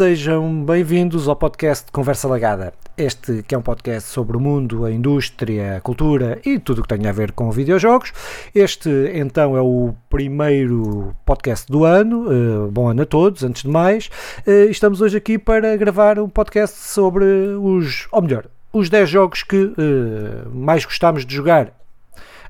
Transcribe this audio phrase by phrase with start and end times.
[0.00, 2.72] sejam bem-vindos ao podcast Conversa Lagada.
[2.96, 6.82] Este que é um podcast sobre o mundo, a indústria, a cultura e tudo o
[6.82, 8.10] que tem a ver com videojogos.
[8.54, 12.24] Este então é o primeiro podcast do ano.
[12.30, 14.08] Uh, bom ano a todos, antes de mais.
[14.46, 17.26] Uh, estamos hoje aqui para gravar um podcast sobre
[17.60, 19.74] os, ou melhor, os 10 jogos que uh,
[20.50, 21.74] mais gostámos de jogar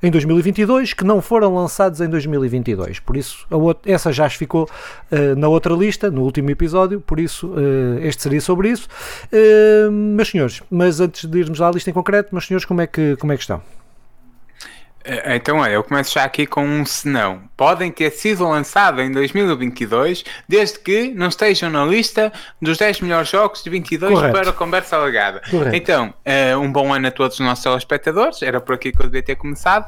[0.03, 3.01] em 2022 que não foram lançados em 2022.
[3.01, 7.49] Por isso, outra, essa já ficou uh, na outra lista, no último episódio, por isso
[7.49, 8.89] uh, este seria sobre isso.
[9.33, 12.87] Uh, meus senhores, mas antes de irmos à lista em concreto, meus senhores, como é
[12.87, 13.80] que, como é que estão?
[15.03, 17.43] É, então, olha, eu começo já aqui com um senão.
[17.57, 23.29] Podem ter sido lançados em 2022, desde que não estejam na lista dos 10 melhores
[23.29, 24.33] jogos de 22 Correto.
[24.33, 24.97] para a conversa.
[25.51, 25.75] Correto.
[25.75, 29.07] Então, uh, um bom ano a todos os nossos telespectadores, era por aqui que eu
[29.07, 29.87] devia ter começado,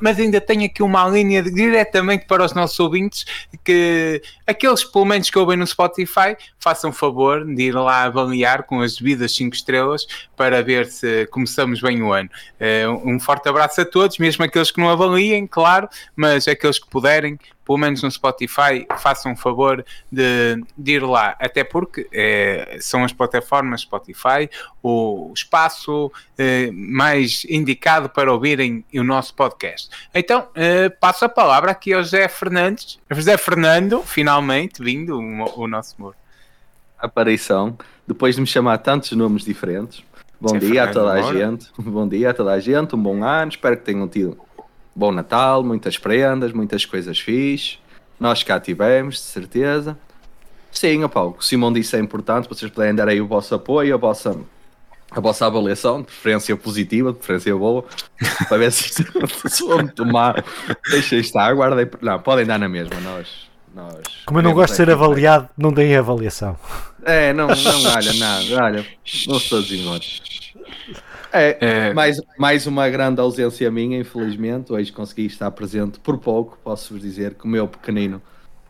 [0.00, 3.24] mas ainda tenho aqui uma linha diretamente para os nossos ouvintes,
[3.64, 8.80] que aqueles pelo menos que ouvem no Spotify, façam favor de ir lá avaliar com
[8.80, 12.30] as devidas 5 estrelas para ver se começamos bem o ano.
[12.60, 16.86] Uh, um forte abraço a todos, mesmo aqueles que não avaliem, claro, mas aqueles que
[16.86, 22.76] puderem, pelo menos no Spotify, façam um favor de, de ir lá, até porque é,
[22.80, 24.50] são as plataformas Spotify
[24.82, 29.88] o espaço é, mais indicado para ouvirem o nosso podcast.
[30.14, 35.68] Então, é, passo a palavra aqui ao José Fernandes, José Fernando, finalmente vindo o, o
[35.68, 36.14] nosso humor.
[36.98, 40.04] Aparição, depois de me chamar tantos nomes diferentes.
[40.42, 41.68] Bom dia a toda a gente.
[41.78, 42.96] Bom dia a toda a gente.
[42.96, 43.52] Um bom ano.
[43.52, 44.36] Espero que tenham tido
[44.92, 47.78] bom Natal, muitas prendas, muitas coisas fixe.
[48.18, 49.96] Nós cá tivemos, de certeza.
[50.72, 52.48] Sim, opa, o que o Simão disse é importante.
[52.48, 54.36] Vocês podem dar aí o vosso apoio, a vossa,
[55.12, 57.84] a vossa avaliação, de preferência positiva, de preferência boa,
[58.48, 58.88] para ver se
[59.48, 60.44] se vão tomar.
[60.90, 61.86] Deixem estar, aguardem.
[62.00, 62.98] Não, podem dar na mesma.
[62.98, 66.56] Nós, nós Como eu não gosto de ser avaliado, não deem avaliação.
[67.04, 68.86] É, não, não olha nada, olha,
[69.26, 70.04] não estou desenvolvendo.
[71.32, 74.72] É, é, Mais, mais uma grande ausência minha, infelizmente.
[74.72, 76.58] Hoje consegui estar presente por pouco.
[76.62, 78.20] Posso-vos dizer que o meu pequenino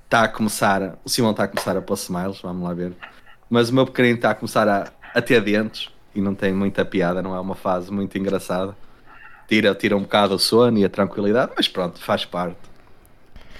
[0.04, 0.98] está a começar.
[1.04, 2.92] O Simão está a começar a pôr smiles, vamos lá ver.
[3.50, 6.84] Mas o meu pequenino está a começar a, a ter dentes e não tem muita
[6.84, 8.76] piada, não é uma fase muito engraçada.
[9.48, 12.56] Tira, tira um bocado o sono e a tranquilidade, mas pronto, faz parte.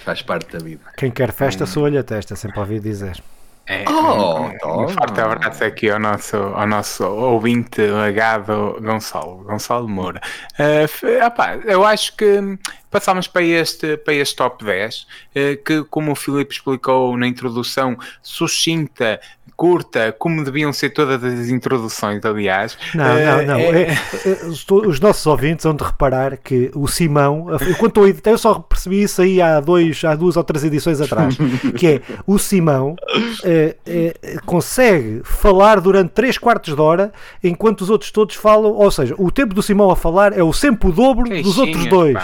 [0.03, 0.81] Faz parte da vida.
[0.97, 1.67] Quem quer festa, hum.
[1.67, 3.21] sua a testa, sempre ouvi dizer.
[3.65, 9.87] É, oh, um, um forte abraço aqui ao nosso, ao nosso ouvinte legado Gonçalo, Gonçalo
[9.87, 10.19] Moura.
[10.59, 12.57] Uh, opa, eu acho que
[12.93, 17.97] passamos para este, para este top 10, uh, que, como o Filipe explicou na introdução,
[18.21, 19.19] sucinta
[19.55, 22.77] curta, como deviam ser todas as introduções, aliás.
[22.93, 23.59] Não, não, não.
[23.59, 23.97] É...
[24.87, 29.21] Os nossos ouvintes vão de reparar que o Simão, eu editei, eu só percebi isso
[29.21, 31.37] aí há, dois, há duas ou três edições atrás,
[31.77, 32.95] que é o Simão
[33.43, 38.91] é, é, consegue falar durante 3 quartos de hora, enquanto os outros todos falam, ou
[38.91, 42.17] seja, o tempo do Simão a falar é o sempre o dobro dos outros dois.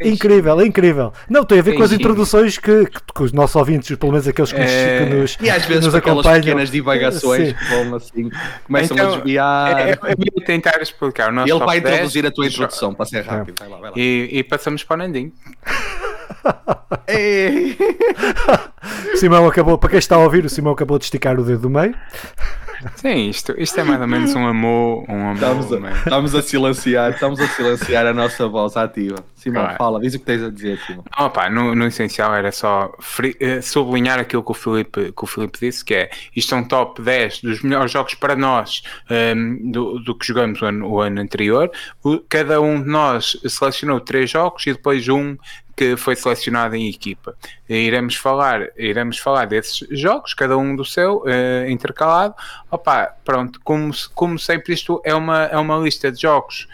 [0.00, 1.12] É incrível, é incrível.
[1.28, 4.26] Não, tem a ver com as introduções que, que, que, os nossos ouvintes, pelo menos
[4.26, 8.30] aqueles que nos, que nos, e às vezes nos acompanham pequenas divagações que vão assim,
[8.66, 9.78] começam então, a desviar.
[9.78, 13.22] É, é, é tentar explicar o nosso Ele vai introduzir a tua introdução para ser
[13.22, 13.58] rápido.
[13.58, 13.96] Vai lá, vai lá.
[13.96, 15.32] E, e passamos para o Nandinho.
[19.16, 21.70] Simão acabou, para quem está a ouvir, o Simão acabou de esticar o dedo do
[21.70, 21.94] meio.
[22.96, 25.04] Sim, isto, isto é mais ou menos um amor.
[25.08, 29.16] Um amor estamos, a, estamos a silenciar, estamos a silenciar a nossa voz ativa.
[29.34, 29.78] Simão, claro.
[29.78, 31.04] fala, diz o que tens a dizer, Simão.
[31.18, 35.58] Opa, no, no essencial era só uh, sublinhar aquilo que o, Filipe, que o Filipe
[35.60, 39.70] disse, que é isto é um top 10 dos melhores jogos para nós um, ehm,
[39.70, 41.70] do, do que jogamos o ano, o ano anterior.
[42.02, 45.36] O, cada um de nós selecionou três jogos e depois um
[45.78, 47.36] que foi selecionado em equipa.
[47.68, 52.34] Iremos falar, iremos falar desses jogos, cada um do seu, uh, intercalado.
[52.68, 56.66] Opa, pronto, como, como sempre, isto é uma, é uma lista de jogos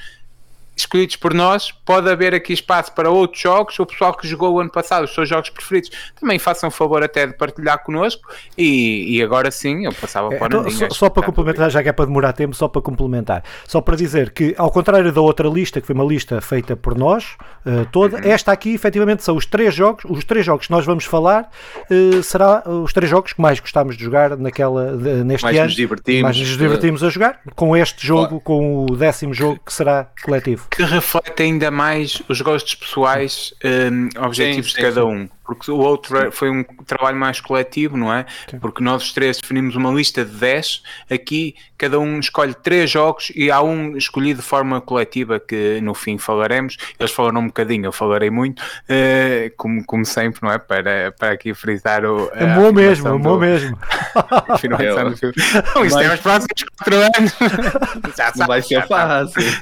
[0.76, 4.60] escolhidos por nós, pode haver aqui espaço para outros jogos, o pessoal que jogou o
[4.60, 5.90] ano passado, os seus jogos preferidos,
[6.20, 8.22] também façam favor até de partilhar connosco.
[8.58, 11.88] E, e agora sim, eu passava é, para então, Só, só para complementar, já que
[11.88, 15.48] é para demorar tempo, só para complementar, só para dizer que ao contrário da outra
[15.48, 18.22] lista, que foi uma lista feita por nós, uh, toda, uhum.
[18.24, 21.50] esta aqui efetivamente são os três jogos, os três jogos que nós vamos falar,
[21.90, 25.66] uh, será os três jogos que mais gostámos de jogar naquela, de, neste mais ano,
[25.66, 29.72] nos divertimos, mais nos divertimos a jogar, com este jogo, com o décimo jogo que
[29.72, 35.04] será coletivo que reflete ainda mais os gostos pessoais um, objetivos sim, sim, de cada
[35.04, 35.28] um.
[35.44, 38.26] Porque o outro foi um trabalho mais coletivo, não é?
[38.50, 38.58] Sim.
[38.58, 43.30] Porque nós os três definimos uma lista de 10, aqui cada um escolhe três jogos
[43.34, 46.76] e há um escolhido de forma coletiva que no fim falaremos.
[46.98, 50.58] Eles falaram um bocadinho, eu falarei muito, uh, como, como sempre, não é?
[50.58, 52.30] Para, para aqui frisar o.
[52.32, 53.78] É bom mesmo, é bom mesmo.
[54.58, 55.34] Finalização do filme.
[55.74, 57.36] Não, isto é os próximos 4 anos.
[58.16, 59.42] Já não vai ser fácil.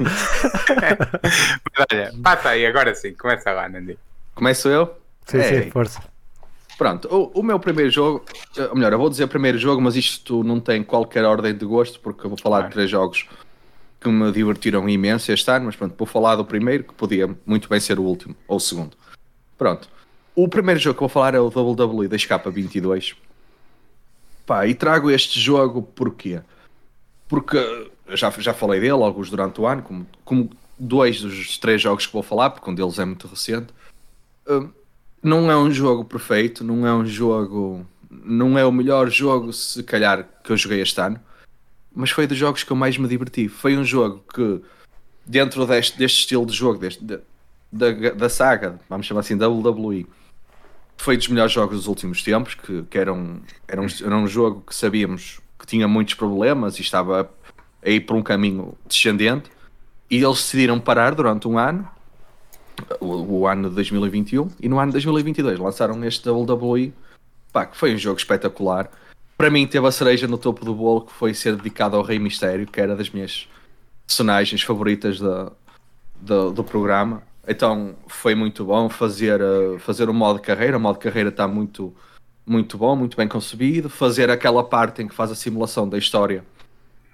[0.70, 3.98] Mas olha, passa aí, agora sim, começa lá, Nandi.
[4.34, 5.01] Começo eu?
[5.26, 5.62] Sim, é.
[5.62, 6.02] sim, força.
[6.78, 8.24] Pronto, o, o, meu primeiro jogo,
[8.70, 12.00] ou melhor, eu vou dizer primeiro jogo, mas isto não tem qualquer ordem de gosto,
[12.00, 13.28] porque eu vou falar de três jogos
[14.00, 17.68] que me divertiram imenso este ano, mas pronto, vou falar do primeiro, que podia muito
[17.68, 18.96] bem ser o último, ou o segundo.
[19.56, 19.88] Pronto.
[20.34, 23.14] O primeiro jogo que eu vou falar é o WWE da Escapa 22.
[24.44, 26.40] Pá, e trago este jogo porquê?
[27.28, 32.06] Porque já, já falei dele alguns durante o ano, como, como dois dos três jogos
[32.06, 33.72] que vou falar, porque um deles é muito recente.
[34.48, 34.68] Uh,
[35.22, 37.86] não é um jogo perfeito, não é um jogo.
[38.10, 41.18] Não é o melhor jogo, se calhar, que eu joguei este ano,
[41.94, 43.48] mas foi dos jogos que eu mais me diverti.
[43.48, 44.60] Foi um jogo que,
[45.24, 47.18] dentro deste, deste estilo de jogo, deste, de,
[47.70, 50.06] da, da saga, vamos chamar assim, WWE,
[50.96, 52.54] foi dos melhores jogos dos últimos tempos.
[52.54, 56.78] Que, que era, um, era, um, era um jogo que sabíamos que tinha muitos problemas
[56.78, 57.30] e estava
[57.84, 59.50] a ir por um caminho descendente.
[60.10, 61.88] E eles decidiram parar durante um ano
[63.00, 66.92] o, o, ano de 2021 e no ano de 2022 lançaram este WWE
[67.52, 68.90] pá, que foi um jogo espetacular.
[69.36, 72.18] Para mim teve a cereja no topo do bolo que foi ser dedicado ao Rei
[72.18, 73.48] Mistério que era das minhas
[74.06, 75.52] personagens favoritas da,
[76.20, 77.22] da, do programa.
[77.46, 80.76] Então foi muito bom fazer, uh, fazer o modo carreira.
[80.76, 81.94] O modo carreira está muito
[82.44, 83.88] muito bom, muito bem concebido.
[83.88, 86.44] Fazer aquela parte em que faz a simulação da história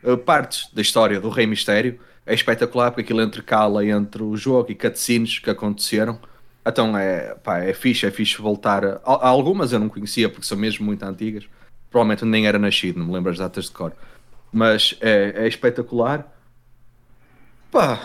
[0.02, 1.98] uh, partes da história do Rei Mistério
[2.28, 6.20] é espetacular porque aquilo intercala entre o jogo e cutscenes que aconteceram.
[6.64, 8.84] Então é, pá, é fixe, é fixe voltar.
[8.84, 11.48] A, algumas eu não conhecia porque são mesmo muito antigas.
[11.90, 13.94] Provavelmente nem era nascido, não me lembro as datas de cor.
[14.52, 16.30] Mas é, é espetacular.
[17.72, 17.98] Pá,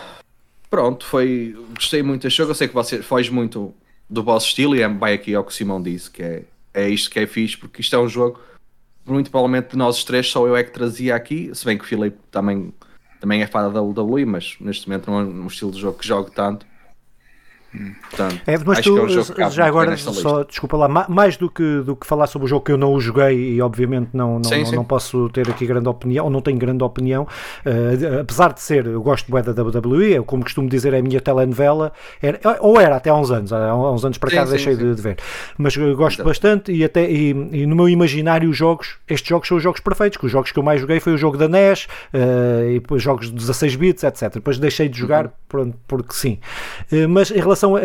[0.70, 1.54] pronto, foi.
[1.74, 2.52] Gostei muito deste jogo.
[2.52, 3.74] Eu sei que você foge muito
[4.08, 6.88] do vosso estilo e é bem aqui ao que o Simão disse, que é, é
[6.88, 8.40] isto que é fixe, porque isto é um jogo.
[9.04, 11.86] Muito provavelmente de nós três, só eu é que trazia aqui, se bem que o
[11.86, 12.72] Filipe também
[13.24, 16.06] também é fada da WWE, mas neste momento não é um estilo de jogo que
[16.06, 16.66] jogo tanto.
[18.08, 18.98] Portanto, é, mas tu,
[19.36, 22.64] é já agora, só, desculpa lá, mais do que, do que falar sobre o jogo
[22.64, 24.76] que eu não o joguei e obviamente não, não, sim, não, sim.
[24.76, 28.86] não, posso ter aqui grande opinião, ou não tenho grande opinião, uh, apesar de ser,
[28.86, 31.92] eu gosto bem da WWE, como costumo dizer, é a minha telenovela,
[32.22, 35.02] era, ou era até há uns anos, há uns anos para cá deixei de, de,
[35.02, 35.18] ver,
[35.58, 36.28] mas eu gosto Exato.
[36.28, 39.80] bastante e, até, e, e, no meu imaginário os jogos, estes jogos são os jogos
[39.80, 42.74] perfeitos, que os jogos que eu mais joguei foi o jogo da NES, uh, e
[42.74, 44.34] depois jogos de 16 bits, etc.
[44.34, 45.32] Depois deixei de jogar, uhum.
[45.48, 46.38] pronto, porque sim.
[46.92, 47.80] Uh, mas em relação relação a,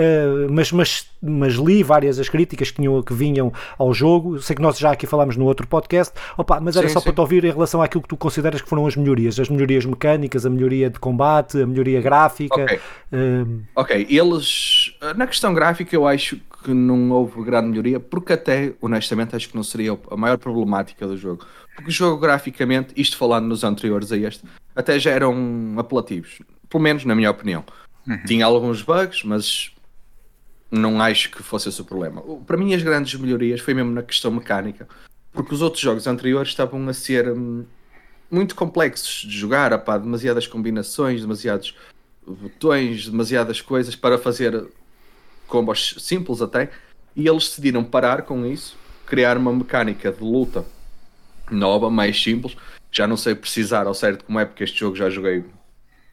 [0.52, 4.42] mas, mas, mas li várias as críticas que, tinham, que vinham ao jogo.
[4.42, 7.06] Sei que nós já aqui falámos no outro podcast, Opa, mas era sim, só sim.
[7.06, 9.86] para te ouvir em relação àquilo que tu consideras que foram as melhorias, as melhorias
[9.86, 12.64] mecânicas, a melhoria de combate, a melhoria gráfica.
[12.64, 12.80] Ok,
[13.14, 13.62] um...
[13.76, 14.08] okay.
[14.10, 19.50] eles na questão gráfica eu acho que não houve grande melhoria, porque até honestamente acho
[19.50, 21.46] que não seria a maior problemática do jogo.
[21.74, 24.44] Porque o jogo graficamente, isto falando nos anteriores a este,
[24.76, 27.64] até já eram apelativos, pelo menos na minha opinião.
[28.10, 28.24] Uhum.
[28.26, 29.72] Tinha alguns bugs, mas
[30.72, 32.22] não acho que fosse esse o problema.
[32.46, 34.88] Para mim, as grandes melhorias foi mesmo na questão mecânica,
[35.32, 37.64] porque os outros jogos anteriores estavam a ser hum,
[38.32, 41.76] muito complexos de jogar, apá, demasiadas combinações, demasiados
[42.26, 44.68] botões, demasiadas coisas para fazer
[45.48, 46.70] combos simples até,
[47.16, 48.76] e eles decidiram parar com isso,
[49.06, 50.66] criar uma mecânica de luta
[51.50, 52.56] nova, mais simples.
[52.92, 55.44] Já não sei precisar ao certo como é, porque este jogo já joguei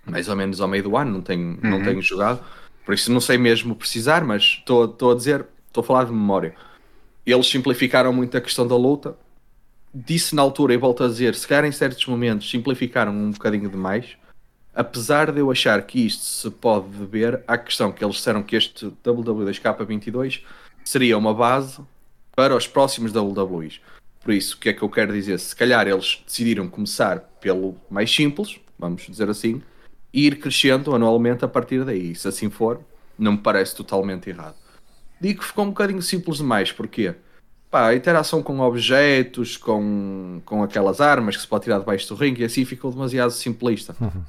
[0.07, 1.71] mais ou menos ao meio do ano, não tenho, uhum.
[1.71, 2.43] não tenho jogado
[2.87, 6.55] por isso não sei mesmo precisar, mas estou a dizer, estou a falar de memória.
[7.27, 9.17] Eles simplificaram muito a questão da luta.
[9.93, 13.69] Disse na altura e volto a dizer, se calhar em certos momentos simplificaram um bocadinho
[13.69, 14.17] demais.
[14.73, 18.55] Apesar de eu achar que isto se pode dever à questão que eles disseram que
[18.55, 20.43] este WW2K22
[20.85, 21.81] seria uma base
[22.37, 23.81] para os próximos WWs.
[24.23, 25.41] Por isso, o que é que eu quero dizer?
[25.41, 29.61] Se calhar eles decidiram começar pelo mais simples, vamos dizer assim,
[30.17, 32.15] e ir crescendo anualmente a partir daí.
[32.15, 32.81] Se assim for,
[33.19, 34.55] não me parece totalmente errado.
[35.21, 37.15] Digo que ficou um bocadinho simples demais, porquê?
[37.71, 42.15] Pá, a interação com objetos, com, com aquelas armas que se pode tirar debaixo do
[42.15, 43.95] ringue, e assim ficou demasiado simplista.
[44.01, 44.23] Uhum.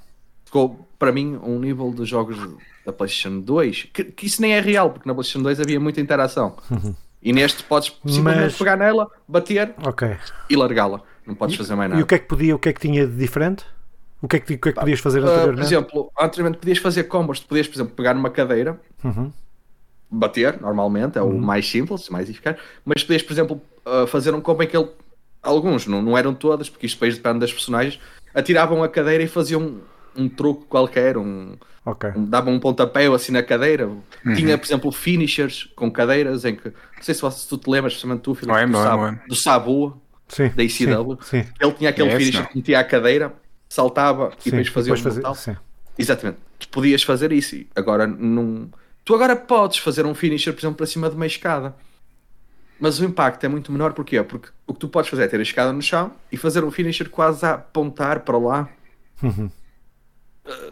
[0.44, 2.38] Ficou, para mim, um nível de jogos
[2.86, 6.02] da PlayStation 2, que, que, isso nem é real, porque na PlayStation 2 havia muita
[6.02, 6.58] interação.
[6.70, 6.94] Uhum.
[7.24, 8.58] E neste podes simplesmente Mas...
[8.58, 10.18] pegar nela, bater okay.
[10.50, 11.02] e largá-la.
[11.26, 12.02] Não podes e, fazer mais nada.
[12.02, 13.66] E o que é que podia, o que é que tinha de diferente?
[14.22, 15.54] O que é que, o que, é que podias fazer anteriormente?
[15.54, 19.32] Uh, por exemplo, anteriormente podias fazer combos, tu podias, por exemplo, pegar numa cadeira, uhum.
[20.10, 21.40] bater, normalmente, é o uhum.
[21.40, 24.90] mais simples, mais eficaz, mas podias, por exemplo, uh, fazer um combo em que ele,
[25.42, 28.00] alguns, não, não eram todas, porque isto depois depende das personagens,
[28.34, 29.82] atiravam a cadeira e faziam um,
[30.24, 31.56] um truque qualquer, um,
[31.86, 32.12] okay.
[32.16, 33.88] um, davam um pontapé assim na cadeira.
[33.88, 34.34] Uhum.
[34.34, 37.94] Tinha, por exemplo, finishers com cadeiras em que, não sei se, se tu te lembras,
[37.94, 41.50] especialmente tu, Filipe, do, Sabu, do Sabu, sim, da ICW, sim, sim.
[41.60, 43.34] ele tinha aquele é finisher que metia a cadeira,
[43.70, 45.60] saltava e depois fazia depois um fazer,
[45.98, 48.70] Exatamente, tu podias fazer isso, agora não...
[49.04, 51.76] Tu agora podes fazer um finisher, por exemplo, para cima de uma escada.
[52.80, 54.22] Mas o impacto é muito menor, porquê?
[54.22, 56.70] Porque o que tu podes fazer é ter a escada no chão e fazer um
[56.70, 58.70] finisher quase a apontar para lá.
[59.24, 59.50] Uhum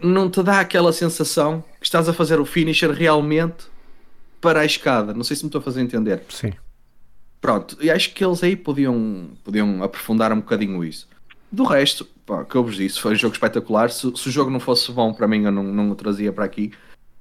[0.01, 3.65] não te dá aquela sensação que estás a fazer o finisher realmente
[4.39, 5.13] para a escada.
[5.13, 6.23] Não sei se me estou a fazer entender.
[6.29, 6.53] Sim.
[7.41, 11.07] Pronto, e acho que eles aí podiam, podiam aprofundar um bocadinho isso.
[11.51, 13.89] Do resto, pá, que eu vos disse, foi um jogo espetacular.
[13.89, 16.45] Se, se, o jogo não fosse bom para mim, eu não, não o trazia para
[16.45, 16.71] aqui.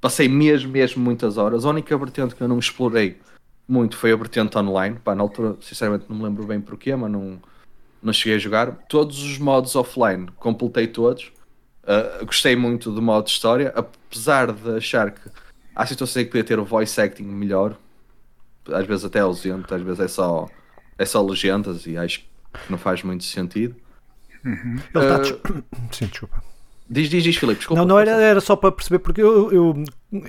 [0.00, 1.64] Passei mesmo, mesmo muitas horas.
[1.64, 3.18] A única vertente que eu não explorei
[3.66, 4.99] muito foi a vertente online.
[5.02, 7.40] Pá, na altura, sinceramente, não me lembro bem porquê, mas não,
[8.02, 8.73] não cheguei a jogar.
[8.88, 11.32] Todos os modos offline, completei todos
[11.84, 15.20] Uh, gostei muito do modo história, apesar de achar que
[15.75, 17.76] há situações que podia ter o voice acting melhor,
[18.68, 20.49] às vezes até ausente, às vezes é só,
[20.96, 22.26] é só legendas e acho que
[22.70, 23.76] não faz muito sentido.
[24.45, 24.79] Uhum.
[24.95, 25.37] Ele está.
[25.51, 26.43] Uh, Sim, desculpa.
[26.89, 27.81] Diz, diz, diz, Filipe, desculpa.
[27.81, 29.85] Não, não era, era só para perceber, porque eu, eu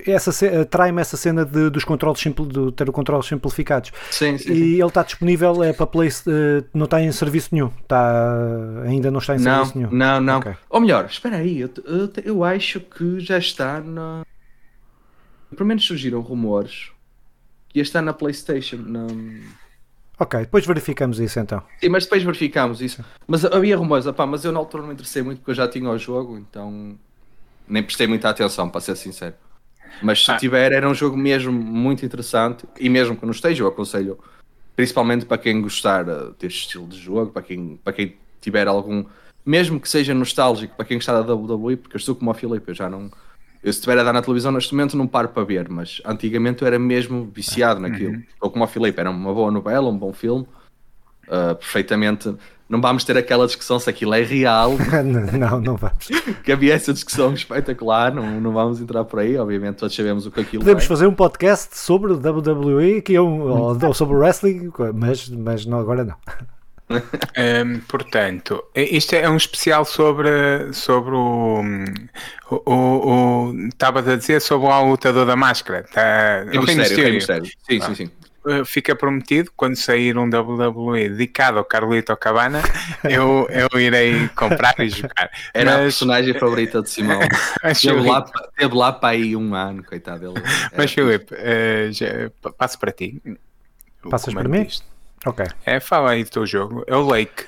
[0.08, 0.32] essa
[0.66, 3.92] trai-me essa cena de, dos controles simples, de ter controles simplificados.
[4.10, 4.64] Sim, sim, e sim.
[4.76, 7.70] ele está disponível é para Play, eh, não está em serviço nenhum.
[7.82, 8.38] Está,
[8.86, 9.92] ainda não está em não, serviço nenhum.
[9.92, 10.40] Não, não.
[10.40, 10.54] Okay.
[10.70, 14.26] Ou melhor, espera aí, eu, eu, eu, acho que já está na.
[15.56, 16.90] Pelo menos surgiram rumores
[17.68, 18.78] que ia estar na PlayStation.
[18.78, 19.08] Na...
[20.20, 21.62] Ok, depois verificamos isso então.
[21.80, 23.04] Sim, mas depois verificamos isso.
[23.28, 25.68] Mas havia rumores, opá, mas eu na altura não me interessei muito porque eu já
[25.68, 26.98] tinha o jogo, então
[27.68, 29.36] nem prestei muita atenção, para ser sincero.
[30.02, 30.38] Mas se ah.
[30.38, 34.20] tiver, era um jogo mesmo muito interessante e mesmo que não esteja, eu aconselho,
[34.76, 39.06] principalmente para quem gostar uh, deste estilo de jogo, para quem, para quem tiver algum,
[39.46, 42.70] mesmo que seja nostálgico, para quem gostar da WWE, porque eu estou como o Filipe,
[42.70, 43.12] eu já não.
[43.66, 46.62] Eu se estiver a dar na televisão neste momento não paro para ver, mas antigamente
[46.62, 48.14] eu era mesmo viciado naquilo.
[48.14, 48.24] Uhum.
[48.40, 50.46] Ou como o Filipe, era uma boa novela, um bom filme,
[51.24, 52.36] uh, perfeitamente
[52.70, 54.74] não vamos ter aquela discussão se aquilo é real.
[55.34, 56.10] não, não vamos.
[56.44, 60.32] que havia essa discussão espetacular, não, não vamos entrar por aí, obviamente todos sabemos o
[60.32, 60.88] que aquilo Podemos é.
[60.88, 65.80] fazer um podcast sobre WWE, que é um, ou, ou sobre wrestling, mas, mas não,
[65.80, 66.16] agora não.
[66.89, 71.63] Um, portanto, isto é um especial sobre, sobre o,
[72.51, 75.84] o, o, estava a dizer sobre o lutador da máscara.
[75.92, 77.46] Tá, é mistério, é mistério.
[77.46, 77.86] Sim, ah.
[77.88, 78.12] sim, sim.
[78.48, 82.62] Eh, fica prometido quando sair um WWE dedicado ao Carlito Cabana,
[83.04, 85.32] eu, eu irei comprar e jogar.
[85.51, 85.80] Era Mas...
[85.80, 87.20] a personagem favorita de Simão.
[87.82, 88.22] teve, lá,
[88.56, 90.46] teve lá para aí um ano, coitado dele.
[90.77, 93.20] Mas Filipe, uh, passo para ti.
[94.10, 94.62] Passas para mim?
[94.62, 94.95] Isto.
[95.26, 95.44] Ok.
[95.66, 96.84] É, fala aí do teu jogo.
[96.86, 97.46] É o Lake,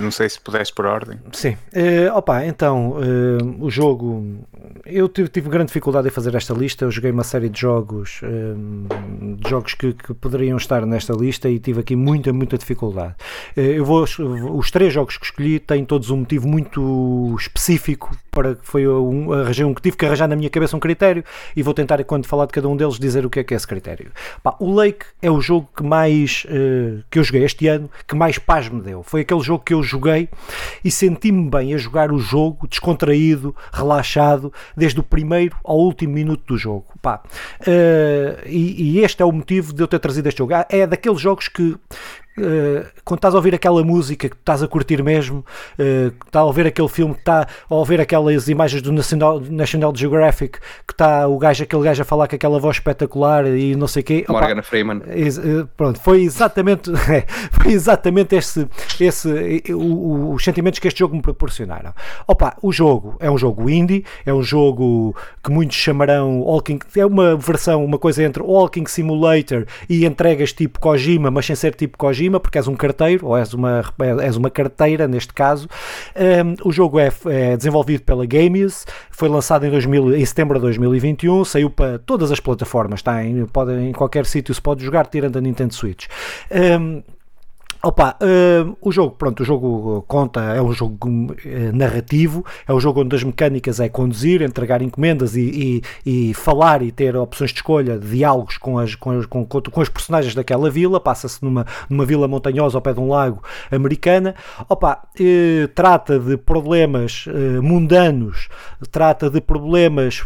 [0.00, 1.18] não sei se pudeste por ordem.
[1.32, 1.56] Sim.
[1.72, 4.44] Uh, opa, então, uh, o jogo.
[4.84, 6.84] Eu tive, tive, grande dificuldade em fazer esta lista.
[6.84, 11.48] Eu joguei uma série de jogos, uh, de jogos que, que, poderiam estar nesta lista
[11.48, 13.14] e tive aqui muita, muita dificuldade.
[13.56, 14.02] eu vou.
[14.02, 19.32] Os três jogos que escolhi têm todos um motivo muito específico para que foi um,
[19.32, 21.24] arranjei um que tive que arranjar na minha cabeça um critério
[21.54, 23.56] e vou tentar, quando falar de cada um deles, dizer o que é que é
[23.56, 24.10] esse critério.
[24.42, 26.44] Pá, o Lake é o jogo que mais.
[27.10, 29.02] Que eu joguei este ano que mais paz me deu.
[29.02, 30.28] Foi aquele jogo que eu joguei
[30.84, 36.44] e senti-me bem a jogar o jogo, descontraído, relaxado, desde o primeiro ao último minuto
[36.46, 36.86] do jogo.
[37.02, 37.22] Pá.
[37.60, 40.52] Uh, e, e, este é o motivo de eu ter trazido este jogo.
[40.68, 41.76] É daqueles jogos que
[43.04, 45.44] quando estás a ouvir aquela música que estás a curtir mesmo,
[45.78, 49.94] uh, estás a ouvir aquele filme, que está a ouvir aquelas imagens do National, National
[49.94, 53.88] Geographic, que está o gajo, aquele gajo a falar com aquela voz espetacular e não
[53.88, 54.24] sei o quê.
[54.28, 54.98] Morgan Freeman.
[54.98, 56.90] Uh, pronto, foi exatamente,
[57.60, 58.68] foi exatamente esse,
[59.00, 61.92] esse o, os sentimentos que este jogo me proporcionaram.
[62.26, 67.04] Opa, o jogo é um jogo indie, é um jogo que muitos chamarão Walking, é
[67.04, 71.98] uma versão, uma coisa entre Walking Simulator e entregas tipo Kojima, mas sem ser tipo
[71.98, 73.82] Kojima Kojima, porque és um carteiro, ou és uma,
[74.22, 75.68] és uma carteira neste caso.
[76.16, 80.62] Um, o jogo é, é, desenvolvido pela Gameus, foi lançado em, 2000, em setembro de
[80.62, 85.06] 2021, saiu para todas as plataformas, está em, pode, em qualquer sítio se pode jogar,
[85.06, 86.06] tirando a Nintendo Switch.
[86.50, 87.02] Um,
[87.82, 92.78] Opa, uh, o jogo, pronto, o jogo conta, é um jogo uh, narrativo, é um
[92.78, 97.52] jogo onde as mecânicas é conduzir, entregar encomendas e, e, e falar e ter opções
[97.52, 101.66] de escolha, diálogos com as, com, as, com, com, os personagens daquela vila, passa-se numa,
[101.88, 104.34] numa vila montanhosa ao pé de um lago americana.
[104.68, 107.24] Opa, uh, trata de problemas
[107.62, 108.48] mundanos,
[108.90, 110.22] trata de problemas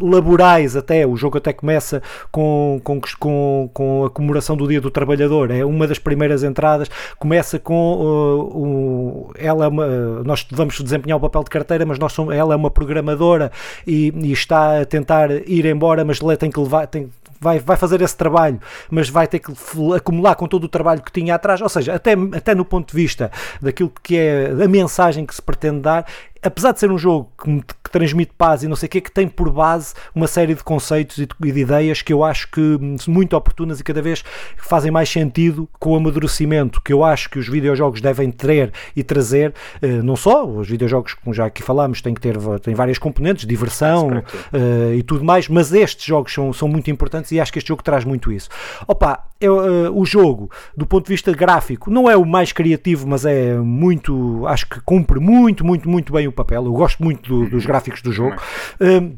[0.00, 4.90] laborais até, o jogo até começa com, com, com, com a comemoração do Dia do
[4.90, 9.86] Trabalhador, é uma das primeiras entradas, começa com uh, um, ela é uma,
[10.22, 13.50] nós vamos desempenhar o papel de carteira, mas nós somos, ela é uma programadora
[13.86, 18.00] e, e, está a tentar ir embora, mas tem que levar, tem, vai, vai fazer
[18.02, 19.52] esse trabalho, mas vai ter que
[19.96, 22.96] acumular com todo o trabalho que tinha atrás, ou seja, até, até no ponto de
[22.96, 23.30] vista
[23.60, 26.06] daquilo que é a mensagem que se pretende dar,
[26.42, 29.10] apesar de ser um jogo que, que, transmite paz e não sei o que, que
[29.10, 32.50] tem por base uma série de conceitos e de, e de, ideias que eu acho
[32.50, 34.22] que hum, são muito oportunas e cada vez
[34.56, 39.02] fazem mais sentido com o amadurecimento que eu acho que os videojogos devem ter e
[39.02, 42.98] trazer, uh, não só os videojogos, como já aqui falámos, têm que ter têm várias
[42.98, 47.52] componentes, diversão uh, e tudo mais, mas estes jogos são, são muito importantes e acho
[47.52, 48.48] que este jogo traz muito isso.
[48.86, 53.06] Opa, eu, uh, o jogo, do ponto de vista gráfico, não é o mais criativo,
[53.06, 56.64] mas é muito, acho que cumpre muito, muito, muito bem o papel.
[56.64, 58.36] Eu gosto muito do, dos gráficos do jogo.
[58.80, 59.16] Um,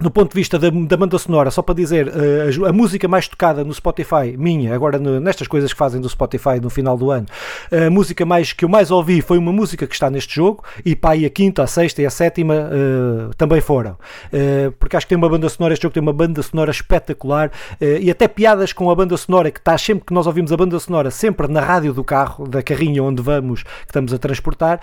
[0.00, 3.06] do ponto de vista da, da, banda sonora, só para dizer, uh, a, a, música
[3.06, 6.96] mais tocada no Spotify, minha, agora no, nestas coisas que fazem do Spotify no final
[6.96, 7.26] do ano,
[7.70, 10.96] a música mais que eu mais ouvi foi uma música que está neste jogo, e
[10.96, 13.92] pá, e a quinta, a sexta e a sétima uh, também foram.
[14.32, 17.50] Uh, porque acho que tem uma banda sonora, este jogo tem uma banda sonora espetacular,
[17.80, 20.78] e até piadas com a banda sonora, que está sempre que nós ouvimos a banda
[20.78, 24.80] sonora, sempre na rádio do carro, da carrinha onde vamos, que estamos a transportar,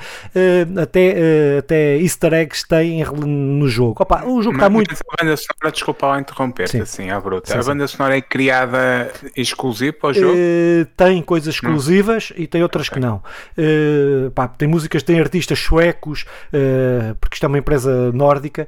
[0.81, 3.95] até, até easter eggs tem no jogo.
[4.01, 7.51] Opa, o jogo está muito a banda sonora, desculpa lá interromper-te assim, à bruta.
[7.51, 10.33] Sim, a banda sonora é criada exclusiva para o jogo?
[10.33, 12.43] Uh, tem coisas exclusivas não.
[12.43, 13.01] e tem outras okay.
[13.01, 13.21] que não.
[13.57, 18.67] Uh, pá, tem músicas, tem artistas suecos, uh, porque isto é uma empresa nórdica,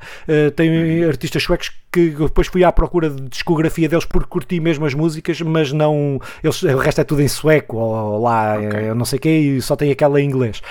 [0.55, 1.09] tem uhum.
[1.09, 5.41] artistas suecos que depois fui à procura de discografia deles porque curti mesmo as músicas,
[5.41, 6.19] mas não.
[6.41, 8.89] Eles, o resto é tudo em sueco, ou, lá, okay.
[8.89, 10.61] eu não sei o que, e só tem aquela em inglês.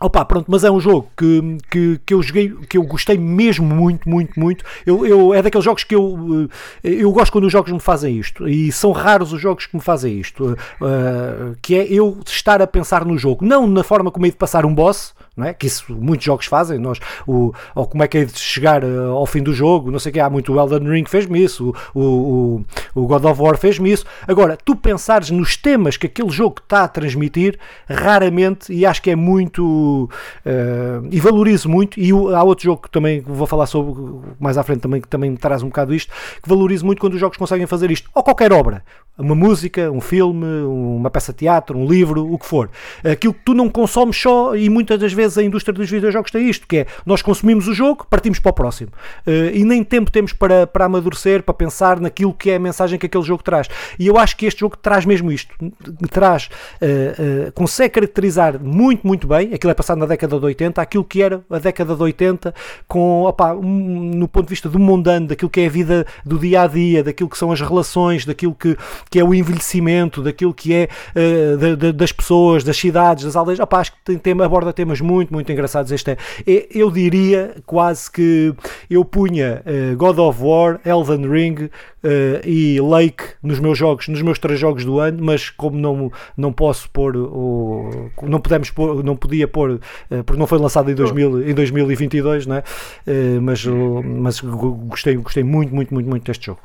[0.00, 3.66] Opa, pronto, mas é um jogo que, que, que eu joguei, que eu gostei mesmo
[3.66, 4.64] muito, muito, muito.
[4.86, 6.48] Eu, eu, é daqueles jogos que eu,
[6.84, 9.74] eh, eu gosto quando os jogos me fazem isto, e são raros os jogos que
[9.74, 14.12] me fazem isto, uh, que é eu estar a pensar no jogo, não na forma
[14.12, 15.54] como é de passar um boss, não é?
[15.54, 19.12] que isso muitos jogos fazem, nós, o, ou como é que é de chegar uh,
[19.12, 21.72] ao fim do jogo, não sei o que, há muito o Elden Ring fez-me isso,
[21.94, 22.64] o, o,
[22.94, 24.04] o, God of War fez-me isso.
[24.26, 27.58] Agora, tu pensares nos temas que aquele jogo está a transmitir,
[27.88, 30.10] raramente, e acho que é muito,
[30.44, 33.94] uh, e valorizo muito, e há outro jogo que também vou falar sobre
[34.40, 37.14] mais à frente também, que também me traz um bocado isto, que valorizo muito quando
[37.14, 38.82] os jogos conseguem fazer isto, ou qualquer obra,
[39.18, 42.70] uma música, um filme, uma peça de teatro, um livro, o que for.
[43.04, 46.30] Aquilo que tu não consomes só, e muitas das vezes vezes a indústria dos videojogos
[46.30, 48.90] tem isto, que é nós consumimos o jogo, partimos para o próximo.
[49.26, 52.98] Uh, e nem tempo temos para, para amadurecer, para pensar naquilo que é a mensagem
[52.98, 53.68] que aquele jogo traz.
[53.98, 55.54] E eu acho que este jogo traz mesmo isto.
[56.10, 56.48] Traz,
[56.80, 61.04] uh, uh, consegue caracterizar muito, muito bem, aquilo é passado na década de 80, aquilo
[61.04, 62.54] que era a década de 80,
[62.86, 66.62] com, um, no ponto de vista do mundano, daquilo que é a vida do dia
[66.62, 68.76] a dia, daquilo que são as relações, daquilo que,
[69.10, 70.88] que é o envelhecimento, daquilo que é
[71.94, 73.60] das pessoas, das cidades, das aldeias.
[73.60, 75.90] Opa, acho que tem, tem, aborda temas muito muito, muito engraçados.
[75.90, 76.18] Este é,
[76.70, 78.54] eu diria quase que
[78.88, 81.70] eu punha uh, God of War, Elden Ring uh,
[82.44, 86.52] e Lake nos meus jogos, nos meus três jogos do ano, mas como não, não
[86.52, 88.10] posso pôr o.
[88.22, 89.80] Não podemos pôr, não podia pôr, uh,
[90.24, 92.62] porque não foi lançado em, 2000, em 2022, né?
[93.42, 96.60] mas, mas gostei, gostei muito, muito, muito, muito deste jogo.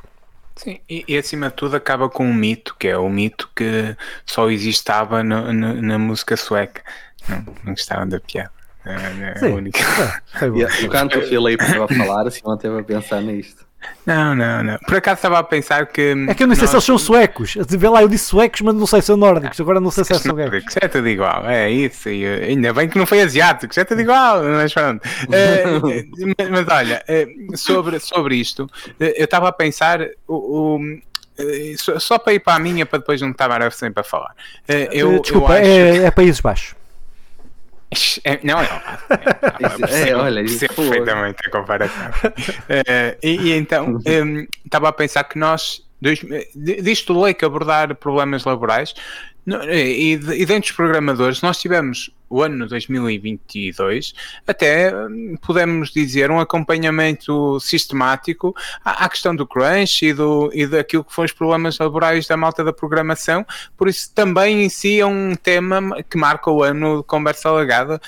[0.55, 3.95] Sim, e, e, acima de tudo acaba com um mito, que é o mito que
[4.23, 6.83] só existava no, no, na música sueca.
[7.27, 8.51] Não, não gostaram da piada.
[8.85, 9.79] É, é a única.
[10.41, 13.65] É, o canto o Filipe estava a falar, assim, não esteve a pensar nisto.
[14.05, 14.77] Não, não, não.
[14.79, 16.13] Por acaso estava a pensar que.
[16.27, 16.69] É que eu não sei nós...
[16.69, 17.55] se eles são suecos.
[17.67, 19.59] Vê lá, eu disse suecos, mas não sei se são nórdicos.
[19.59, 20.75] Agora não sei se é suecos.
[20.81, 22.09] É tudo igual, é isso.
[22.09, 24.43] E, eh, ainda bem que não foi asiático, é tudo igual.
[24.43, 25.05] Mas pronto.
[25.05, 30.01] uh, mas, mas, olha, uh, sobre, sobre isto, uh, eu estava a pensar.
[30.27, 30.99] o, o
[31.99, 34.35] só para ir para a minha, para depois não estar sempre a falar.
[34.91, 35.65] Eu, Desculpa, eu acho...
[35.65, 36.75] é, é Países Baixos.
[38.23, 39.87] É, não, não.
[39.89, 42.09] É, é, olha, isso perfeitamente a comparação.
[42.09, 45.81] uh, e, e, então, um, estava a pensar que nós,
[46.55, 48.93] disto lei que abordar problemas laborais,
[49.69, 54.13] e, e dentro dos programadores, nós tivemos o ano 2022,
[54.47, 60.65] até hum, podemos dizer um acompanhamento sistemático à, à, questão do crunch e, do, e
[60.65, 63.45] daquilo que foram os problemas laborais da malta da programação,
[63.77, 68.01] por isso também em si é um tema que marca o ano de conversa alagada,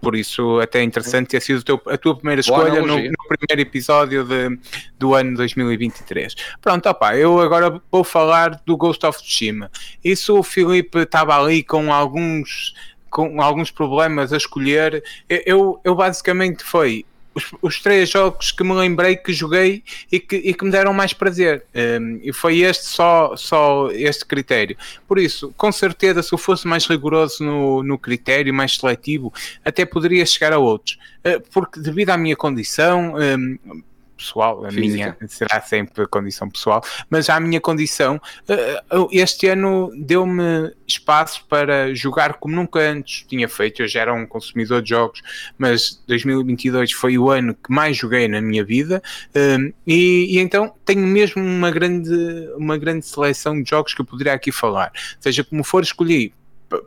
[0.00, 3.60] por isso até é interessante ter sido teu, a tua primeira escolha no, no, primeiro
[3.60, 4.58] episódio de,
[4.98, 6.34] do ano 2023.
[6.60, 9.70] Pronto, opa, eu agora vou falar do Ghost of Tsushima.
[10.02, 12.74] Isso o Filipe estava ali com alguns
[13.10, 15.02] com alguns problemas a escolher.
[15.28, 20.36] Eu, eu basicamente foi os, os, três jogos que me lembrei que joguei e que,
[20.36, 21.64] e que me deram mais prazer.
[21.74, 24.76] Um, e foi este só, só este critério.
[25.06, 29.32] Por isso, com certeza, se eu fosse mais rigoroso no, no critério, mais seletivo,
[29.64, 30.98] até poderia chegar a outros.
[31.20, 33.82] Uh, porque devido à minha condição, um,
[34.18, 35.16] pessoal, a Física.
[35.18, 41.94] minha será sempre condição pessoal, mas a minha condição, eh, este ano deu-me espaço para
[41.94, 43.82] jogar como nunca antes tinha feito.
[43.82, 45.22] Eu já era um consumidor de jogos,
[45.56, 49.00] mas 2022 foi o ano que mais joguei na minha vida
[49.34, 52.12] ehm, e, e então tenho mesmo uma grande,
[52.56, 54.92] uma grande seleção de jogos que eu poderia aqui falar.
[55.20, 56.32] Seja como for, escolhi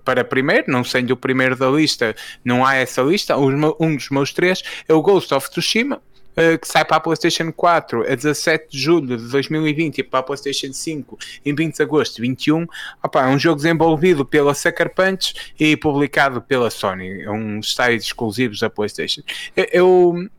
[0.06, 3.36] para primeiro, não sendo o primeiro da lista, não há essa lista.
[3.38, 7.52] Um dos meus três é o Ghost of Tsushima, Uh, que sai para a PlayStation
[7.52, 11.84] 4 a 17 de julho de 2020 e para a PlayStation 5 em 20 de
[11.84, 12.66] agosto de 21.
[13.04, 18.06] Opa, é um jogo desenvolvido pela Sucker Punch e publicado pela Sony, é um styles
[18.06, 19.22] exclusivos da PlayStation.
[19.56, 20.30] Eu, eu,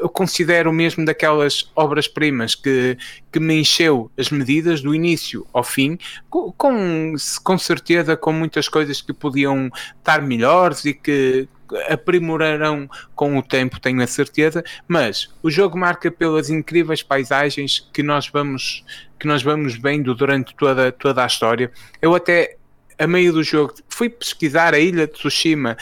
[0.00, 2.96] eu considero mesmo daquelas obras-primas que,
[3.30, 5.98] que me encheu as medidas do início ao fim,
[6.30, 11.46] com, com certeza com muitas coisas que podiam estar melhores e que
[11.88, 18.02] aprimorarão com o tempo, tenho a certeza, mas o jogo marca pelas incríveis paisagens que
[18.02, 18.84] nós vamos
[19.18, 21.70] que nós vamos vendo durante toda, toda a história.
[22.00, 22.56] Eu até
[22.98, 25.76] a meio do jogo fui pesquisar a ilha de Tsushima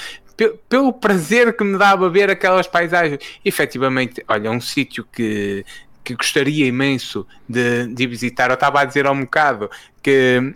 [0.68, 3.20] pelo prazer que me dava ver aquelas paisagens.
[3.44, 5.64] E, efetivamente, olha, um sítio que,
[6.04, 8.50] que gostaria imenso de, de visitar.
[8.50, 9.68] Eu estava a dizer há um bocado
[10.08, 10.54] que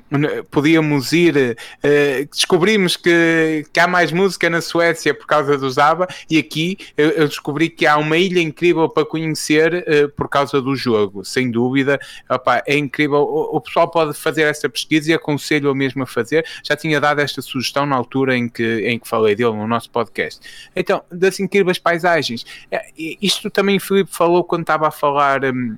[0.50, 6.08] podíamos ir, uh, descobrimos que, que há mais música na Suécia por causa do Zaba
[6.30, 10.60] e aqui eu, eu descobri que há uma ilha incrível para conhecer uh, por causa
[10.60, 12.00] do jogo, sem dúvida.
[12.30, 13.18] Opa, é incrível.
[13.18, 16.46] O, o, pessoal pode fazer essa pesquisa e aconselho o mesmo a fazer.
[16.64, 19.90] Já tinha dado esta sugestão na altura em que, em que falei dele no nosso
[19.90, 20.40] podcast.
[20.74, 22.46] Então, das incríveis paisagens.
[22.70, 22.86] É,
[23.20, 25.44] isto também o Filipe falou quando estava a falar.
[25.44, 25.76] Um,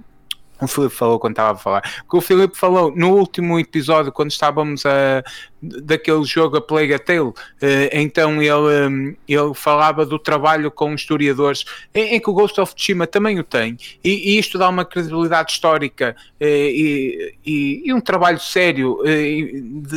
[0.61, 1.83] o Filipe falou quando estava a falar.
[1.83, 5.23] Que o Filipe falou no último episódio, quando estávamos a
[5.65, 11.65] daquele jogo a Plague Tale, eh, então ele, hum, ele falava do trabalho com historiadores,
[11.95, 14.85] em, em, que o Ghost of Tsushima também o tem, e, e isto dá uma
[14.85, 19.53] credibilidade histórica eh, e, e, e, um trabalho sério eh,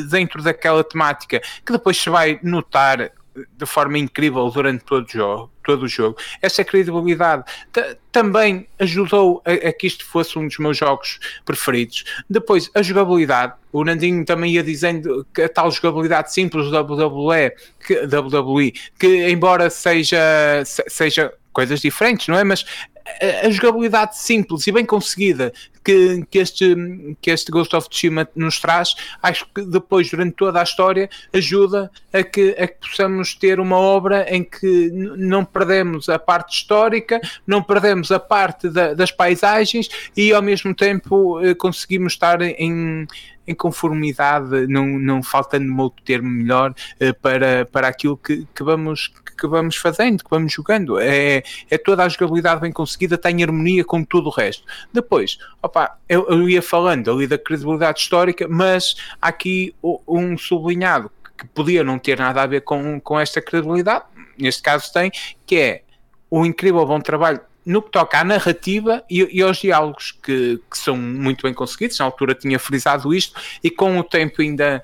[0.09, 3.11] dentro daquela temática, que depois se vai notar
[3.51, 5.51] de forma incrível durante todo o jogo.
[5.63, 6.17] Todo o jogo.
[6.41, 7.43] Essa credibilidade
[8.11, 12.05] também ajudou a, a, que isto fosse um dos meus jogos preferidos.
[12.29, 13.53] Depois, a jogabilidade.
[13.71, 17.51] O Nandinho também ia dizendo que a tal jogabilidade simples do WWE,
[17.85, 22.43] que, WWE, que embora seja, seja coisas diferentes, não é?
[22.43, 22.65] Mas
[23.45, 26.75] a, jogabilidade simples e bem conseguida que, que, este,
[27.21, 31.89] que este Ghost of Tsushima nos traz, acho que depois, durante toda a história, ajuda
[32.11, 37.21] a que, a que possamos ter uma obra em que não perdemos a parte histórica,
[37.45, 43.07] não perdemos a parte da, das paisagens e ao mesmo tempo eh, conseguimos estar em,
[43.47, 49.11] em conformidade, não, não faltando outro termo melhor, eh, para, para aquilo que, que, vamos,
[49.37, 50.99] que vamos fazendo, que vamos jogando.
[50.99, 54.63] É, é toda a jogabilidade bem conseguida, está em harmonia com tudo o resto.
[54.91, 59.73] Depois, opa, eu, eu ia falando ali da credibilidade histórica, mas há aqui
[60.07, 64.05] um sublinhado que podia não ter nada a ver com, com esta credibilidade,
[64.37, 65.11] neste caso tem,
[65.45, 65.83] que é
[66.29, 70.77] o incrível bom trabalho no que toca à narrativa e, e aos diálogos, que, que,
[70.77, 71.99] são muito bem conseguidos.
[71.99, 74.81] Na altura tinha frisado isto, e com o tempo ainda.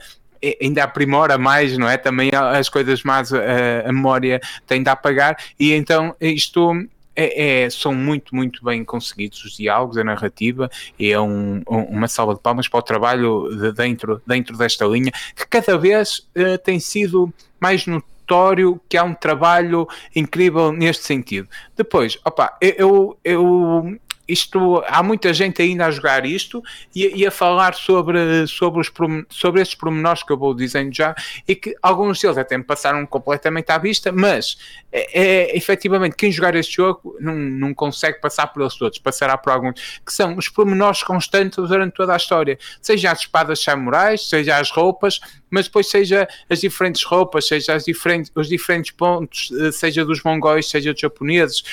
[0.61, 1.95] Ainda aprimora mais, não é?
[1.95, 3.39] Também as coisas mais a,
[3.85, 6.73] a memória tem de apagar, e então isto
[7.15, 10.69] é, é, são muito, muito bem conseguidos os diálogos, a narrativa,
[10.99, 14.85] e é um, um, uma salva de palmas para o trabalho de dentro, dentro desta
[14.85, 20.71] linha, que cada vez uh, tem sido mais notável notório que há um trabalho incrível
[20.71, 21.47] neste sentido.
[21.75, 26.63] Depois, opa, eu, eu isto há muita gente ainda a jogar isto
[26.95, 28.91] e, e, a falar sobre, sobre, os,
[29.29, 31.13] sobre estes pormenores que eu vou dizendo já
[31.47, 34.57] e que alguns deles até me passaram completamente à vista, mas
[34.91, 39.37] é, é efetivamente quem jogar este jogo não, não consegue passar por eles todos, passará
[39.37, 44.29] por alguns que são os pormenores constantes durante toda a história, seja as espadas samurais,
[44.29, 45.19] seja as roupas,
[45.53, 50.23] mas depois seja as diferentes roupas, seja as diferentes, os diferentes pontos, eh, seja dos
[50.23, 51.63] mongóis, seja dos japoneses,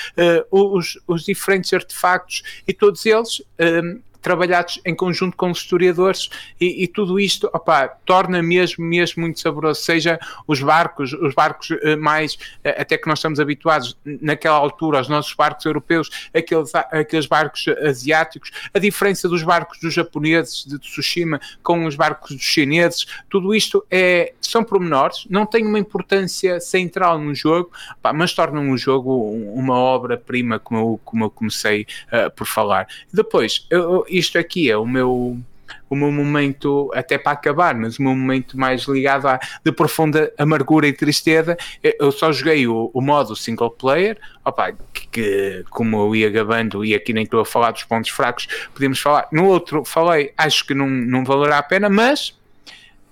[0.51, 6.29] uh, os, os diferentes artefactos e todos eles um, trabalhados em conjunto com os historiadores
[6.61, 11.71] e, e tudo isto opa, torna mesmo, mesmo muito saboroso, seja os barcos, os barcos
[11.71, 16.75] uh, mais, uh, até que nós estamos habituados naquela altura, os nossos barcos europeus, aqueles,
[16.75, 22.43] aqueles barcos asiáticos, a diferença dos barcos dos japoneses de Tsushima com os barcos dos
[22.43, 28.33] chineses, tudo isto é, são pormenores, não tem uma importância central no jogo, opa, mas
[28.33, 32.87] tornam o jogo uma obra-prima, como eu, como eu comecei uh, por falar.
[33.13, 35.39] Depois, eu, isto aqui é o meu
[35.89, 40.33] o meu momento, até para acabar, mas o meu momento mais ligado à de profunda
[40.39, 41.57] amargura e tristeza.
[41.83, 46.85] Eu só joguei o, o modo single player, opa, que, que, como eu ia gabando,
[46.85, 49.27] e aqui nem estou a falar dos pontos fracos, podemos falar.
[49.33, 52.39] No outro, falei, acho que não, não valerá a pena, mas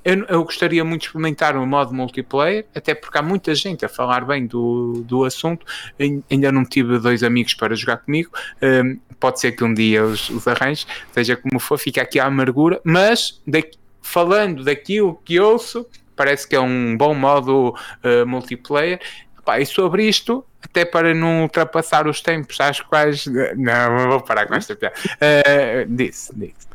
[0.05, 3.89] eu, eu, gostaria muito de experimentar o modo multiplayer, até porque há muita gente a
[3.89, 5.67] falar bem do, do assunto.
[6.31, 8.31] Ainda não tive dois amigos para jogar comigo.
[8.63, 10.45] Um, pode ser que um dia os, os
[11.13, 12.81] seja como for, fica aqui a amargura.
[12.85, 19.01] Mas daqui, falando daquilo que ouço, parece que é um bom modo uh, multiplayer.
[19.45, 23.27] Pá, e sobre isto, até para não ultrapassar os tempos, que quais.
[23.57, 24.95] Não, vou parar com esta piada.
[25.15, 26.69] Uh, disse, disse.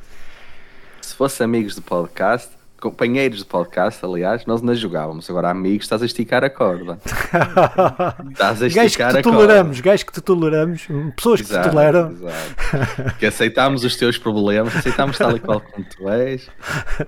[1.02, 2.50] Se fosse amigos do podcast
[2.84, 5.30] companheiros de podcast, aliás, nós não jogávamos.
[5.30, 7.00] Agora, amigos, estás a esticar a corda.
[8.30, 9.90] estás a esticar a toleramos, corda.
[9.90, 12.12] Gajos que te toleramos, pessoas que exato, te toleram.
[12.12, 13.16] Exato.
[13.20, 16.50] que aceitamos os teus problemas, aceitamos tal e qual como tu és.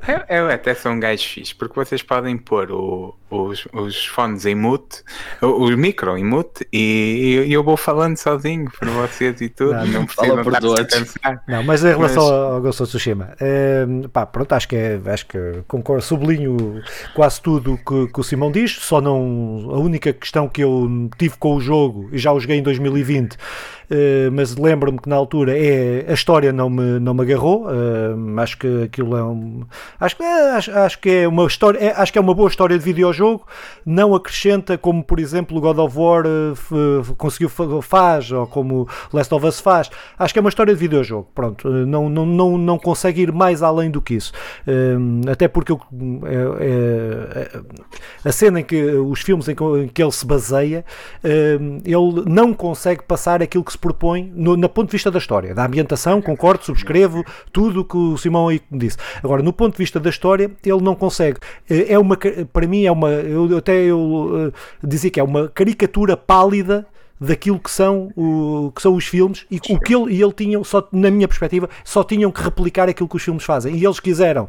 [0.08, 4.46] Eu, eu até sou um gajo fixe, porque vocês podem pôr o, os, os fones
[4.46, 5.04] em mute,
[5.42, 9.74] o, o micro em mute, e, e, eu vou falando sozinho para vocês e tudo.
[9.74, 11.44] Não, não precisam estar pensar.
[11.48, 12.32] Não, mas em relação mas...
[12.32, 16.82] ao Ghost of Tsushima, é, pá, pronto, acho que, é, acho que concordo, sublinho
[17.14, 21.36] quase tudo que, que o Simão diz, só não a única questão que eu tive
[21.38, 23.38] com o jogo, e já o joguei em 2020,
[23.85, 23.85] Uh,
[24.34, 27.65] mas lembro-me que na altura é, a história não me, não me agarrou.
[27.65, 29.63] Uh, acho que aquilo é um.
[30.00, 31.78] Acho, é, acho, acho, que é uma história.
[31.80, 33.45] É, acho que é uma boa história de videojogo.
[33.86, 36.24] Não acrescenta como, por exemplo, God of War
[37.17, 37.50] conseguiu
[37.82, 39.89] faz, ou como Last of Us faz.
[40.17, 41.30] Acho que é uma história de videojogo.
[41.34, 44.32] Pronto, não, não, não, não consegue ir mais além do que isso.
[45.32, 45.80] até porque eu,
[46.26, 47.62] é, é,
[48.24, 49.56] a cena em que os filmes em
[49.88, 50.86] que ele se baseia,
[51.24, 55.54] ele não consegue passar aquilo que se propõe no, no ponto de vista da história,
[55.54, 58.98] da ambientação, concordo, subscrevo tudo o que o Simão aí disse.
[59.24, 61.40] Agora, no ponto de vista da história, ele não consegue.
[61.70, 62.18] Eh, é uma,
[62.52, 66.88] para mim, é uma, eu, até eu uh, dizia que é uma caricatura pálida
[67.26, 70.64] daquilo que são, o, que são os filmes e o que ele e ele tinham,
[70.64, 73.76] só, na minha perspectiva, só tinham que replicar aquilo que os filmes fazem.
[73.76, 74.48] E eles quiseram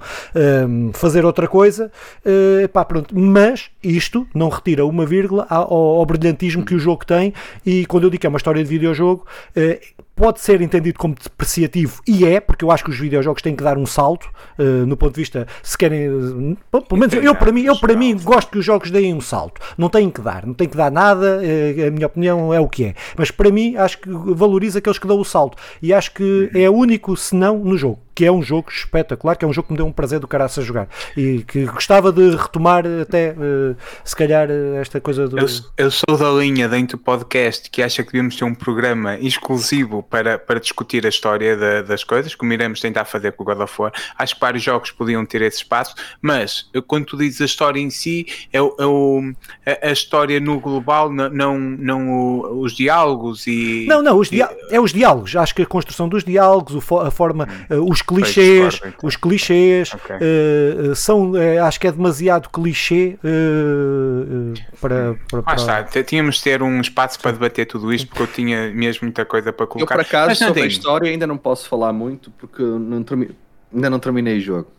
[0.68, 1.90] um, fazer outra coisa,
[2.24, 3.18] uh, pá, pronto.
[3.18, 7.32] Mas isto não retira uma vírgula ao, ao, brilhantismo que o jogo tem.
[7.64, 11.14] E quando eu digo que é uma história de videojogo, uh, pode ser entendido como
[11.14, 14.86] depreciativo e é, porque eu acho que os videojogos têm que dar um salto uh,
[14.86, 18.16] no ponto de vista, se querem, uh, pelo menos eu para mim, eu para mim
[18.16, 19.60] gosto que os jogos deem um salto.
[19.76, 22.68] Não têm que dar, não têm que dar nada, uh, a minha opinião é o
[22.68, 22.94] que é.
[23.16, 26.68] Mas para mim acho que valoriza aqueles que dão o salto e acho que é
[26.70, 29.74] o único senão no jogo que é um jogo espetacular, que é um jogo que
[29.74, 33.76] me deu um prazer do caraças a jogar e que gostava de retomar até uh,
[34.02, 34.48] se calhar
[34.80, 35.38] esta coisa do.
[35.38, 39.18] Eu, eu, sou da linha dentro do podcast que acha que devíamos ter um programa
[39.18, 43.46] exclusivo para, para discutir a história da, das coisas, como iremos tentar fazer com o
[43.46, 43.92] God of War.
[44.18, 47.90] Acho que vários jogos podiam ter esse espaço, mas quando tu dizes a história em
[47.90, 49.30] si, é, é o,
[49.66, 53.84] a, a, história no global, não, não, não os diálogos e.
[53.86, 54.30] Não, não, os
[54.70, 55.36] é os diálogos.
[55.36, 57.76] Acho que a construção dos diálogos, a forma, hum.
[57.76, 60.16] uh, os clichês, os clichês okay.
[60.16, 65.52] uh, são, uh, acho que é demasiado clichê uh, para, para, para...
[65.52, 69.06] Ah, está, tínhamos de ter um espaço para debater tudo isto porque eu tinha mesmo
[69.06, 69.94] muita coisa para colocar.
[69.94, 73.30] Eu, por acaso, Mas, sobre a história ainda não posso falar muito porque não termi...
[73.74, 74.70] ainda não terminei o jogo.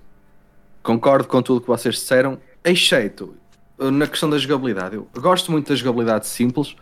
[0.82, 3.36] Concordo com tudo que vocês disseram, exceto
[3.78, 4.96] na questão da jogabilidade.
[4.96, 6.76] Eu gosto muito da jogabilidade simples,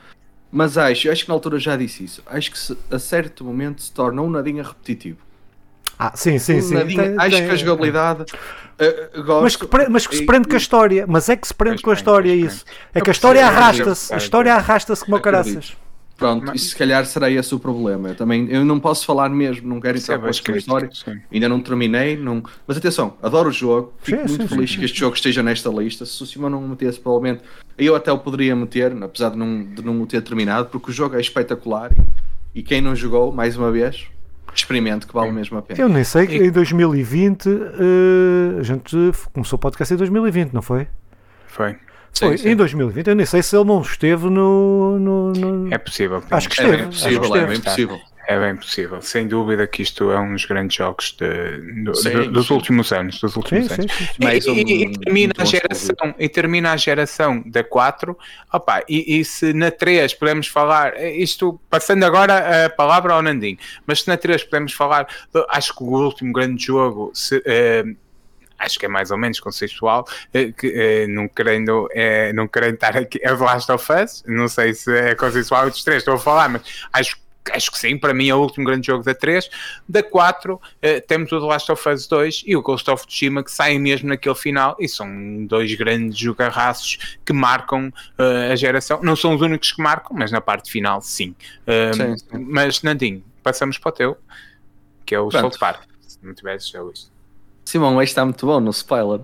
[0.52, 3.82] mas acho, acho que na altura já disse isso, acho que se, a certo momento
[3.82, 5.18] se torna um nadinha repetitivo.
[5.98, 6.76] Ah, sim, sim, sim.
[6.76, 8.24] Tem, acho tem, que a jogabilidade.
[8.24, 11.06] Uh, gosto, mas, que, mas que se prende e, com a história.
[11.08, 12.66] Mas é que se prende com a história, é isso.
[12.94, 14.14] É que a história arrasta-se.
[14.14, 15.78] A história arrasta-se como caraças.
[16.18, 16.62] Pronto, mas...
[16.62, 18.10] e se calhar será esse o problema.
[18.10, 20.90] Eu também eu não posso falar mesmo, não quero entrar com a história.
[20.94, 21.20] Sim.
[21.32, 22.42] Ainda não terminei, não...
[22.66, 25.70] mas atenção, adoro o jogo, fico sim, muito sim, feliz que este jogo esteja nesta
[25.70, 26.06] lista.
[26.06, 27.44] Se o Simão não metesse, provavelmente
[27.78, 30.94] eu até o poderia meter, apesar de não, de não o ter terminado, porque o
[30.94, 31.92] jogo é espetacular
[32.54, 34.08] e quem não jogou, mais uma vez,
[34.60, 35.80] experimente que vale mesmo a pena.
[35.80, 40.54] Eu nem sei que em 2020 uh, eh, a gente começou o podcast em 2020,
[40.54, 40.88] não foi?
[41.48, 41.78] Foi.
[42.18, 42.50] Foi, sim, sim.
[42.52, 43.08] em 2020.
[43.08, 44.98] Eu nem sei se ele não esteve no.
[45.00, 45.74] no, no...
[45.74, 46.24] É possível.
[46.32, 46.78] Acho que esteve.
[46.78, 47.52] É, é possível, acho que esteve.
[47.52, 48.00] é, é impossível.
[48.28, 49.02] É bem possível.
[49.02, 52.54] Sem dúvida que isto é um dos grandes jogos de, de, sim, de, dos sim.
[52.54, 53.20] últimos anos.
[53.20, 54.46] Dos últimos sim, anos.
[54.48, 58.18] E, um, e, termina a geração, e termina a geração da 4.
[58.52, 63.58] Opa, e, e, se na 3 podemos falar, isto passando agora a palavra ao Nandinho,
[63.86, 65.08] mas se na 3 podemos falar,
[65.50, 67.12] acho que o último grande jogo.
[67.14, 68.06] Se, uh,
[68.58, 72.76] acho que é mais ou menos conceitual, eh, que, eh, não, querendo, eh, não querendo
[72.76, 76.16] estar aqui, é The Last of Us, não sei se é conceitual dos três, estou
[76.16, 76.62] a falar, mas
[76.92, 77.18] acho
[77.52, 79.50] acho que sim, para mim é o último grande jogo da 3.
[79.88, 80.62] Da 4, uh,
[81.08, 84.10] temos o The Last of Us 2 e o Ghost of Tsushima que saem mesmo
[84.10, 89.00] naquele final e são dois grandes jogarraços que marcam uh, a geração.
[89.04, 91.36] Não são os únicos que marcam, mas na parte final sim.
[91.62, 92.46] Uh, sim, sim.
[92.50, 94.18] Mas Nandinho, passamos para o teu,
[95.06, 95.54] que é o Pronto.
[95.54, 97.12] South Park, se não tivesse já visto.
[97.66, 99.22] Simão, este está muito bom no spoiler.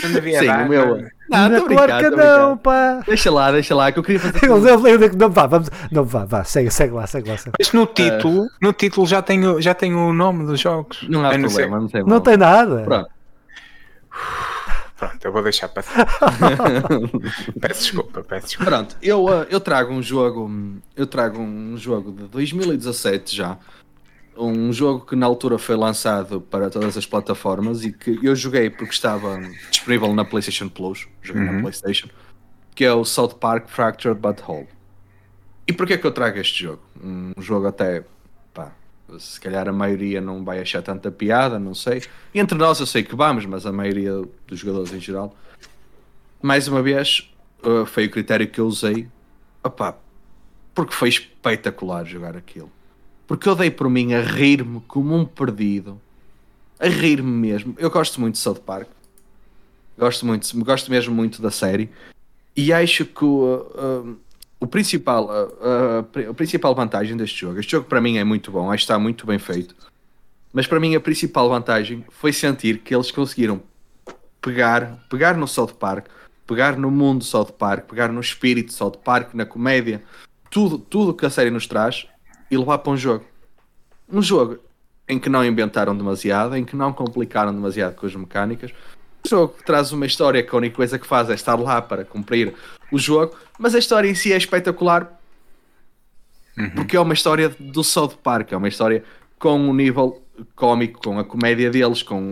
[0.00, 0.96] Sim, dar, o meu.
[0.96, 3.00] Não, não claro que não, pá.
[3.06, 4.46] Deixa lá, deixa lá, que eu queria fazer.
[5.16, 7.36] não, vá, vamos, não, vá, vá, segue, segue lá, segue lá.
[7.36, 7.56] Segue.
[7.58, 8.48] Mas no título, uh...
[8.60, 11.06] no título já tenho, já tenho o nome dos jogos.
[11.08, 12.82] Não há eu problema, não, tem, não tem nada.
[12.82, 13.10] Pronto.
[14.96, 16.06] Pronto, eu vou deixar passar.
[17.60, 18.70] peço desculpa, peço desculpa.
[18.70, 20.50] Pronto, eu, uh, eu trago um jogo,
[20.96, 23.58] eu trago um jogo de 2017 já
[24.36, 28.68] um jogo que na altura foi lançado para todas as plataformas e que eu joguei
[28.70, 31.52] porque estava disponível na PlayStation Plus, joguei uhum.
[31.54, 32.08] na PlayStation,
[32.74, 34.68] que é o South Park Fractured But Whole.
[35.66, 36.82] E porquê é que eu trago este jogo?
[37.02, 38.04] Um jogo até,
[38.54, 38.72] pá,
[39.18, 42.02] se calhar a maioria não vai achar tanta piada, não sei.
[42.32, 44.12] E entre nós eu sei que vamos, mas a maioria
[44.46, 45.34] dos jogadores em geral.
[46.40, 47.32] Mais uma vez,
[47.64, 49.08] uh, foi o critério que eu usei,
[49.64, 49.96] opá,
[50.74, 52.75] porque foi espetacular jogar aquilo
[53.26, 56.00] porque eu dei por mim a rir-me como um perdido.
[56.78, 57.74] A rir-me mesmo.
[57.78, 58.88] Eu gosto muito de South Park.
[59.98, 61.90] Gosto muito, gosto mesmo muito da série.
[62.54, 64.16] E acho que o, uh,
[64.60, 68.50] o principal, uh, uh, a principal vantagem deste jogo, este jogo para mim é muito
[68.50, 69.74] bom, acho que está muito bem feito.
[70.52, 73.60] Mas para mim a principal vantagem foi sentir que eles conseguiram
[74.40, 76.06] pegar, pegar no South Park,
[76.46, 80.02] pegar no mundo do South Park, pegar no espírito South Park, na comédia,
[80.50, 82.06] tudo, tudo que a série nos traz
[82.50, 83.24] e levar para um jogo.
[84.10, 84.58] Um jogo
[85.08, 88.72] em que não inventaram demasiado, em que não complicaram demasiado com as mecânicas.
[89.24, 91.80] Um jogo que traz uma história que a única coisa que faz é estar lá
[91.80, 92.54] para cumprir
[92.90, 95.16] o jogo, mas a história em si é espetacular
[96.56, 96.70] uhum.
[96.70, 99.04] porque é uma história do South Park, é uma história
[99.38, 100.22] com um nível
[100.54, 102.30] cómico, com a comédia deles, com,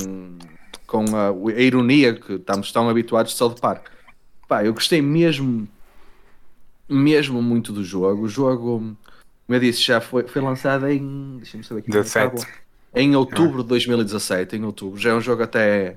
[0.87, 3.87] com a, a ironia que estamos tão habituados de South Park.
[4.49, 5.69] Pá, eu gostei mesmo,
[6.89, 8.23] mesmo muito do jogo.
[8.23, 8.97] O jogo
[9.47, 11.37] como eu disse, já foi, foi lançado em.
[11.37, 11.91] Deixa-me saber aqui.
[11.91, 12.47] 17.
[12.95, 14.99] Em outubro de 2017, em outubro.
[14.99, 15.97] Já é um jogo até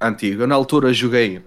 [0.00, 0.42] antigo.
[0.42, 1.42] Eu, na altura joguei.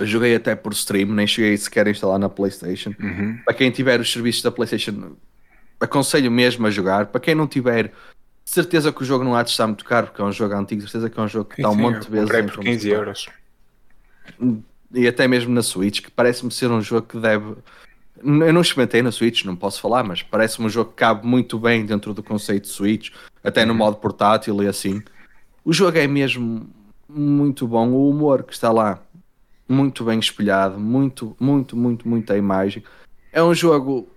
[0.00, 2.94] Joguei até por stream, nem cheguei sequer a instalar na PlayStation.
[2.98, 3.38] Uhum.
[3.44, 5.16] Para quem tiver os serviços da PlayStation,
[5.80, 7.06] aconselho mesmo a jogar.
[7.06, 7.92] Para quem não tiver,
[8.44, 10.82] certeza que o jogo não há de estar muito caro, porque é um jogo antigo,
[10.82, 12.30] certeza que é um jogo que está um monte de vezes.
[12.30, 13.26] Comprei por 15 euros.
[14.92, 17.54] E até mesmo na Switch, que parece-me ser um jogo que deve
[18.24, 21.58] eu não experimentei na Switch, não posso falar, mas parece-me um jogo que cabe muito
[21.58, 23.10] bem dentro do conceito de Switch,
[23.42, 23.78] até no uhum.
[23.78, 25.02] modo portátil e assim.
[25.64, 26.66] O jogo é mesmo
[27.08, 29.00] muito bom, o humor que está lá,
[29.68, 32.82] muito bem espelhado, muito, muito, muito, muita imagem.
[33.30, 34.08] É um jogo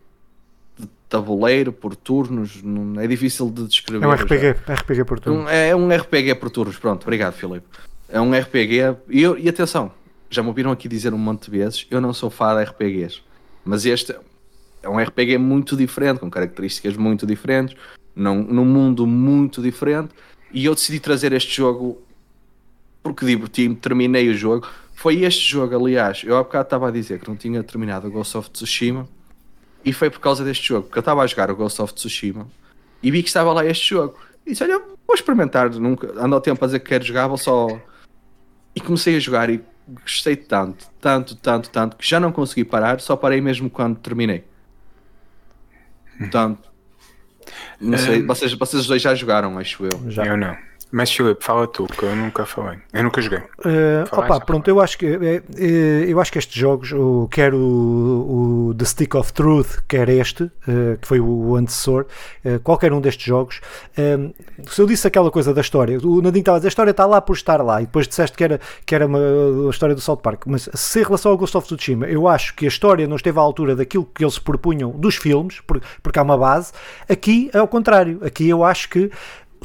[0.78, 2.62] de tabuleiro, por turnos,
[3.00, 4.06] é difícil de descrever.
[4.06, 5.52] É um RPG, RPG por turnos.
[5.52, 7.68] É um RPG por turnos, pronto, obrigado Filipe.
[8.08, 9.92] É um RPG, e, eu, e atenção,
[10.30, 13.27] já me ouviram aqui dizer um monte de vezes, eu não sou fã de RPGs
[13.68, 14.16] mas este
[14.82, 17.76] é um RPG muito diferente, com características muito diferentes,
[18.16, 20.14] num, num mundo muito diferente.
[20.52, 22.02] E eu decidi trazer este jogo
[23.04, 24.68] porque diverti-me, terminei o jogo.
[24.94, 28.12] Foi este jogo, aliás, eu há bocado estava a dizer que não tinha terminado o
[28.12, 29.08] Ghost of Tsushima
[29.86, 32.48] e foi por causa deste jogo, porque eu estava a jogar o Ghost of Tsushima
[33.04, 34.18] e vi que estava lá este jogo.
[34.46, 37.38] E disse: Olha, vou experimentar, nunca ando ao tempo a dizer que quero jogar, vou
[37.38, 37.68] só.
[38.76, 43.00] E comecei a jogar e gostei tanto, tanto, tanto, tanto, que já não consegui parar,
[43.00, 44.44] só parei mesmo quando terminei.
[46.18, 46.70] Portanto,
[47.80, 50.12] não sei, um, vocês, vocês dois já jogaram, acho eu.
[50.12, 50.26] Já.
[50.26, 50.58] Eu não.
[50.92, 52.80] Mas Filipe, fala tu, que eu nunca falei.
[52.94, 53.40] Eu nunca joguei.
[53.40, 57.54] Uh, opa, pronto, eu acho que é, é, eu acho que estes jogos, o, quer
[57.54, 62.06] o, o The Stick of Truth, quer este, uh, que foi o antecessor,
[62.46, 63.60] uh, qualquer um destes jogos,
[64.68, 67.06] se eu disse aquela coisa da história, o Nadine estava a dizer, a história está
[67.06, 69.20] lá por estar lá, e depois disseste que era, que era uma,
[69.68, 72.56] a história do South Park, mas se em relação ao Ghost of Tsushima, eu acho
[72.56, 76.20] que a história não esteve à altura daquilo que eles propunham dos filmes, porque, porque
[76.20, 76.72] há uma base,
[77.10, 79.12] aqui é ao contrário, aqui eu acho que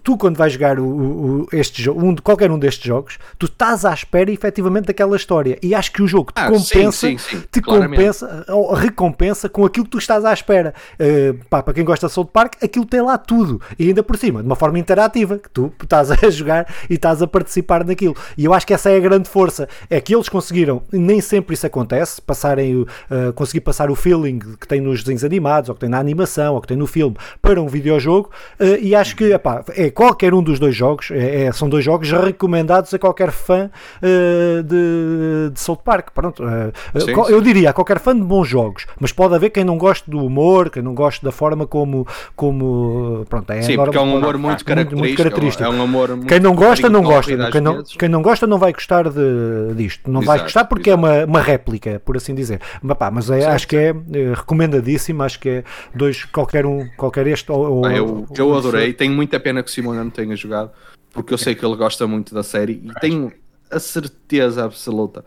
[0.03, 3.85] tu quando vais jogar o, o, este jogo, um, qualquer um destes jogos, tu estás
[3.85, 5.59] à espera efetivamente daquela história.
[5.63, 9.49] E acho que o jogo te ah, compensa, sim, sim, sim, te compensa, ou recompensa
[9.49, 10.75] com aquilo que tu estás à espera.
[10.95, 13.61] Uh, pá, para quem gosta de South Park, aquilo tem lá tudo.
[13.79, 17.23] E ainda por cima, de uma forma interativa, que tu estás a jogar e estás
[17.23, 18.17] a participar naquilo.
[18.37, 19.69] E eu acho que essa é a grande força.
[19.89, 22.89] É que eles conseguiram, nem sempre isso acontece, passarem, uh,
[23.35, 26.61] conseguir passar o feeling que tem nos desenhos animados, ou que tem na animação, ou
[26.61, 28.31] que tem no filme, para um videojogo.
[28.59, 31.85] Uh, e acho que epá, é qualquer um dos dois jogos, é, é, são dois
[31.85, 33.71] jogos recomendados a qualquer fã
[34.03, 36.09] uh, de, de South Park.
[36.15, 37.43] Pronto, uh, sim, eu sim.
[37.43, 40.71] diria a qualquer fã de bons jogos, mas pode haver quem não goste do humor,
[40.71, 42.07] quem não goste da forma como.
[42.35, 44.99] como pronto, é sim, porque é um humor muito característico.
[44.99, 45.65] Muito característico.
[45.65, 47.51] É um humor muito quem não gosta, não gosta.
[47.51, 50.11] Quem não, quem não gosta, não vai gostar de, disto.
[50.11, 51.07] Não exato, vai gostar porque exato.
[51.07, 52.61] é uma, uma réplica, por assim dizer.
[52.83, 55.23] Mas, pá, mas é, acho que é, é recomendadíssimo.
[55.23, 55.65] Acho que é
[55.95, 57.51] dois, qualquer um, qualquer este.
[57.53, 58.93] Ou, ah, eu, eu adorei.
[58.93, 60.71] Tenho muita pena que o Simona não tenha jogado,
[61.13, 63.33] porque eu sei que ele gosta muito da série e tenho
[63.71, 65.25] a certeza absoluta.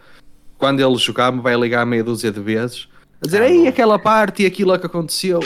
[0.58, 2.88] Quando ele jogar, me vai ligar meia dúzia de vezes
[3.22, 5.40] a dizer: ah, Ei, aquela parte e aquilo que aconteceu.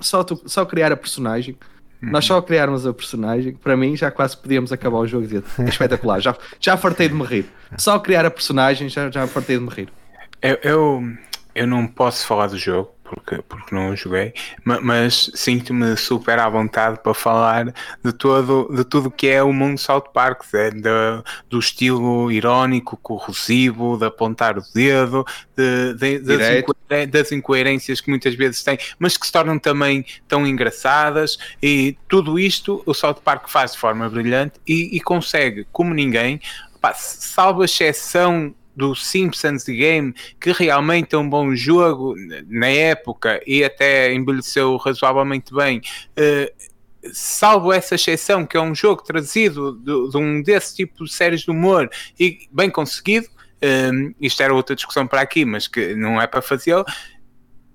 [0.00, 1.56] Só, tu, só criar a personagem.
[2.00, 2.10] Uhum.
[2.12, 5.44] Nós só criarmos a personagem, para mim já quase podíamos acabar o jogo e dizer:
[5.58, 7.46] é espetacular, já, já fartei de me rir.
[7.76, 9.88] Só criar a personagem, já, já fartei de me rir.
[10.40, 11.02] Eu, eu,
[11.54, 14.34] eu não posso falar do jogo porque, porque não joguei,
[14.64, 17.72] mas sinto-me super à vontade para falar
[18.04, 20.82] de, todo, de tudo que é o mundo South Park, é, de,
[21.48, 25.24] do estilo irónico, corrosivo, de apontar o dedo,
[25.56, 30.04] de, de, das, incoer das, incoerências que muitas vezes tem, mas que se tornam também
[30.26, 35.66] tão engraçadas, e tudo isto o South Park faz de forma brilhante e, e consegue,
[35.72, 36.40] como ninguém,
[36.80, 42.14] pá, salvo a exceção do Simpsons Game, que realmente é um bom jogo
[42.46, 45.82] na época e até envelheceu razoavelmente bem.
[46.16, 46.68] Uh,
[47.12, 51.40] salvo essa exceção, que é um jogo trazido de, de, um desse tipo de séries
[51.40, 53.26] de humor e bem conseguido,
[53.60, 56.84] um, eh, isto era outra discussão para aqui, mas que não é para fazer.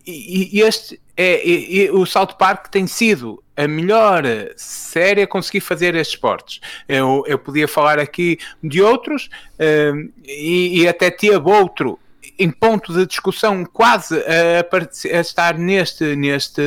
[0.06, 4.24] E, este é, e, e, o South Park tem sido a melhor
[4.56, 6.60] série a conseguir fazer estes esportes.
[6.88, 9.30] Eu, eu podia falar aqui de outros
[9.60, 12.00] uh, e, e, até teve outro
[12.38, 16.62] em ponto de discussão quase a, a, estar neste, neste,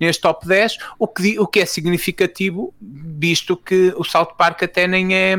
[0.00, 4.86] neste top 10, o que, o que é significativo, visto que o South Park até
[4.86, 5.36] nem é.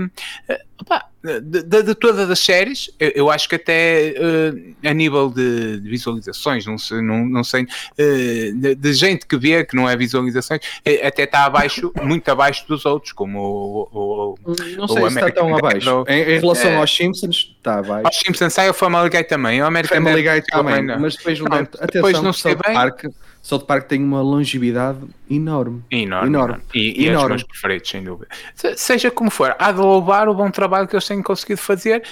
[0.80, 5.30] Opa, de, de, de, todas as séries, eu, eu acho que até uh, a nível
[5.30, 9.89] de, de, visualizações, não sei, não, não sei uh, de, gente que vê que não
[9.89, 13.89] é visualizações, eh, até está abaixo, muito abaixo dos outros, como o.
[13.91, 14.36] o,
[14.78, 16.05] não sei o se está tão abaixo.
[16.07, 18.05] Em, em relação é, aos Simpsons, está abaixo.
[18.05, 21.39] Aos Simpsons sai o Family Guy também, o American Family Guy também, também mas depois,
[21.39, 22.73] não, atenção, depois não sei bem.
[22.75, 23.05] Park,
[23.47, 25.81] South Park tem uma longevidade enorme.
[25.89, 26.27] Enorme.
[26.27, 26.63] enorme.
[26.73, 27.13] E, e enorme.
[27.13, 28.27] é os meus preferidos, sem dúvida.
[28.75, 32.03] seja como for, há de louvar o bom trabalho que eles têm conseguido fazer,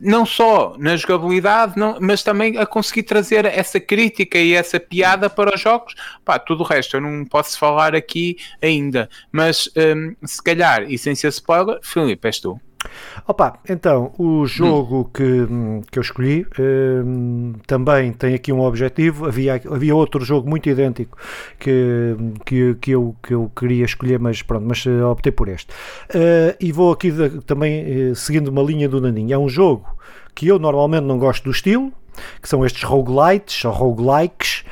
[0.00, 5.28] não só na jogabilidade, não, mas também a conseguir trazer essa crítica e essa piada
[5.28, 5.92] para os jogos.
[6.24, 9.08] Pá, tudo o resto eu não posso falar aqui ainda.
[9.32, 12.60] Mas um, se calhar, e sem ser spoiler, Filipe, és tu.
[13.26, 15.10] Opa, então, o jogo hum.
[15.12, 19.26] que, que eu escolhi um, também tem aqui um objetivo.
[19.26, 21.16] Havia, havia outro jogo muito idêntico
[21.58, 25.70] que, que, que, eu, que eu queria escolher, mas pronto, mas uh, optei por este.
[26.10, 29.34] Uh, e vou aqui de, também uh, seguindo uma linha do Naninho.
[29.34, 29.86] É um jogo
[30.34, 31.92] que eu normalmente não gosto do estilo,
[32.40, 34.64] que são estes roguelites ou roguelikes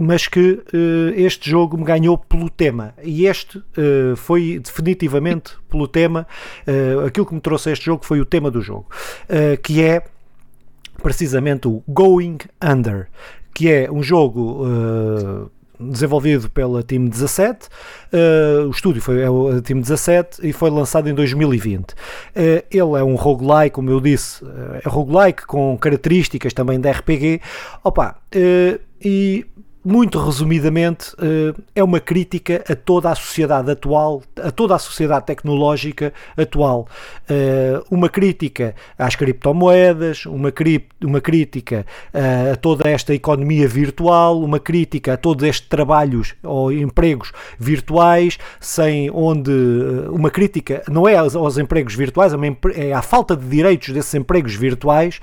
[0.00, 2.94] mas que uh, este jogo me ganhou pelo tema.
[3.02, 3.62] E este
[4.16, 6.26] foi definitivamente pelo tema.
[7.06, 8.86] aquilo que me trouxe a este jogo foi o tema do jogo,
[9.62, 10.04] que é
[11.02, 13.08] precisamente o Going Under,
[13.54, 17.68] que é um jogo uh, desenvolvido pela Team 17.
[18.12, 21.92] Uh, o estúdio foi é a Team 17 e foi lançado em 2020.
[21.92, 21.94] Uh,
[22.70, 27.40] ele é um roguelike, como eu disse, uh, é roguelike com características também da RPG.
[27.82, 28.16] Opa,
[29.00, 29.46] e
[29.84, 35.26] muito resumidamente, eh, é uma crítica a toda a sociedade atual, a toda a sociedade
[35.26, 36.88] tecnológica atual.
[37.28, 40.50] Eh, uma crítica às criptomoedas, uma,
[41.02, 46.72] uma crítica eh, a toda esta economia virtual, uma crítica a todos estes trabalhos ou
[46.72, 49.52] empregos virtuais, sem onde
[50.08, 54.14] uma crítica não é aos, aos empregos virtuais, é, é à falta de direitos desses
[54.14, 55.20] empregos virtuais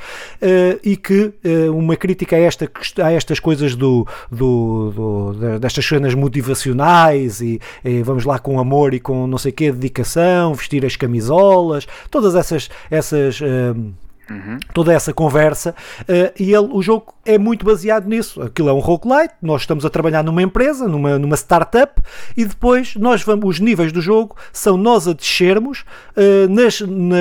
[0.83, 1.33] e que
[1.73, 2.69] uma crítica a, esta,
[3.03, 4.50] a estas coisas do, do
[4.95, 9.71] do, destas cenas motivacionais e, e, vamos lá com amor e com não sei que
[9.71, 13.93] dedicação, vestir as camisolas, todas essas essas uh,
[14.31, 14.59] Uhum.
[14.73, 18.41] Toda essa conversa uh, e ele, o jogo é muito baseado nisso.
[18.41, 22.01] Aquilo é um roguelite, nós estamos a trabalhar numa empresa, numa, numa startup,
[22.35, 25.83] e depois nós vamos, os níveis do jogo são nós a descermos
[26.15, 27.15] uh, nas, na,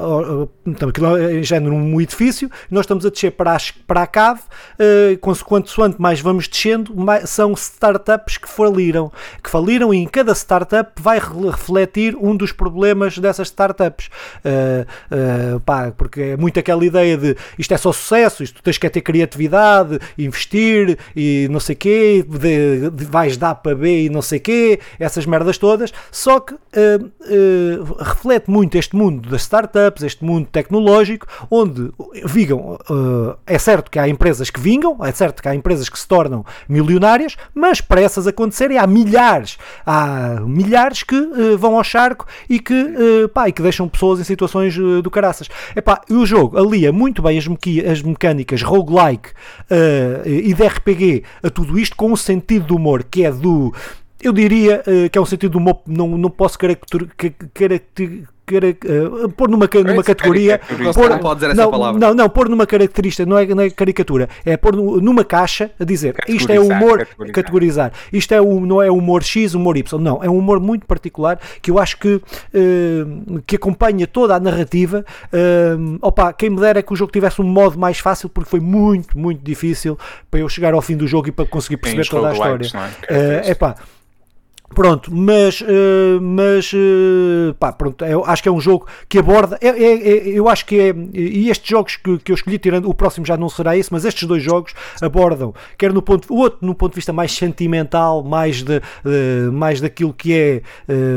[0.00, 4.02] uh, uh, aquilo é em género um edifício, nós estamos a descer para a, para
[4.02, 9.10] a cave, uh, quanto mais vamos descendo, mais, são startups que faliram,
[9.42, 14.08] que faliram e em cada startup vai refletir um dos problemas dessas startups.
[14.44, 18.76] Uh, pá, porque é muito muito aquela ideia de isto é só sucesso, isto tens
[18.76, 24.10] que ter criatividade, investir e não sei quê, de, de, vais dar para B e
[24.10, 25.92] não sei quê, essas merdas todas.
[26.10, 31.92] Só que uh, uh, reflete muito este mundo das startups, este mundo tecnológico, onde
[32.24, 32.78] vingam.
[32.90, 36.08] Uh, é certo que há empresas que vingam, é certo que há empresas que se
[36.08, 41.20] tornam milionárias, mas para essas acontecerem há milhares, há milhares que
[41.58, 45.48] vão ao charco e que, pá, e que deixam pessoas em situações do caraças.
[45.76, 47.46] Epá, o jogo jogo alia muito bem as,
[47.90, 49.30] as mecânicas roguelike
[49.70, 53.74] uh, e de RPG a tudo isto com um sentido de humor que é do
[54.22, 56.58] eu diria uh, que é um sentido de humor não, não posso
[58.58, 60.60] uh, pôr numa, numa categoria.
[60.94, 62.00] Pôr, não pode dizer essa não, palavra.
[62.00, 65.84] Não, não, pôr numa característica, não é, não é caricatura, é pôr numa caixa a
[65.84, 67.32] dizer isto é humor, categorizar.
[67.34, 67.92] categorizar.
[68.12, 71.38] Isto é um, não é humor X, humor Y, não, é um humor muito particular
[71.60, 75.04] que eu acho que, uh, que acompanha toda a narrativa.
[75.32, 78.48] Uh, opa, quem me dera é que o jogo tivesse um modo mais fácil, porque
[78.48, 79.98] foi muito, muito difícil
[80.30, 82.68] para eu chegar ao fim do jogo e para conseguir perceber toda a história.
[83.08, 83.46] É?
[83.46, 83.76] Uh, epá,
[84.72, 89.58] Pronto, mas, uh, mas uh, pá, pronto, eu acho que é um jogo que aborda.
[89.60, 90.94] É, é, é, eu acho que é.
[91.12, 94.04] E estes jogos que, que eu escolhi, tirando o próximo já não será esse, mas
[94.04, 96.32] estes dois jogos abordam, quer no ponto.
[96.32, 100.62] O outro no ponto de vista mais sentimental, mais, de, uh, mais daquilo que é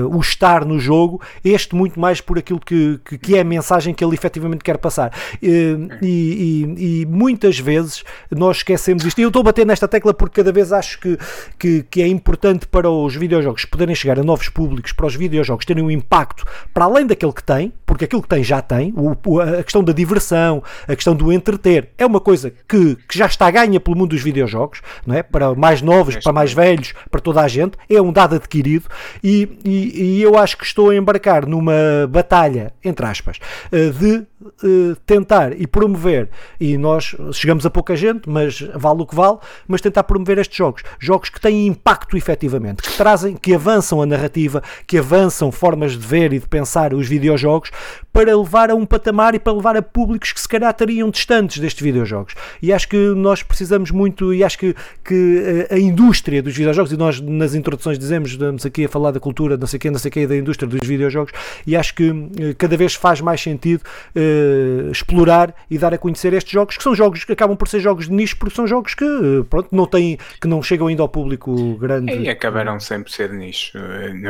[0.10, 3.94] o estar no jogo, este muito mais por aquilo que, que, que é a mensagem
[3.94, 5.12] que ele efetivamente quer passar.
[5.42, 9.20] E, e, e, muitas vezes nós esquecemos isto.
[9.20, 11.18] E eu estou a bater nesta tecla porque cada vez acho que,
[11.60, 15.16] que, que é importante para os videojogos videojogos poderem chegar a novos públicos, para os
[15.16, 18.94] videojogos terem um impacto para além daquele que tem, porque aquilo que tem já tem,
[18.96, 23.26] o, a questão da diversão, a questão do entreter, é uma coisa que, que já
[23.26, 25.24] está ganha pelo mundo dos videojogos, não é?
[25.24, 28.86] Para mais novos, para mais velhos, para toda a gente, é um dado adquirido
[29.24, 31.74] e, e, e eu acho que estou a embarcar numa
[32.10, 33.40] batalha, entre aspas,
[33.72, 34.26] eh, de
[34.64, 36.30] eh, tentar e promover,
[36.60, 39.38] e nós chegamos a pouca gente, mas vale o que vale,
[39.68, 44.06] mas tentar promover estes jogos, jogos que têm impacto efetivamente, que trazem, que avançam a
[44.06, 47.72] narrativa, que avançam formas de ver e de pensar os videojogos
[48.14, 51.58] para levar a um patamar e para levar a públicos que se calhar estariam distantes
[51.58, 52.36] destes videojogos.
[52.62, 56.92] E acho que nós precisamos muito, e acho que, que eh, a indústria dos videojogos,
[56.92, 59.90] e nós nas introduções dizemos, estamos aqui a falar da cultura, não sei o que,
[59.90, 61.34] não sei o que, da indústria dos videojogos,
[61.66, 62.10] e acho que
[62.40, 63.82] eh, cada vez faz mais sentido
[64.16, 67.80] uh, explorar e dar a conhecer estes jogos, que são jogos que acabam por ser
[67.80, 69.06] jogos de nicho, porque são jogos que,
[69.50, 72.14] pronto, não têm, que não chegam ainda ao público grande.
[72.14, 73.78] E acabaram sempre ser nicho,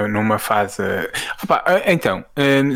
[0.10, 0.82] numa fase...
[1.44, 2.24] Opa, então,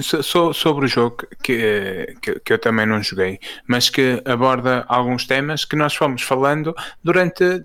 [0.01, 5.63] sobre os jogo que, que, que, eu também não joguei, mas que aborda alguns temas
[5.63, 7.63] que nós fomos falando durante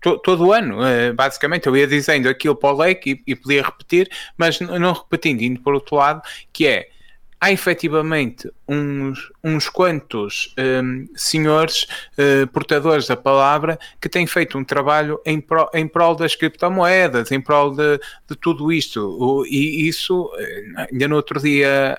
[0.00, 1.66] todo o ano, eh, basicamente.
[1.66, 5.60] Eu ia dizendo aquilo para o leque e, e podia repetir, mas não repetindo, indo
[5.60, 6.88] por outro lado, que é
[7.38, 11.86] há efetivamente uns, uns quantos um, senhores
[12.18, 17.30] uh, portadores da palavra que têm feito um trabalho em, pro, em prol das criptomoedas,
[17.30, 17.98] em prol de,
[18.28, 19.00] de tudo isto.
[19.00, 21.98] O, e isso, eh, ainda no outro dia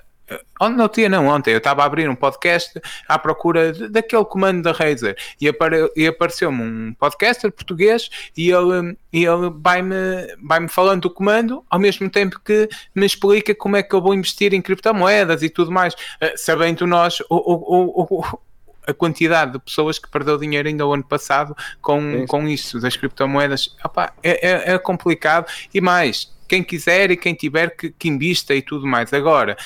[0.60, 4.72] não tinha, não, ontem eu estava a abrir um podcast à procura daquele comando da
[4.72, 9.96] Razer e, apare, e apareceu-me um podcaster português e ele, e ele vai-me
[10.42, 14.02] vai -me falando do comando ao mesmo tempo que me explica como é que eu
[14.02, 18.38] vou investir em criptomoedas e tudo mais, uh, sabendo nós o, o, o,
[18.86, 22.96] a quantidade de pessoas que perdeu dinheiro ainda o ano passado com, com isso das
[22.96, 23.76] criptomoedas.
[23.84, 28.54] Opa, é, é, é complicado e mais quem quiser e quem tiver que, que invista
[28.54, 29.12] e tudo mais.
[29.12, 29.56] Agora,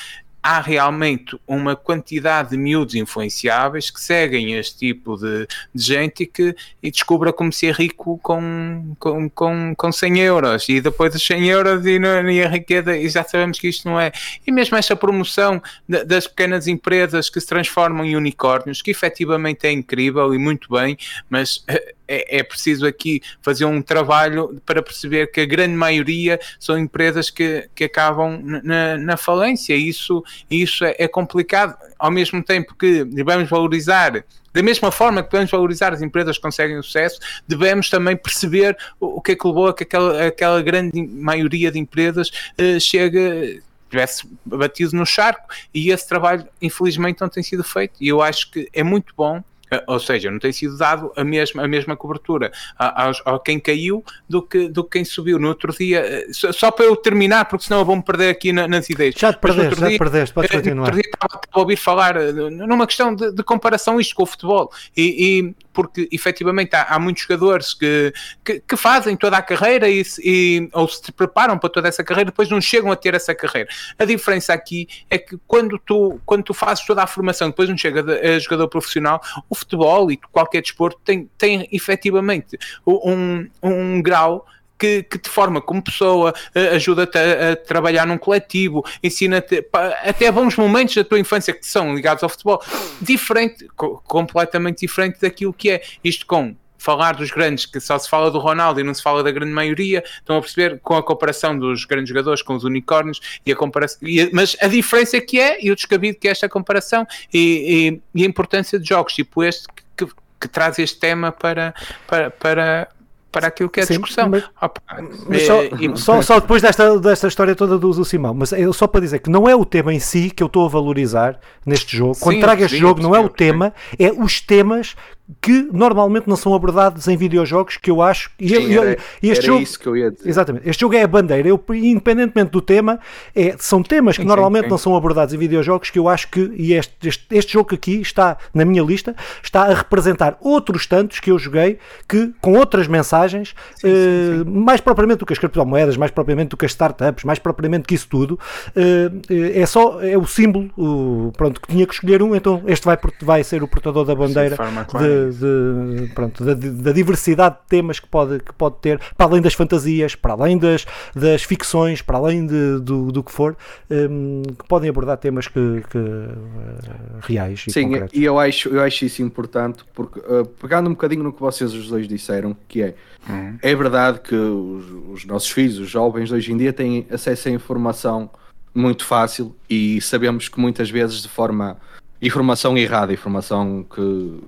[0.43, 6.27] há realmente uma quantidade de miúdos influenciáveis que seguem este tipo de, de gente e
[6.27, 11.25] que e descubra como ser rico com, com, com, com 100 euros e depois dos
[11.25, 14.11] 100 euros e, não, e a riqueza e já sabemos que isto não é.
[14.45, 19.65] E mesmo essa promoção de, das pequenas empresas que se transformam em unicórnios que efetivamente
[19.65, 20.97] é incrível e muito bem
[21.29, 26.39] mas eh, é, é, preciso aqui fazer um trabalho para perceber que a grande maioria
[26.59, 29.75] são empresas que, que acabam na, na falência.
[29.75, 31.75] Isso, isso é, é complicado.
[31.97, 34.23] Ao mesmo tempo que devemos valorizar
[34.53, 39.19] da mesma forma que devemos valorizar as empresas que conseguem sucesso, devemos também perceber o,
[39.19, 44.27] que é que levou a que aquela, aquela grande maioria de empresas uh, chegue tivesse
[44.43, 48.67] batido no charco e esse trabalho infelizmente não tem sido feito e eu acho que
[48.73, 49.43] é muito bom
[49.87, 53.59] ou seja, não tem sido dado a mesma, a mesma cobertura a, a, a quem
[53.59, 55.39] caiu do que, do que quem subiu.
[55.39, 58.51] No outro dia, eh, só, só para eu terminar, porque senão eu vou-me perder aqui
[58.51, 59.15] na, nas ideias.
[59.17, 60.85] Já te perdeste, já te perdeste, podes eh, continuar.
[60.85, 64.71] Outro dia estava a ouvir falar numa questão de, de comparação isto com o futebol
[64.95, 68.13] e, e porque efetivamente há, há muitos jogadores que,
[68.45, 72.29] que, que, fazem toda a carreira e, e, ou se preparam para toda essa carreira,
[72.29, 73.67] depois não chegam a ter essa carreira.
[73.97, 77.77] A diferença aqui é que quando tu, quando tu fazes toda a formação, depois não
[77.77, 84.01] chega a, a jogador profissional, o futebol e qualquer desporto tem, tem efetivamente um, um
[84.01, 84.45] grau
[84.77, 86.33] que, que, te forma como pessoa,
[86.73, 89.65] ajuda-te a, a, trabalhar num coletivo, ensina-te
[90.03, 92.61] até bons momentos da tua infância que são ligados ao futebol,
[93.01, 98.29] diferente, completamente diferente daquilo que é isto com falar dos grandes, que só se fala
[98.29, 101.57] do Ronaldo e não se fala da grande maioria, estão a perceber com a comparação
[101.57, 105.63] dos grandes jogadores com os unicórnios e a comparação, e, mas a diferença que é
[105.63, 109.41] e o descabido que é esta comparação e, e, e a importância de jogos tipo
[109.43, 109.65] este
[109.95, 111.73] que, que, que traz este tema para,
[112.05, 112.89] para, para,
[113.31, 114.29] para aquilo que é a Sim, discussão.
[114.29, 114.81] Mas, Opa,
[115.27, 118.51] mas é, só, e, só, só, depois desta, desta história toda do, do Simão, mas
[118.51, 120.69] é só para dizer que não é o tema em si que eu estou a
[120.69, 122.17] valorizar neste jogo.
[122.19, 124.95] Quando trago este jogo, não é o tema, é os temas
[125.41, 129.61] que normalmente não são abordados em videojogos que eu acho e, Sim, era, este jogo
[129.61, 130.27] isso que eu ia dizer.
[130.27, 130.69] exatamente.
[130.69, 131.47] Este jogo é a bandeira.
[131.47, 132.99] Eu independentemente do tema
[133.33, 136.27] é, são temas que sim, normalmente sim, não são abordados em videojogos que eu acho
[136.29, 140.85] que e este, este, este jogo aqui está na minha lista está a representar outros
[140.85, 145.95] tantos que eu joguei que com outras mensagens uh, mais propriamente do que as criptomoedas
[145.95, 148.37] mais propriamente do que as startups mais propriamente que isso tudo
[148.75, 152.85] uh, é só é o símbolo uh, pronto que tinha que escolher um então este
[152.85, 157.99] vai vai ser o portador da bandeira de de, pronto, da, da, diversidade de temas
[157.99, 160.85] que pode, que pode ter, para além das fantasias, para além das,
[161.15, 163.55] das ficções, para além de, do, do que for,
[163.89, 168.17] um, que podem abordar temas que, que uh, reais e Sim, concretos.
[168.17, 171.73] e eu acho, eu acho isso importante, porque uh, pegando um bocadinho no que vocês
[171.73, 172.95] os dois disseram, que é,
[173.29, 173.57] uhum.
[173.61, 177.49] é verdade que os, os nossos filhos, os jovens de hoje em dia têm acesso
[177.49, 178.29] à informação
[178.73, 181.77] muito fácil e sabemos que muitas vezes de forma
[182.21, 184.39] informação errada, informação que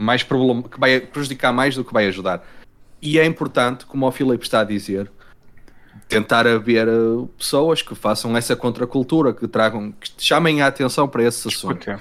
[0.00, 2.44] mais problema, que vai prejudicar mais do que vai ajudar.
[3.02, 5.10] E é importante, como o Filipe está a dizer,
[6.08, 11.22] tentar haver uh, pessoas que façam essa contracultura, que tragam, que chamem a atenção para
[11.22, 12.00] esses assuntos.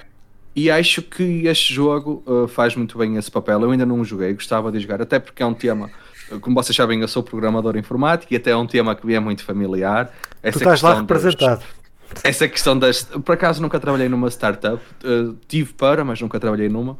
[0.55, 3.61] E acho que este jogo uh, faz muito bem esse papel.
[3.61, 5.89] Eu ainda não joguei, gostava de jogar, até porque é um tema,
[6.31, 9.13] uh, como vocês sabem, eu sou programador informático e até é um tema que me
[9.13, 10.11] é muito familiar.
[10.41, 11.63] Essa tu estás lá representado.
[12.13, 13.03] Das, essa questão das.
[13.03, 16.97] Por acaso nunca trabalhei numa startup, uh, tive para, mas nunca trabalhei numa.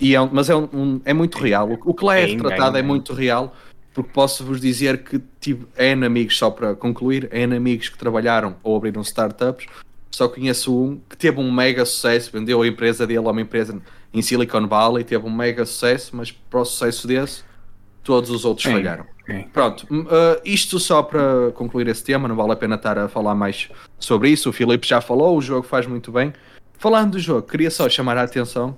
[0.00, 1.68] E é, mas é, um, um, é muito real.
[1.68, 3.54] O, o que lá é, é tratado é muito real,
[3.92, 8.56] porque posso vos dizer que tive N amigos, só para concluir, N amigos que trabalharam
[8.62, 9.66] ou abriram startups.
[10.10, 13.80] Só conheço um que teve um mega sucesso, vendeu a empresa dele a uma empresa
[14.12, 17.44] em Silicon Valley, teve um mega sucesso, mas para o sucesso desse,
[18.02, 19.06] todos os outros é, falharam.
[19.28, 19.44] É.
[19.52, 23.36] Pronto, uh, isto só para concluir esse tema, não vale a pena estar a falar
[23.36, 23.68] mais
[24.00, 24.50] sobre isso.
[24.50, 26.32] O Filipe já falou, o jogo faz muito bem.
[26.76, 28.76] Falando do jogo, queria só chamar a atenção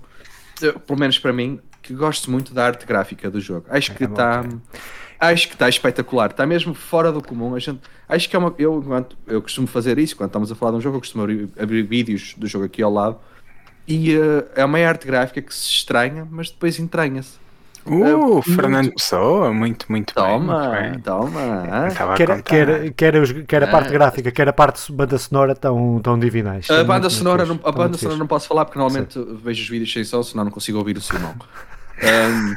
[0.87, 3.67] pelo menos para mim, que gosto muito da arte gráfica do jogo.
[3.69, 4.45] Acho que está.
[5.19, 7.55] Acho que está espetacular, está mesmo fora do comum.
[7.55, 8.53] A gente, acho que é uma.
[8.59, 11.49] Eu, eu costumo fazer isso quando estamos a falar de um jogo, eu costumo abrir,
[11.57, 13.21] abrir vídeos do jogo aqui ao lado
[13.87, 17.42] e uh, é uma arte gráfica que se estranha, mas depois entranha-se.
[17.85, 18.95] Uh, uh Fernando muito...
[18.97, 20.91] Pessoa, muito, muito toma, bem.
[20.91, 21.03] Muito bem.
[21.03, 23.93] Toma, quer, quer, quer, os, quer a parte ah.
[23.93, 26.71] gráfica, quer a parte banda sonora tão, tão divinais.
[26.71, 29.39] A banda, muito, sonora, muito não, a banda sonora não posso falar porque normalmente Sim.
[29.43, 31.35] vejo os vídeos sem som, senão não consigo ouvir o Simão.
[32.03, 32.57] um,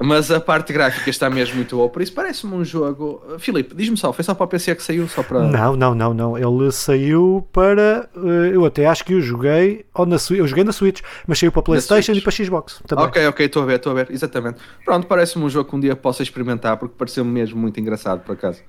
[0.00, 3.22] mas a parte gráfica está mesmo muito boa, por isso parece-me um jogo.
[3.38, 5.08] Filipe, diz-me só, foi só para o PC que saiu?
[5.08, 5.42] Só para...
[5.42, 6.38] Não, não, não, não.
[6.38, 8.08] Ele saiu para.
[8.16, 9.84] Eh, eu até acho que eu joguei.
[9.94, 12.82] Ou na, eu joguei na Switch, mas saiu para PlayStation e para Xbox.
[12.86, 13.04] Também.
[13.04, 14.58] Ok, ok, estou a ver, estou a ver, exatamente.
[14.84, 18.32] Pronto, parece-me um jogo que um dia possa experimentar, porque pareceu-me mesmo muito engraçado, por
[18.32, 18.60] acaso.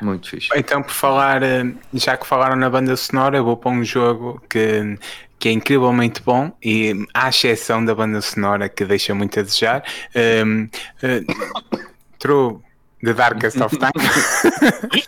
[0.00, 0.48] Muito fixe.
[0.54, 4.40] Então, por falar, eh, já que falaram na banda sonora, eu vou para um jogo
[4.48, 4.98] que,
[5.42, 9.82] que é incrivelmente bom e, à exceção da banda sonora que deixa muito a desejar,
[10.46, 10.68] um,
[11.02, 12.60] uh, True
[13.02, 13.90] The Darkest of Time.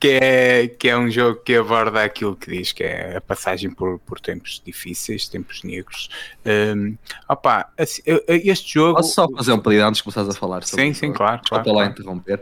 [0.00, 3.70] que, é, que é um jogo que aborda aquilo que diz que é a passagem
[3.70, 6.08] por, por tempos difíceis, tempos negros.
[6.46, 6.96] Um,
[7.28, 8.96] opa, assim, este jogo.
[8.96, 10.64] Posso só fazer um pedido antes que começares a falar?
[10.64, 11.42] Sobre sim, sim, claro.
[11.42, 12.00] Desculpa claro, lá claro.
[12.00, 12.40] interromper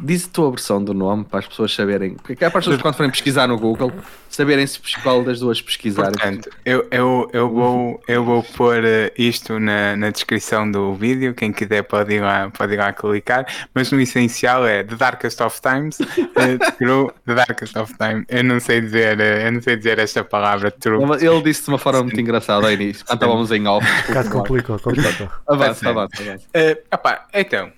[0.00, 2.14] diz a tua versão do nome para as pessoas saberem.
[2.14, 3.92] Porque é para as pessoas quando forem pesquisar no Google
[4.28, 6.12] saberem se qual das duas pesquisar.
[6.12, 11.34] Portanto, eu, eu, eu, vou, eu vou pôr eh, isto na, na descrição do vídeo.
[11.34, 13.46] Quem quiser pode ir, lá, pode ir lá clicar.
[13.74, 15.98] Mas no essencial é The Darkest of Times.
[16.00, 18.24] uh, The Darkest of Time.
[18.28, 21.02] Eu não sei dizer, eu não sei dizer esta palavra true.
[21.20, 23.04] Ele disse de uma forma muito engraçada aí nisso.
[23.04, 23.86] Quando estávamos em off.
[24.10, 25.28] Um complicou, complicou.
[25.46, 26.44] Avança, avança, avança.
[26.54, 27.72] Uh, então,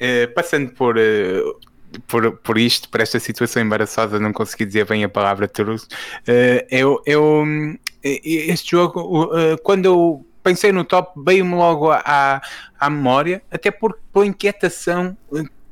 [0.00, 0.96] uh, passando por.
[0.96, 1.74] Uh,
[2.06, 5.82] por, por isto, por esta situação embaraçosa, não consegui dizer bem a palavra truth.
[5.82, 7.44] Uh, eu, eu,
[8.02, 12.42] este jogo, uh, quando eu pensei no top, veio-me logo à,
[12.78, 15.16] à memória, até por, pela inquietação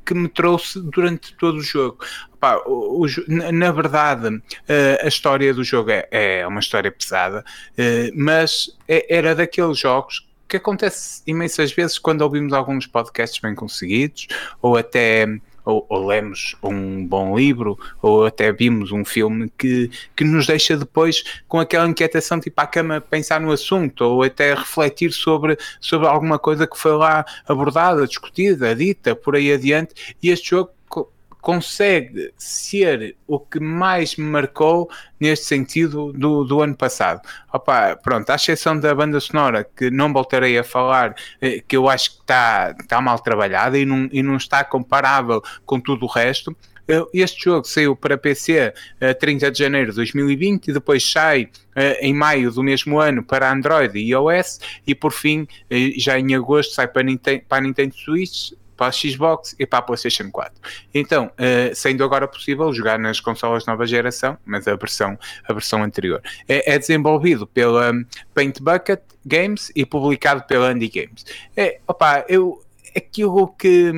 [0.05, 2.03] que me trouxe durante todo o jogo.
[2.39, 4.41] Pá, o, o, na verdade, uh,
[5.01, 7.43] a história do jogo é, é uma história pesada,
[8.15, 14.27] mas é, era daqueles jogos que acontece imensas vezes quando ouvimos alguns podcasts bem conseguidos,
[14.61, 15.25] ou até
[15.65, 20.77] ou, ou, lemos um bom livro, ou até vimos um filme que, que nos deixa
[20.77, 26.07] depois com aquela inquietação, tipo à cama, pensar no assunto, ou até refletir sobre, sobre
[26.07, 30.15] alguma coisa que foi lá abordada, discutida, dita, por aí adiante.
[30.21, 30.71] E este jogo
[31.43, 34.89] consegue ser o que mais me marcou
[35.19, 37.19] neste sentido do, do ano passado.
[37.51, 41.89] Opa, pronto, à exceção da banda sonora, que não voltarei a falar, eh, que eu
[41.89, 46.07] acho que está, está mal trabalhada e não, e não está comparável com tudo o
[46.07, 46.55] resto.
[46.87, 51.49] Eh, este jogo saiu para PC a 30 de janeiro de 2020 e depois sai
[51.75, 55.45] uh, em maio do mesmo ano para Android e iOS e por fim,
[55.97, 59.81] já em agosto, sai para, Nintendo, para Nintendo Switch para a Xbox e para a
[59.81, 60.53] PlayStation 4.
[60.93, 65.17] Então, uh, sendo agora possível jogar nas consolas nova geração, mas a versão,
[65.47, 66.21] a versão anterior.
[66.47, 67.91] É, é desenvolvido pela
[68.33, 71.25] Paint Bucket Games e publicado pela Andy Games.
[71.55, 72.63] É, opa, eu,
[72.95, 73.91] aquilo que,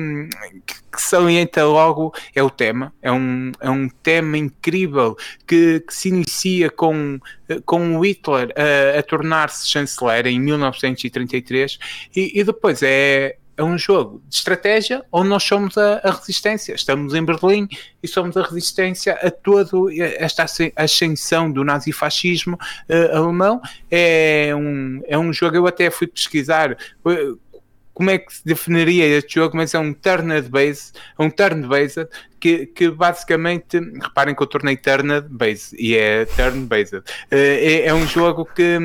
[0.66, 2.92] que, salienta logo é o tema.
[3.02, 5.16] É um, é um tema incrível
[5.46, 7.18] que, que se inicia com,
[7.64, 11.78] com Hitler a, a tornar-se chanceler em 1933
[12.14, 16.74] e, e depois é é um jogo de estratégia onde nós somos a, a, resistência.
[16.74, 17.68] Estamos em Berlim
[18.02, 19.70] e somos a resistência a toda
[20.18, 20.44] esta
[20.76, 23.60] ascensão do nazifascismo uh, alemão.
[23.90, 27.38] É um, é um jogo, eu até fui pesquisar uh,
[27.96, 32.06] como é que se definiria este jogo, mas é um turn-based, é um turn-based
[32.38, 37.02] que, que basicamente, reparem que eu tornei turn-based e é turn-based.
[37.30, 38.78] Eh, é, é, um jogo que,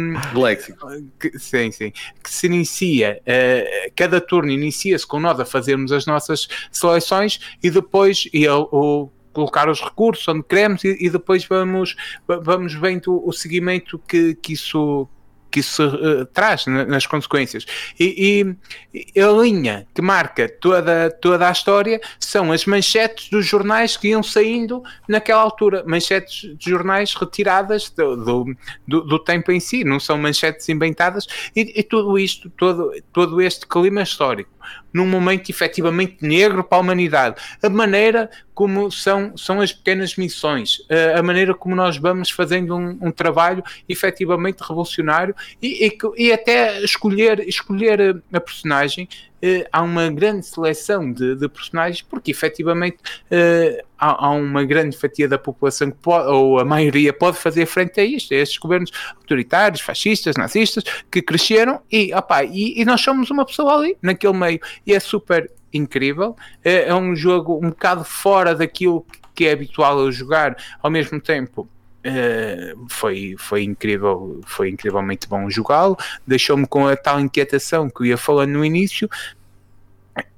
[1.20, 1.92] que, sim, sim,
[2.24, 7.70] que se inicia, uh, cada turno inicia-se com nós a fazermos as nossas seleções e
[7.70, 13.34] depois e o colocar os recursos onde queremos e, e, depois vamos, vamos vendo o
[13.34, 15.10] seguimento que, que isso
[15.52, 17.66] que isso uh, traz nas consequências.
[18.00, 18.56] E,
[18.94, 24.10] e, a linha que marca toda, toda a história são as manchetes dos jornais que
[24.10, 25.84] iam saindo naquela altura.
[25.86, 28.56] Manchetes de jornais retiradas do, do,
[28.88, 31.28] do, do tempo em si, não são manchetes inventadas.
[31.56, 34.52] E, e tudo isto, todo, todo este clima histórico
[34.94, 37.36] num momento efetivamente negro para a humanidade.
[37.62, 40.80] A maneira como são, são as pequenas missões,
[41.18, 46.82] a maneira como nós vamos fazendo um, um trabalho efetivamente revolucionário e, e, e, até
[46.84, 49.08] escolher, escolher a personagem
[49.42, 54.98] uh, há uma grande seleção de, de personagens, porque efetivamente uh, há, há, uma grande
[54.98, 58.58] fatia da população que pode, ou a maioria pode fazer frente a isto, a estes
[58.58, 63.98] governos autoritários, fascistas, nazistas, que cresceram e, opa, e, e nós somos uma pessoa ali,
[64.02, 66.36] naquele meio, e é super incrível.
[66.64, 71.20] É, é, um jogo um bocado fora daquilo que é habitual eu jogar, ao mesmo
[71.20, 71.68] tempo
[72.04, 75.96] Uh, foi, foi incrível, foi incrivelmente bom jogá-lo,
[76.26, 79.08] deixou-me com a tal inquietação que eu ia falando no início.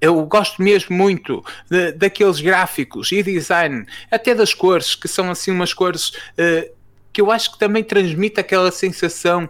[0.01, 5.51] Eu gosto mesmo muito de, daqueles gráficos e design, até das cores, que são assim
[5.51, 6.69] umas cores uh,
[7.13, 9.47] que eu acho que também transmite aquela sensação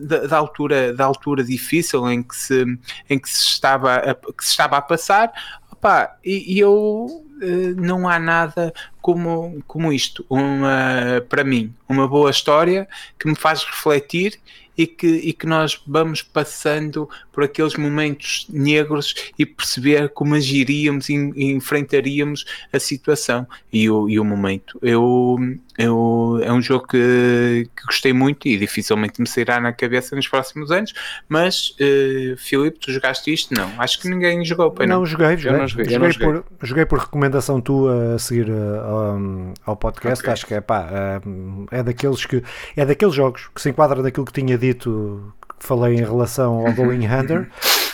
[0.00, 2.64] da, da, altura, da altura difícil em que se,
[3.10, 5.32] em que se, estava, a, que se estava a passar.
[5.72, 8.72] Opa, e, e eu eh, não há nada
[9.02, 14.38] como, como isto, uma, para mim, uma boa história que me faz refletir
[14.76, 21.08] e que, e que nós vamos passando por aqueles momentos negros e perceber como agiríamos
[21.08, 24.78] e, enfrentaríamos a situação e o, e o momento.
[24.82, 25.36] Eu,
[25.78, 30.26] eu, é um jogo que, que, gostei muito e dificilmente me sairá na cabeça nos
[30.26, 30.92] próximos anos,
[31.28, 33.54] mas uh, Filipe, tu jogaste isto?
[33.54, 34.74] Não, acho que ninguém jogou.
[34.80, 36.26] Não, não, joguei, joguei, não joguei, joguei, joguei.
[36.26, 40.32] Por, joguei por recomendação tua a seguir uh, ao podcast, okay.
[40.32, 40.88] acho que é pá,
[41.24, 42.42] uh, é daqueles que
[42.76, 46.72] é daqueles jogos que se enquadra naquilo que tinha dito que falei em relação ao
[46.74, 47.48] Going Hunter.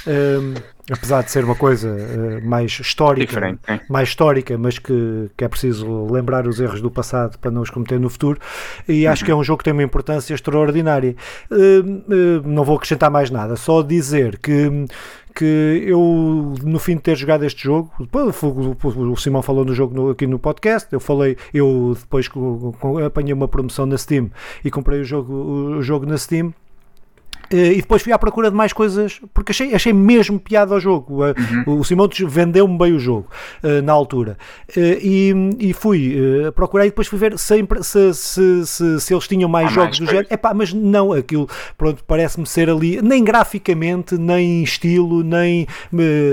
[0.07, 0.55] Um,
[0.91, 3.81] apesar de ser uma coisa uh, mais histórica, é?
[3.89, 7.71] mais histórica, mas que, que é preciso lembrar os erros do passado para não os
[7.71, 8.41] cometer no futuro.
[8.89, 9.27] E acho uhum.
[9.27, 11.15] que é um jogo que tem uma importância extraordinária.
[11.51, 14.87] Uh, não vou acrescentar mais nada, só dizer que
[15.35, 20.11] que eu, no fim de ter jogado este jogo, o Simão falou do jogo no,
[20.11, 22.29] aqui no podcast, eu falei, eu depois
[23.05, 24.31] apanhei uma promoção na Steam
[24.63, 26.53] e comprei o jogo, o jogo na Steam
[27.53, 31.25] e depois fui à procura de mais coisas, porque achei, achei mesmo piada ao jogo.
[31.25, 31.35] Eh,
[31.67, 31.81] uhum.
[31.81, 33.29] O Simão vendeu-me bem o jogo
[33.63, 34.37] eh, na altura.
[34.77, 36.17] E, e fui
[36.55, 39.99] procurar e depois fui ver sempre se, se, se, se eles tinham mais jogos mais
[39.99, 40.29] do género.
[40.31, 45.67] Epá, mas não, aquilo pronto, parece-me ser ali, nem graficamente, nem estilo, nem.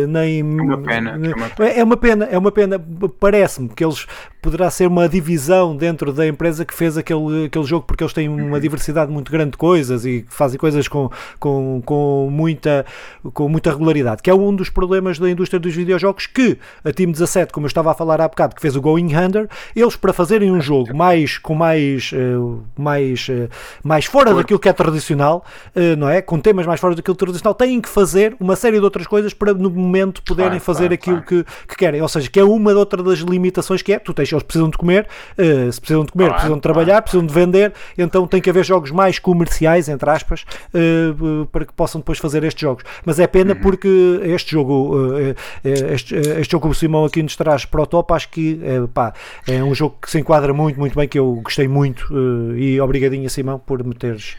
[0.08, 1.12] nem é uma pena.
[1.12, 2.26] É uma pena, é uma pena.
[2.26, 2.86] É uma pena.
[3.20, 4.06] Parece-me que eles
[4.42, 8.30] poderá ser uma divisão dentro da empresa que fez aquele, aquele jogo, porque eles têm
[8.30, 8.60] uma uhum.
[8.60, 11.10] diversidade muito grande de coisas e fazem coisas com,
[11.40, 12.86] com, com, muita,
[13.34, 17.12] com muita regularidade, que é um dos problemas da indústria dos videojogos que a Team
[17.12, 20.14] 17, como eu estava a falar há bocado, que fez o Going Under, eles para
[20.14, 23.50] fazerem um jogo mais com mais, uh, mais, uh,
[23.84, 25.44] mais fora daquilo que é tradicional,
[25.76, 26.22] uh, não é?
[26.22, 29.54] Com temas mais fora daquilo tradicional, têm que fazer uma série de outras coisas para
[29.54, 31.46] no momento poderem claro, fazer claro, aquilo claro.
[31.46, 32.02] Que, que querem.
[32.02, 34.70] Ou seja, que é uma de outra das limitações que é, tu tens eles precisam
[34.70, 35.08] de comer,
[35.38, 38.66] uh, se precisam de comer, precisam de trabalhar, precisam de vender, então tem que haver
[38.66, 42.84] jogos mais comerciais, entre aspas, uh, para que possam depois fazer estes jogos.
[43.06, 43.62] Mas é pena uhum.
[43.62, 47.86] porque este jogo, uh, este, este, jogo que o Simão aqui nos traz para o
[47.86, 48.60] top, acho que
[48.94, 49.14] pá,
[49.48, 52.08] é um jogo que se enquadra muito, muito bem, que eu gostei muito
[52.56, 54.36] e obrigadinho Simão por me teres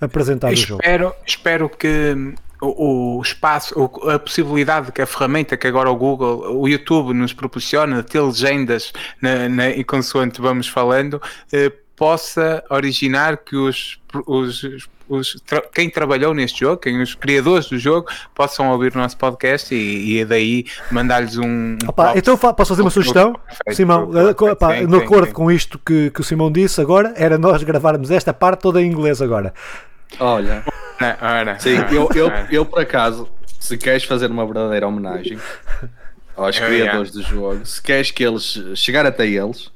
[0.00, 1.16] apresentado espero, o jogo.
[1.26, 2.34] Espero que
[2.64, 7.12] o, o espaço, o, a possibilidade que a ferramenta que agora o Google, o YouTube
[7.12, 11.20] nos proporciona de ter legendas na, na, e consoante vamos falando,
[11.52, 14.64] eh, possa originar que os, os,
[15.08, 19.16] os tra quem trabalhou neste jogo, quem os criadores do jogo, possam ouvir o nosso
[19.16, 21.76] podcast e, e daí mandar-lhes um.
[21.86, 24.10] Opa, então posso fazer uma sugestão, perfeito, Simão?
[24.52, 25.32] Opa, sim, no sim, acordo sim.
[25.32, 28.86] com isto que, que o Simão disse agora, era nós gravarmos esta parte toda em
[28.86, 29.54] inglês agora.
[30.18, 30.64] Olha.
[31.20, 33.28] Ora, Sim, eu, eu, eu por acaso,
[33.58, 35.38] se queres fazer uma verdadeira homenagem
[36.36, 39.70] aos criadores do jogo, se queres que eles chegar até eles,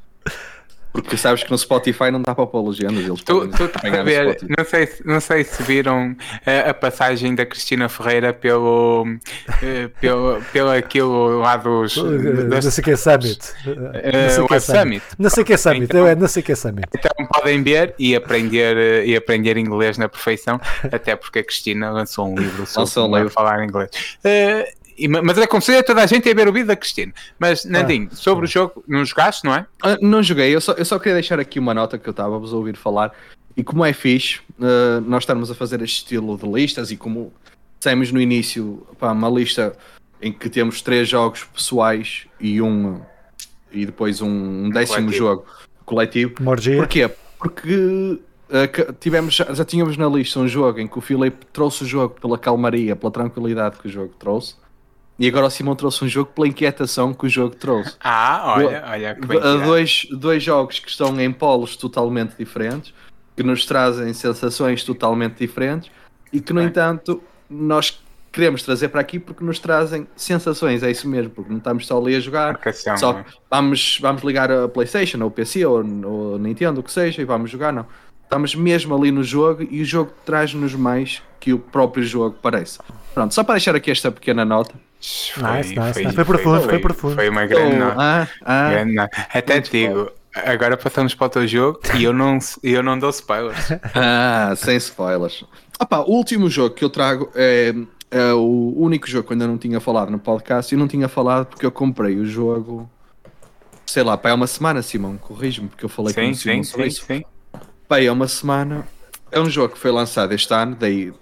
[0.93, 3.05] porque sabes que no Spotify não dá para pôr legendas.
[3.05, 6.75] Eles tu, tu tá a ver, não sei, não sei se viram a, eh, a
[6.75, 11.97] passagem da Cristina Ferreira pelo, uh, pelo, pelo aquilo lá dos.
[11.97, 13.39] Não sei que é Summit.
[13.67, 15.03] Uh, o Summit.
[15.19, 15.85] Não sei que é Summit.
[15.85, 16.89] Então, é, não sei que é Summit.
[16.95, 22.29] Então podem ver e aprender, e aprender inglês na perfeição, até porque a Cristina lançou
[22.29, 23.91] um livro sobre um falar inglês.
[24.25, 27.13] Uh, mas aconselho a toda a gente a ver o vídeo da Cristina.
[27.39, 29.67] Mas, Nandinho, ah, sobre o jogo, não jogaste, não é?
[29.85, 32.35] Uh, não joguei, eu só, eu só queria deixar aqui uma nota que eu estava
[32.35, 33.13] a vos ouvir falar.
[33.57, 37.33] E como é fixe, uh, nós estamos a fazer este estilo de listas e como
[37.79, 39.77] dissemos no início, pá, uma lista
[40.21, 43.01] em que temos três jogos pessoais e um
[43.71, 45.17] e depois um, um décimo coletivo.
[45.17, 45.47] jogo
[45.85, 46.35] coletivo.
[46.41, 46.77] Morgia.
[46.77, 47.11] Porquê?
[47.39, 48.19] Porque
[48.49, 51.87] uh, tivemos, já, já, tínhamos na lista um jogo em que o Filipe trouxe o
[51.87, 54.57] jogo pela calmaria, pela tranquilidade que o jogo trouxe.
[55.19, 57.97] E agora o Simão trouxe um jogo pela inquietação que o jogo trouxe.
[58.01, 62.95] Ah, olha, olha que bem dois, dois jogos que estão em polos totalmente diferentes,
[63.37, 65.91] que nos trazem sensações totalmente diferentes
[66.33, 66.69] e que, no bem.
[66.69, 68.01] entanto, nós
[68.31, 71.99] queremos trazer para aqui porque nos trazem sensações, é isso mesmo, porque não estamos só
[71.99, 73.25] ali a jogar, Marcação, só é?
[73.51, 77.25] vamos, vamos ligar a Playstation ou o PC ou, ou Nintendo, o que seja, e
[77.25, 77.87] vamos jogar, não.
[78.23, 82.79] Estamos mesmo ali no jogo e o jogo traz-nos mais que o próprio jogo parece.
[83.15, 84.75] Pronto, só para deixar aqui esta pequena nota.
[85.01, 87.15] Foi, nice, nice, foi, foi, profundo, foi, foi, profundo.
[87.15, 87.97] Foi uma grande oh, nota.
[87.99, 89.27] Ah, ah, grande nota.
[89.33, 93.11] Até te digo, agora passamos para o teu jogo e eu não, eu não dou
[93.11, 93.69] spoilers.
[93.95, 95.45] ah, sem spoilers.
[95.81, 97.73] Opa, o último jogo que eu trago é,
[98.11, 101.09] é o único jogo que eu ainda não tinha falado no podcast e não tinha
[101.09, 102.91] falado porque eu comprei o jogo
[103.89, 106.65] sei lá, pá, é uma semana, Simão, corrijo-me, porque eu falei sim, com o Simão
[106.65, 107.05] sim, sim, isso.
[107.07, 107.25] Sim.
[107.89, 108.87] Pá, é uma semana,
[109.33, 111.13] é um jogo que foi lançado este ano, daí,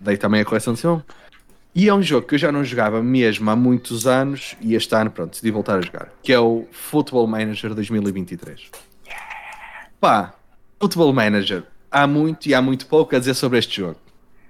[0.00, 1.04] daí também a coleção de Simão,
[1.76, 4.94] e é um jogo que eu já não jogava mesmo há muitos anos e este
[4.94, 6.10] ano, pronto, decidi voltar a jogar.
[6.22, 8.70] Que é o Football Manager 2023.
[10.00, 10.34] Pá,
[10.80, 11.64] Football Manager.
[11.90, 14.00] Há muito e há muito pouco a dizer sobre este jogo.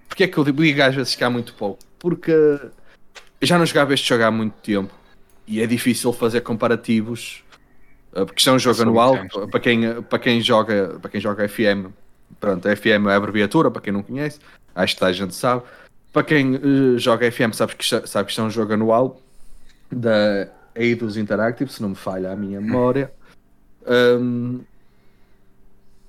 [0.08, 1.80] Porquê é que eu digo às vezes que há muito pouco?
[1.98, 2.70] Porque eu
[3.42, 4.94] já não jogava este jogo há muito tempo
[5.48, 7.42] e é difícil fazer comparativos
[8.14, 9.16] eh, porque isto é um jogo anual
[9.50, 11.90] para quem, para quem joga para quem joga FM
[12.40, 14.40] pronto, FM é a abreviatura para quem não conhece
[14.74, 15.62] acho que a gente sabe
[16.16, 19.20] para quem uh, joga FM, sabe que, sabe que isto é um jogo anual
[19.92, 23.12] da Eidos Interactive, se não me falha a minha memória.
[23.86, 24.60] Um,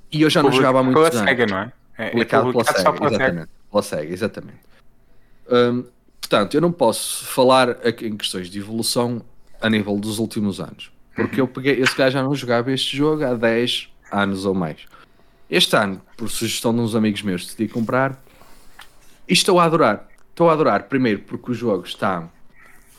[0.09, 1.25] e eu já não jogava há muito tempo.
[1.25, 1.73] Sega, não é?
[1.97, 3.49] é publicado pela Sega, exatamente.
[3.69, 4.59] Pela Sega, exatamente.
[5.51, 5.83] Um,
[6.21, 9.21] Portanto, eu não posso falar em questões de evolução
[9.61, 10.89] a nível dos últimos anos.
[11.17, 14.85] Porque eu peguei, esse gajo já não jogava este jogo há 10 anos ou mais.
[15.49, 18.21] Este ano, por sugestão de uns amigos meus, decidi comprar
[19.33, 20.07] estou a adorar.
[20.29, 22.29] Estou a adorar, primeiro porque o jogo está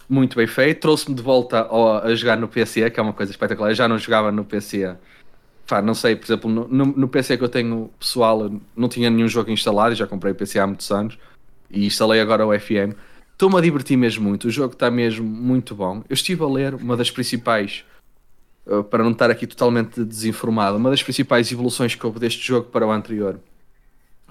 [0.09, 3.31] muito bem feito, trouxe-me de volta a, a, jogar no PC, que é uma coisa
[3.31, 3.71] espetacular.
[3.71, 4.97] Eu já não jogava no PC.
[5.67, 9.11] Pá, não sei, por exemplo, no, no, no PC que eu tenho pessoal, não tinha
[9.11, 11.19] nenhum jogo instalado, já comprei PC há muitos anos
[11.71, 12.97] e instalei agora o FM.
[13.33, 16.03] Estou-me a divertir mesmo muito, o jogo está mesmo muito bom.
[16.09, 17.85] Eu estive a ler uma das principais,
[18.67, 22.69] uh, para não estar aqui totalmente desinformado, uma das principais evoluções que houve deste jogo
[22.71, 23.39] para o anterior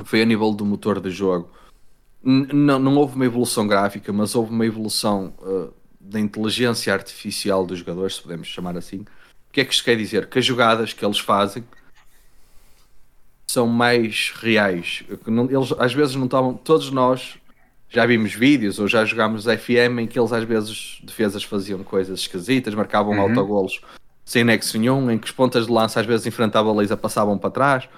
[0.04, 1.50] foi a nível do motor do jogo.
[2.30, 7.80] Não, não houve uma evolução gráfica, mas houve uma evolução uh, da inteligência artificial dos
[7.80, 8.98] jogadores, se podemos chamar assim.
[8.98, 10.28] O que é que isto quer dizer?
[10.28, 11.64] Que as jogadas que eles fazem
[13.48, 15.06] são mais reais.
[15.10, 16.54] Eles às vezes não estavam.
[16.54, 17.38] Todos nós
[17.88, 22.20] já vimos vídeos ou já jogámos FM em que eles às vezes defesas faziam coisas
[22.20, 23.22] esquisitas, marcavam uhum.
[23.22, 23.80] autogolos
[24.26, 27.38] sem nexo nenhum, em que os pontas de lança às vezes enfrentavam a Leisa passavam
[27.38, 27.90] para trás.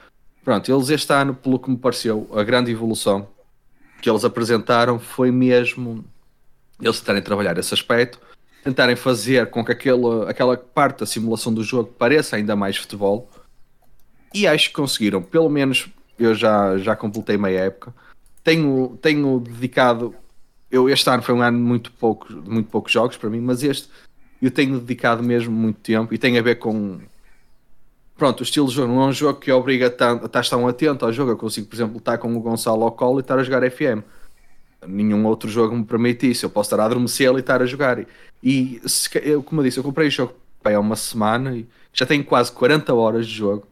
[0.44, 3.28] Pronto, eles este ano, pelo que me pareceu, a grande evolução
[4.02, 6.04] que eles apresentaram foi mesmo
[6.82, 8.20] eles tentarem trabalhar esse aspecto,
[8.64, 13.30] tentarem fazer com que aquele, aquela parte da simulação do jogo pareça ainda mais futebol.
[14.34, 15.88] E acho que conseguiram, pelo menos
[16.18, 17.94] eu já, já completei meia época
[18.44, 20.16] tenho, tenho dedicado.
[20.72, 23.90] Eu, este ano foi um ano muito, pouco, muito poucos jogos para mim, mas este
[24.42, 27.00] eu tenho dedicado mesmo muito tempo e tem a ver com.
[28.20, 31.06] Pronto, o estilo de jogo não é um jogo que obriga a estar tão atento
[31.06, 31.32] ao jogo.
[31.32, 34.04] Eu consigo, por exemplo, estar com o Gonçalo ao colo e estar a jogar FM.
[34.86, 36.46] Nenhum outro jogo me permite isso.
[36.46, 38.06] Eu posso estar a adormecer e estar a jogar.
[38.44, 40.34] E, se, eu, como eu disse, eu comprei o jogo
[40.66, 43.66] há uma semana e já tenho quase 40 horas de jogo.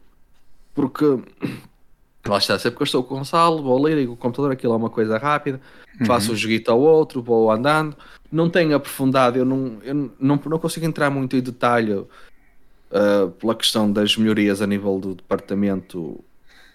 [0.74, 1.04] Porque
[2.26, 4.74] Lá está, sempre que eu estou com o Gonçalo, vou ler, ligo o computador, aquilo
[4.74, 5.62] é uma coisa rápida,
[6.00, 6.06] uhum.
[6.06, 7.96] faço um joguito ao outro, vou andando.
[8.30, 12.06] Não tenho aprofundado, eu não, eu não, não consigo entrar muito em detalhe
[12.92, 16.24] uh, pela questão das melhorias a nível do departamento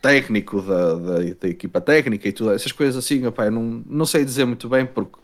[0.01, 4.25] técnico, da, da, da equipa técnica e tudo, essas coisas assim, opa, não, não sei
[4.25, 5.17] dizer muito bem porque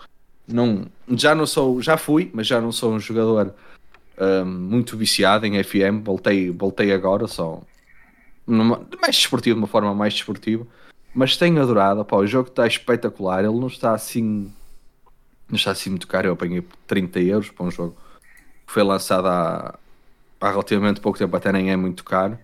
[0.47, 3.55] não, já não sou, já fui, mas já não sou um jogador
[4.17, 7.61] uh, muito viciado em FM, voltei, voltei agora só
[8.49, 10.67] numa, mais desportivo, de uma forma mais desportiva.
[11.15, 14.53] Mas tenho adorado, pá, o jogo está espetacular, ele não está assim.
[15.49, 17.97] Não está assim muito caro, eu apanhei 30 euros para um jogo
[18.67, 19.79] que foi lançado há,
[20.41, 22.39] há relativamente pouco tempo, até nem é muito caro.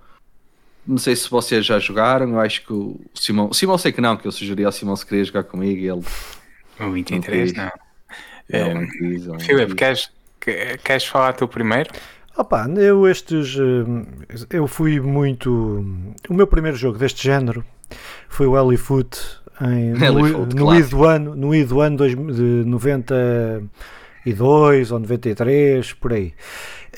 [0.87, 3.49] Não sei se vocês já jogaram, eu acho que o Simão.
[3.49, 5.89] O Simão sei que não, que eu sugeri ao Simão se queria jogar comigo e
[5.89, 6.03] ele.
[6.81, 7.65] O 23, não.
[7.65, 7.73] não.
[8.51, 10.11] É, não quis, Filipe, queres,
[10.83, 11.91] queres falar tu primeiro?
[12.37, 13.57] Opa, eu estes.
[13.57, 13.85] Eh,
[14.51, 15.51] eu fui muito.
[16.29, 17.65] O meu primeiro jogo deste género
[18.29, 19.19] foi o Elifoot
[19.61, 26.13] em, no, no, I do ano, no I do ano de 92 ou 93, por
[26.13, 26.35] aí.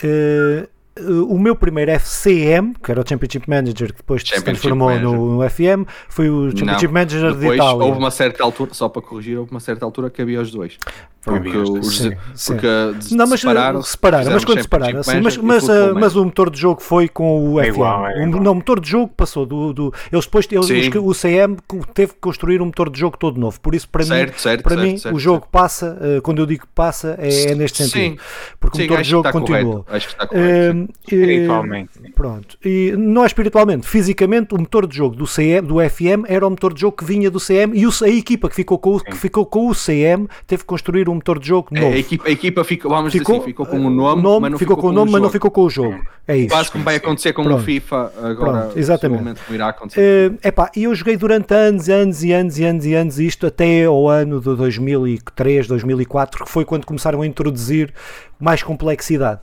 [0.02, 0.66] Uh,
[0.98, 5.50] o meu primeiro FCM, que era o Championship Manager, que depois se transformou no, no,
[5.50, 7.84] FM, foi o Championship não, Manager de Itália.
[7.84, 10.78] Houve uma certa altura, só para corrigir, houve uma certa altura que havia os dois.
[11.26, 12.12] Porque, os, sim,
[12.46, 12.66] porque
[13.00, 13.16] sim.
[13.16, 16.60] não, mas separaram, separaram mas quando separaram, sim, mas, mas, uh, mas o motor de
[16.60, 17.74] jogo foi com o é FM.
[17.74, 18.42] Igual, é igual.
[18.44, 19.72] Não, o motor de jogo passou do.
[19.72, 21.56] do eles depois, eles, o CM
[21.92, 23.60] teve que construir um motor de jogo todo novo.
[23.60, 26.46] Por isso, para certo, mim, certo, para certo, mim o jogo passa, uh, quando eu
[26.46, 28.22] digo passa, é, é neste sentido.
[28.60, 29.84] Porque o motor de jogo continuou.
[29.88, 30.88] Acho que está correto.
[31.02, 31.90] Espiritualmente.
[32.14, 32.56] Pronto.
[32.64, 36.50] E não é espiritualmente, fisicamente, o motor de jogo do, CM, do FM era o
[36.50, 39.16] motor de jogo que vinha do CM e o, a equipa que ficou, com, que
[39.16, 41.94] ficou com o CM teve que construir um motor de jogo é, novo.
[41.94, 44.58] a equipa, a equipa ficou, vamos ficou, assim, ficou com o nome, nome mas não
[44.58, 46.00] ficou, ficou com o nome, mas não ficou com o jogo.
[46.28, 46.48] É isso.
[46.48, 47.60] Quase como vai acontecer com Pronto.
[47.60, 48.62] o FIFA agora.
[48.62, 49.40] Pronto, exatamente.
[49.50, 50.32] Irá acontecer.
[50.32, 53.46] Uh, epá, e eu joguei durante anos, anos e anos e anos e anos isto
[53.46, 57.92] até ao ano de 2003, 2004, que foi quando começaram a introduzir
[58.40, 59.40] mais complexidade.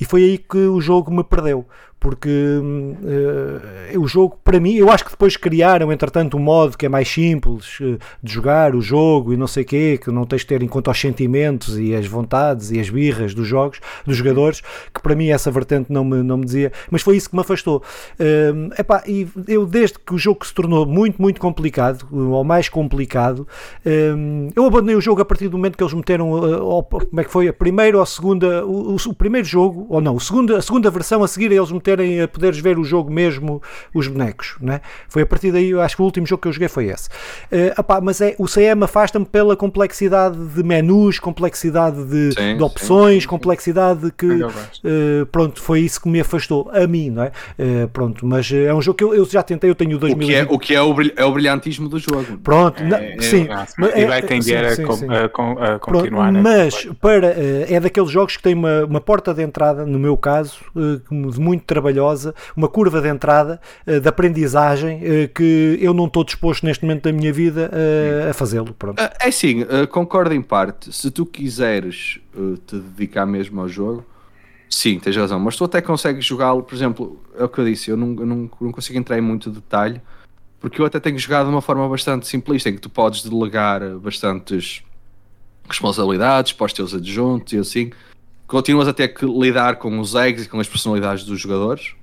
[0.00, 1.66] E foi aí que o jogo me perdeu
[1.98, 6.86] porque uh, o jogo, para mim, eu acho que depois criaram, entretanto, um modo que
[6.86, 10.24] é mais simples uh, de jogar o jogo e não sei o quê, que não
[10.24, 13.80] tens de ter em conta os sentimentos e as vontades e as birras dos jogos,
[14.04, 14.62] dos jogadores,
[14.94, 17.40] que para mim essa vertente não me, não me dizia, mas foi isso que me
[17.40, 17.82] afastou.
[18.20, 22.68] Uh, epá, e eu, desde que o jogo se tornou muito, muito complicado, ou mais
[22.68, 23.46] complicado,
[24.54, 27.48] eu abandonei o jogo a partir do momento que eles meteram, como é que foi,
[27.48, 30.62] a primeira ou a segunda segunda, o, o, primeiro jogo, ou não, o segundo, a
[30.62, 33.62] segunda versão a seguir eles meterem a poderes ver o jogo mesmo,
[33.94, 34.80] os bonecos, né?
[35.08, 37.08] Foi a partir daí, eu acho que o último jogo que eu joguei foi esse.
[37.08, 42.62] Uh, opá, mas é, o CM afasta-me pela complexidade de menus, complexidade de, sim, de
[42.62, 43.28] opções, sim.
[43.28, 47.32] complexidade que, uh, pronto, foi isso que me afastou a mim, não é?
[47.58, 50.28] Uh, pronto, mas é um jogo que eu, eu já tentei, eu tenho 2000 o
[50.28, 52.38] que é, o que é o, brilh, é o brilhantismo do jogo.
[52.42, 53.46] Pronto, é, não, é, sim.
[53.94, 56.32] É, e vai tender sim, sim, a, a, a, continuar.
[56.32, 57.34] Pronto, mas para,
[57.68, 60.58] é daqueles jogos que tem uma, uma porta de entrada, no meu caso,
[61.10, 65.00] muito trabalhosa, uma curva de entrada de aprendizagem
[65.34, 67.70] que eu não estou disposto neste momento da minha vida
[68.30, 68.72] a fazê-lo.
[68.72, 68.98] Pronto.
[69.20, 70.92] É sim, concordo em parte.
[70.92, 72.18] Se tu quiseres
[72.66, 74.04] te dedicar mesmo ao jogo,
[74.70, 75.38] sim, tens razão.
[75.38, 78.50] Mas tu até consegues jogá-lo, por exemplo, é o que eu disse, eu não, não,
[78.60, 80.00] não consigo entrar em muito detalhe,
[80.58, 83.80] porque eu até tenho jogado de uma forma bastante simplista, em que tu podes delegar
[83.98, 84.82] bastantes
[85.68, 87.90] responsabilidades para os teus adjuntos e assim.
[88.46, 91.94] Continuas a ter que lidar com os eggs e com as personalidades dos jogadores,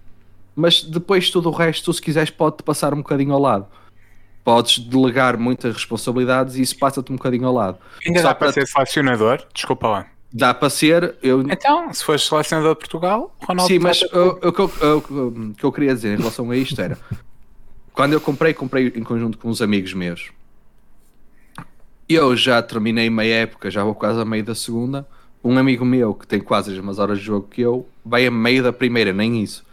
[0.55, 3.67] mas depois tudo o resto, tu, se quiseres, pode-te passar um bocadinho ao lado.
[4.43, 7.77] Podes delegar muitas responsabilidades e isso passa-te um bocadinho ao lado.
[8.05, 9.41] Ainda Só dá para ser selecionador?
[9.53, 10.07] Desculpa lá.
[10.33, 11.15] Dá para ser.
[11.23, 11.41] Eu...
[11.41, 13.71] Então, se fores selecionador de Portugal, Ronaldo.
[13.71, 16.97] Sim, mas o que eu queria dizer em relação a isto era.
[17.93, 20.31] quando eu comprei, comprei em conjunto com uns amigos meus.
[22.09, 25.07] Eu já terminei meia época, já vou quase a meio da segunda.
[25.43, 28.31] Um amigo meu que tem quase as mesmas horas de jogo que eu, vai a
[28.31, 29.63] meio da primeira, nem isso.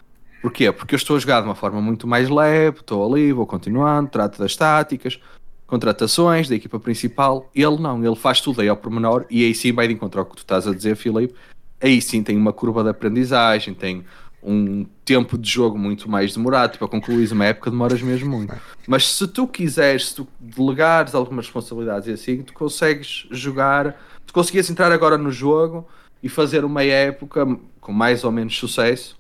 [0.42, 0.72] Porquê?
[0.72, 4.10] Porque eu estou a jogar de uma forma muito mais leve, estou ali, vou continuando,
[4.10, 5.20] trato das táticas,
[5.66, 7.48] contratações da equipa principal.
[7.54, 10.24] Ele não, ele faz tudo aí ao pormenor e aí sim vai de encontrar o
[10.24, 11.34] que tu estás a dizer, Filipe.
[11.80, 14.04] Aí sim tem uma curva de aprendizagem, tem
[14.42, 16.70] um tempo de jogo muito mais demorado.
[16.70, 18.54] Para tipo, concluir uma época demoras mesmo muito.
[18.86, 24.00] Mas se tu quiseres, se tu delegares algumas responsabilidades e assim, tu consegues jogar,
[24.30, 25.88] tu conseguias entrar agora no jogo
[26.22, 27.44] e fazer uma época
[27.80, 29.18] com mais ou menos sucesso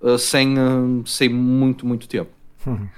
[0.00, 2.30] uh, sem, uh, sem muito, muito tempo.
[2.66, 2.88] Uhum.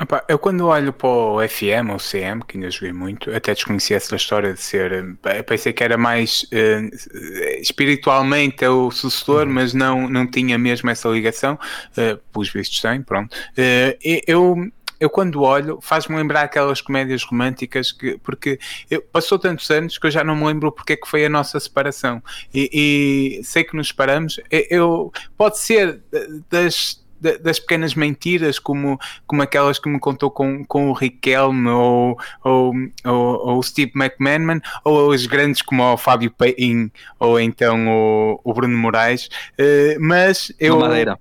[0.00, 3.98] Opa, eu quando olho para o FM ou CM, que ainda joguei muito, até desconhecia
[3.98, 5.18] essa história de ser.
[5.24, 9.52] Eh, pensei que era mais uh, espiritualmente o sucessor, uhum.
[9.52, 11.58] mas não, não tinha mesmo essa ligação.
[11.98, 13.34] Uh, pelos vistos tem, pronto.
[13.34, 14.70] Uh, eu,
[15.00, 20.06] eu quando olho, faz-me lembrar aquelas comédias românticas que, porque eu, passou tantos anos que
[20.06, 22.22] eu já não me lembro porque é que foi a nossa separação.
[22.52, 24.38] E, e sei que nos separamos.
[24.50, 26.02] Eu, pode ser
[26.50, 32.18] das das pequenas mentiras, como, como aquelas que me contou com, com o Riquelme ou,
[32.42, 32.72] ou,
[33.04, 38.40] ou, ou o Steve McManaman, ou as grandes como o Fábio Paim ou então o,
[38.42, 39.28] o Bruno Moraes.
[39.58, 40.78] Uh, mas eu.
[40.78, 41.18] Madeira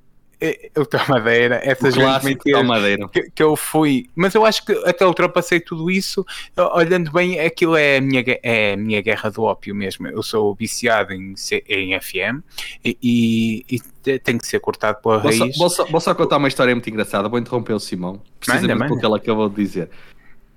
[0.77, 2.65] o Tomadeira, essas grandes mentiras
[3.11, 6.25] que, que, eu fui, mas eu acho que até ultrapassei tudo isso,
[6.73, 10.07] olhando bem, aquilo é a minha, é a minha guerra do ópio mesmo.
[10.07, 11.33] Eu sou viciado em,
[11.67, 12.41] em FM
[12.83, 13.65] e, e,
[14.07, 15.55] e tem que ser cortado pela vou raiz.
[15.55, 18.77] Só, vou, só, vou só contar uma história muito engraçada, vou interromper o Simão, precisamente
[18.77, 19.89] manda, porque ele acabou de dizer.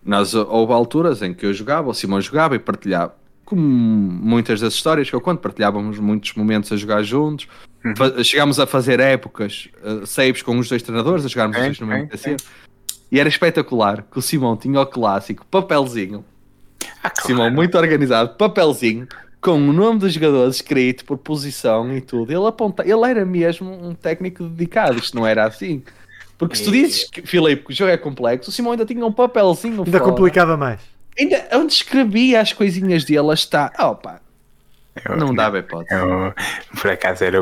[0.05, 3.15] Nós, houve alturas em que eu jogava, o Simão jogava e partilhava
[3.45, 7.47] como muitas das histórias que eu conto, partilhávamos muitos momentos a jogar juntos.
[7.85, 8.25] Uhum.
[8.25, 11.81] Chegámos a fazer épocas, uh, saves com os dois treinadores, a jogarmos é, os dois
[11.81, 12.37] no mesmo é.
[13.11, 16.25] E era espetacular que o Simão tinha o clássico papelzinho.
[17.03, 17.27] Ah, claro.
[17.27, 19.07] Simão muito organizado, papelzinho
[19.43, 22.31] com o nome dos jogadores escrito por posição e tudo.
[22.31, 25.83] Ele aponta, ele era mesmo um técnico dedicado, isto não era assim.
[26.39, 29.05] Porque se tu dizes, que, Filipe, que o jogo é complexo, o Simão ainda tinha
[29.05, 29.83] um papelzinho.
[29.85, 30.11] Ainda fora.
[30.11, 30.81] complicava mais.
[31.19, 33.71] Ainda onde escrevia as coisinhas dele está.
[33.79, 34.21] Oh, pá.
[35.09, 36.01] Eu, não dava hipótese.
[36.01, 36.35] Eu,
[36.81, 37.39] por acaso era.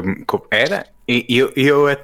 [0.50, 0.86] Era.
[1.08, 1.98] E eu, eu, eu,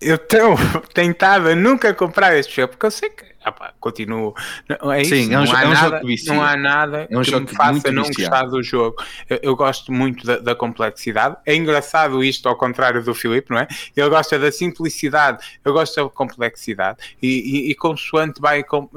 [0.00, 0.56] eu tão,
[0.92, 4.34] tentava nunca comprar este jogo, porque eu sei que opa, continuo.
[4.68, 6.56] Não, é isso, Sim, é um, não, há é um nada, jogo que não há
[6.56, 9.02] nada é um que me faça não gostar do jogo.
[9.28, 11.36] Eu, eu gosto muito da, da, complexidade.
[11.46, 13.68] É engraçado isto, ao contrário do Filipe, não é?
[13.96, 16.98] Ele gosta da simplicidade, eu gosto da complexidade.
[17.20, 18.90] E, e, e consoante vai, com, uh,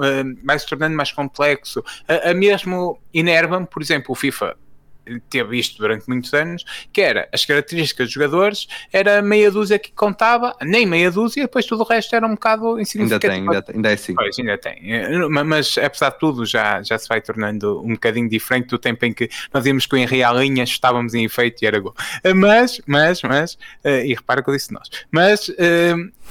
[0.44, 1.84] vai se tornando mais complexo.
[2.08, 4.56] A, a mesmo enerva-me, por exemplo, o FIFA
[5.30, 9.92] teve isto durante muitos anos, que era as características dos jogadores, era meia dúzia que
[9.92, 13.28] contava, nem meia dúzia, e depois tudo o resto era um bocado insignificante.
[13.28, 14.14] Ainda tem, ainda, ainda é assim.
[14.16, 14.94] Pois, ainda tem.
[14.94, 19.06] Eh, mas apesar de tudo, já, já se vai tornando um bocadinho diferente do tempo
[19.06, 21.96] em que nós íamos com Henri à linha, estávamos em efeito e era gol.
[22.24, 25.52] Eh, mas, mas, mas, eh, e repara que eu disse nós, mas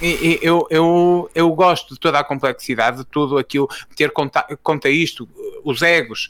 [0.00, 5.28] eu, eu, eu gosto de toda a complexidade, de tudo aquilo, ter conta, conta isto,
[5.64, 6.28] os egos,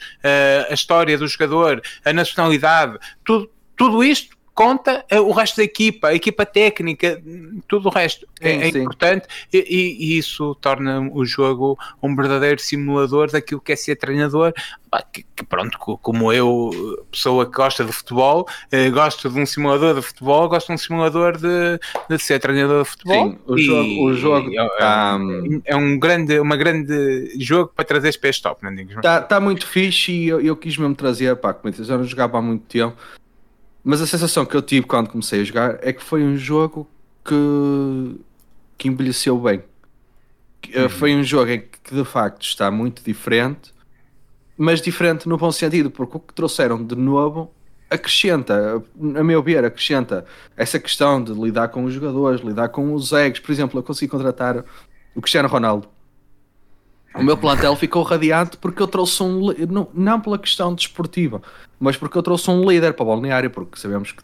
[0.69, 6.15] a história do jogador, a nacionalidade, tudo, tudo isto conta o resto da equipa, a
[6.15, 7.21] equipa técnica,
[7.67, 9.59] tudo o resto é, sim, é importante e,
[9.99, 14.53] e, isso torna o jogo um verdadeiro simulador daquilo que é ser treinador.
[15.13, 16.71] Que, que pronto, como eu,
[17.11, 20.79] pessoa que gosta de futebol, eh, gosto de um simulador de futebol, gosto de um
[20.79, 23.31] simulador de, de ser treinador de futebol.
[23.31, 25.19] Sim, o jogo, o jogo é, tá,
[25.65, 29.67] é, um grande, uma grande jogo para trazer para este top, não Está tá muito
[29.67, 32.63] fixe e eu, eu quis mesmo trazer, pá, como eu já não jogava há muito
[32.67, 32.97] tempo
[33.85, 36.89] mas a sensação que eu tive quando comecei a jogar é que foi um jogo
[37.23, 38.21] que,
[38.79, 39.63] que envelheceu bem.
[40.75, 40.89] Uhum.
[40.89, 43.75] Foi um jogo em que de facto está muito diferente,
[44.57, 47.53] mas diferente no bom sentido, porque o que trouxeram de novo
[47.91, 48.83] acrescenta,
[49.17, 50.25] a meu ver, acrescenta
[50.57, 53.41] essa questão de lidar com os jogadores, lidar com os egos.
[53.41, 54.65] Por exemplo, eu consegui contratar
[55.15, 55.89] o Cristiano Ronaldo
[57.15, 61.41] o meu plantel ficou radiante porque eu trouxe um não, não pela questão desportiva,
[61.79, 64.23] mas porque eu trouxe um líder para o balneário, porque sabemos que,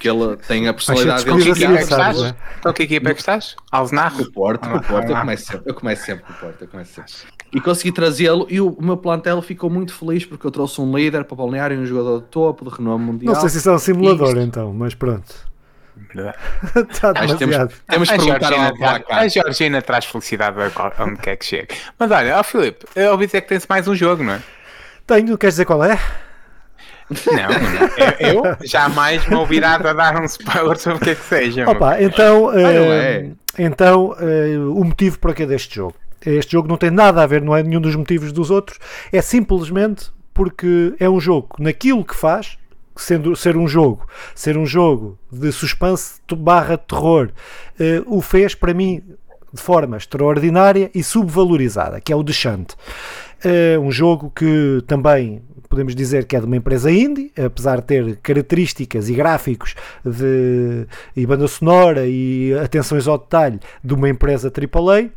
[0.00, 1.42] que ele tem a personalidade dele.
[1.42, 2.34] Que equipa é que estás?
[2.58, 3.56] Então que equipa é que estás?
[3.70, 4.22] Alzenarro?
[4.22, 6.94] O Porto, o Porto, eu começo sempre, eu começo sempre com o Porto, eu começo
[6.94, 7.12] sempre.
[7.52, 10.96] E consegui trazê-lo e o, o meu plantel ficou muito feliz porque eu trouxe um
[10.96, 13.34] líder para o balneário, um jogador de topo, de renome mundial.
[13.34, 15.53] Não sei se isso é um simulador então, mas pronto.
[16.90, 17.72] Está demasiado.
[17.88, 20.56] Temos, temos que perguntar a, a Georgina traz felicidade
[20.98, 21.74] onde quer que chegue.
[21.98, 24.42] Mas olha, ó Filipe, eu ouvi dizer que tens mais um jogo, não é?
[25.06, 25.98] Tenho, queres dizer qual é?
[27.10, 28.18] Não, não.
[28.18, 31.70] Eu, eu, jamais me ouvirá a dar um spoiler sobre o que é que seja.
[31.70, 33.30] Opa, então, ah, é.
[33.58, 35.94] então uh, o motivo para que deste jogo?
[36.24, 38.78] Este jogo não tem nada a ver, não é nenhum dos motivos dos outros,
[39.12, 42.56] é simplesmente porque é um jogo naquilo que faz,
[42.96, 47.30] sendo ser um jogo, ser um jogo de suspense barra terror,
[47.78, 49.02] uh, o fez para mim
[49.52, 52.72] de forma extraordinária e subvalorizada, que é o Shunt.
[53.44, 57.86] Uh, um jogo que também podemos dizer que é de uma empresa indie, apesar de
[57.86, 64.50] ter características e gráficos de, e banda sonora e atenções ao detalhe de uma empresa
[64.50, 65.10] AAA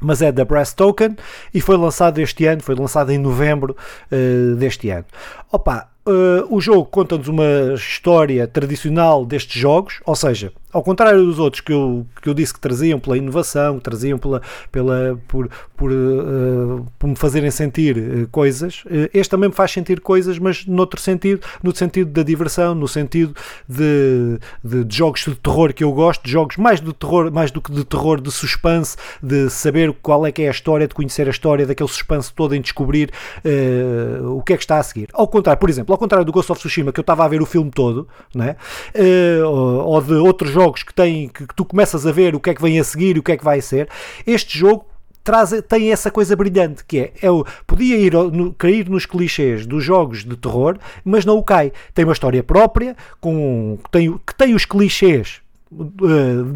[0.00, 1.16] mas é da Brass Token
[1.52, 3.76] e foi lançado este ano, foi lançado em novembro
[4.12, 5.06] uh, deste ano.
[5.50, 11.38] Opa, uh, o jogo conta-nos uma história tradicional destes jogos, ou seja, ao contrário dos
[11.38, 14.42] outros que eu, que eu disse que traziam pela inovação, que traziam pela,
[14.72, 19.70] pela, por, por, uh, por me fazerem sentir uh, coisas, uh, este também me faz
[19.70, 23.36] sentir coisas, mas noutro sentido, no sentido da diversão, no sentido
[23.68, 27.52] de, de, de, jogos de terror que eu gosto, de jogos mais de terror, mais
[27.52, 30.94] do que de terror, de suspense, de saber qual é que é a história, de
[30.94, 33.12] conhecer a história, daquele suspense todo em descobrir
[34.24, 35.08] o que é que está a seguir.
[35.12, 37.40] Ao contrário, por exemplo, ao contrário do Ghost of Tsushima, que eu estava a ver
[37.40, 38.56] o filme todo, né?
[39.44, 42.50] ou, de outros jogos jogos que, têm, que, que tu começas a ver o que
[42.50, 43.88] é que vem a seguir, o que é que vai ser,
[44.26, 44.86] este jogo
[45.22, 49.66] traz, tem essa coisa brilhante que é, é o, podia ir no, cair nos clichês
[49.66, 51.72] dos jogos de terror, mas não o cai.
[51.94, 55.43] Tem uma história própria, com, tem, que tem os clichês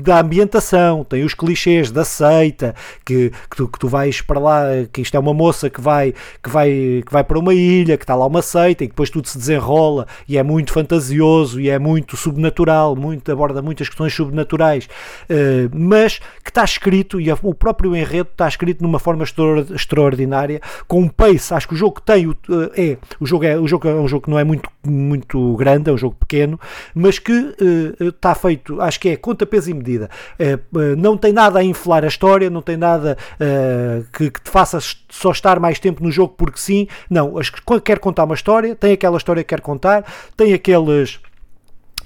[0.02, 2.74] da ambientação, tem os clichês da seita,
[3.04, 4.62] que, que, tu, que tu vais para lá,
[4.92, 8.04] que isto é uma moça que vai, que vai, que vai para uma ilha, que
[8.04, 11.78] está lá uma seita e depois tudo se desenrola e é muito fantasioso e é
[11.78, 14.88] muito subnatural, muito, aborda muitas questões subnaturais,
[15.24, 19.24] uh, mas que está escrito e o próprio enredo está escrito numa forma
[19.74, 22.36] extraordinária, com um pace, acho que o jogo tem, uh,
[22.76, 25.90] é, o jogo é, o jogo é um jogo que não é muito, muito grande,
[25.90, 26.58] é um jogo pequeno,
[26.94, 27.54] mas que
[28.00, 30.10] está feito, acho que que é conta, peso e medida.
[30.38, 30.58] É, é,
[30.96, 33.16] não tem nada a inflar a história, não tem nada
[34.12, 34.78] que, que, te faça
[35.08, 36.86] só estar mais tempo no jogo porque sim.
[37.08, 37.34] Não,
[37.84, 40.04] quer contar uma história, tem aquela história que quer contar,
[40.36, 41.20] tem aqueles.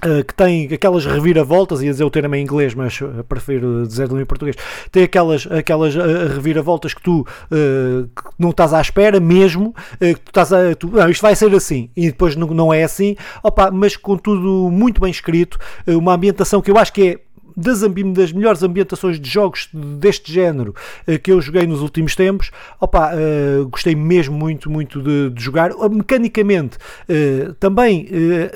[0.04, 2.98] Uh, que tem aquelas reviravoltas, ia dizer o termo em inglês, mas
[3.28, 4.56] prefiro dizer-lo em português.
[4.90, 6.00] Tem aquelas, aquelas uh,
[6.34, 10.88] reviravoltas que tu uh, que não estás à espera mesmo, que tu estás a, tu,
[10.88, 13.14] não, isto vai ser assim, e depois não, não é assim,
[13.44, 15.56] opa, mas com tudo muito bem escrito,
[15.86, 20.74] uma ambientação que eu acho que é das, das melhores ambientações de jogos deste género
[21.06, 22.50] uh, que eu joguei nos últimos tempos.
[22.80, 25.72] Opa, uh, gostei mesmo muito, muito de, de jogar.
[25.72, 26.78] Uh, mecanicamente,
[27.60, 28.08] também,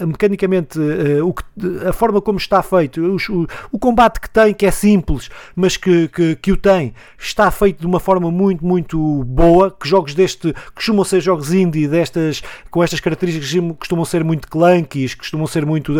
[0.06, 0.78] mecanicamente,
[1.23, 1.43] o que,
[1.86, 5.77] a forma como está feito, o, o, o, combate que tem, que é simples, mas
[5.77, 9.70] que, que, que, o tem, está feito de uma forma muito, muito boa.
[9.70, 15.14] Que jogos deste costumam ser jogos indie, destas, com estas características, costumam ser muito clunkies,
[15.14, 15.93] costumam ser muito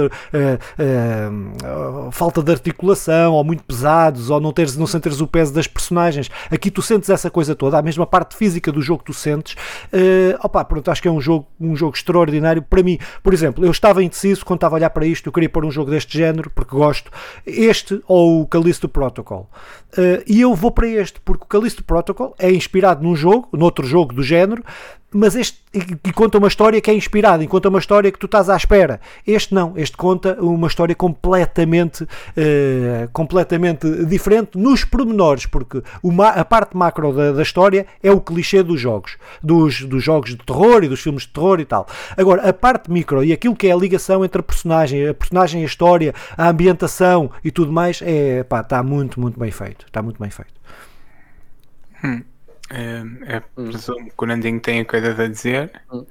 [2.11, 2.86] falta de articulação
[3.31, 6.31] ou muito pesados, ou não, teres, não sentes o peso das personagens.
[6.51, 9.55] Aqui tu sentes essa coisa toda, a mesma parte física do jogo que tu sentes.
[9.93, 12.99] Uh, opa, pronto, acho que é um jogo, um jogo extraordinário para mim.
[13.23, 15.71] Por exemplo, eu estava indeciso quando estava a olhar para isto, eu queria pôr um
[15.71, 17.11] jogo deste género, porque gosto,
[17.47, 19.51] este ou o Callisto Protocol.
[19.93, 23.87] Uh, e eu vou para este, porque o Callisto Protocol é inspirado num jogo, noutro
[23.87, 24.63] jogo do género,
[25.13, 28.27] mas este e, conta uma história que é inspirada e conta uma história que tu
[28.27, 29.01] estás à espera.
[29.27, 36.45] Este não, este conta uma história completamente, uh, completamente diferente nos pormenores, porque uma, a
[36.45, 40.83] parte macro da, da, história é o clichê dos jogos, dos, dos jogos de terror
[40.83, 41.87] e dos filmes de terror e tal.
[42.17, 45.63] Agora, a parte micro e aquilo que é a ligação entre a personagem, a personagem,
[45.63, 49.87] a história, a ambientação e tudo mais, é pá, está muito, muito bem feito.
[49.87, 50.55] Está muito bem feito.
[52.03, 52.36] Hum.
[52.71, 55.71] É, é presumo que o Nandinho tem coisas a dizer.
[55.93, 56.05] Hum.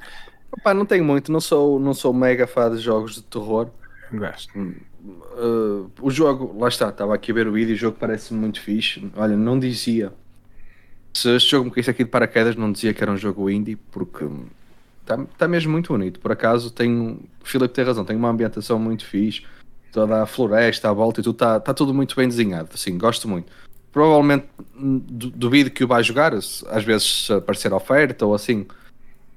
[0.52, 3.69] Opa, não tenho muito, não sou, não sou mega fã de jogos de terror.
[4.11, 4.57] Gosto.
[4.57, 8.61] Uh, o jogo, lá está, estava aqui a ver o vídeo, o jogo parece muito
[8.61, 9.11] fixe.
[9.15, 10.14] Olha, não dizia.
[11.14, 13.76] Se este jogo me caísse aqui de paraquedas, não dizia que era um jogo indie,
[13.76, 14.26] porque
[15.02, 16.19] está tá mesmo muito bonito.
[16.19, 17.19] Por acaso, tem.
[17.41, 19.45] O Filipe tem razão, tem uma ambientação muito fixe,
[19.91, 22.69] toda a floresta à volta e tudo, está tá tudo muito bem desenhado.
[22.73, 23.52] Assim, gosto muito
[23.95, 24.45] provavelmente
[24.77, 28.67] duvido que o vai jogar, às vezes se aparecer oferta ou assim.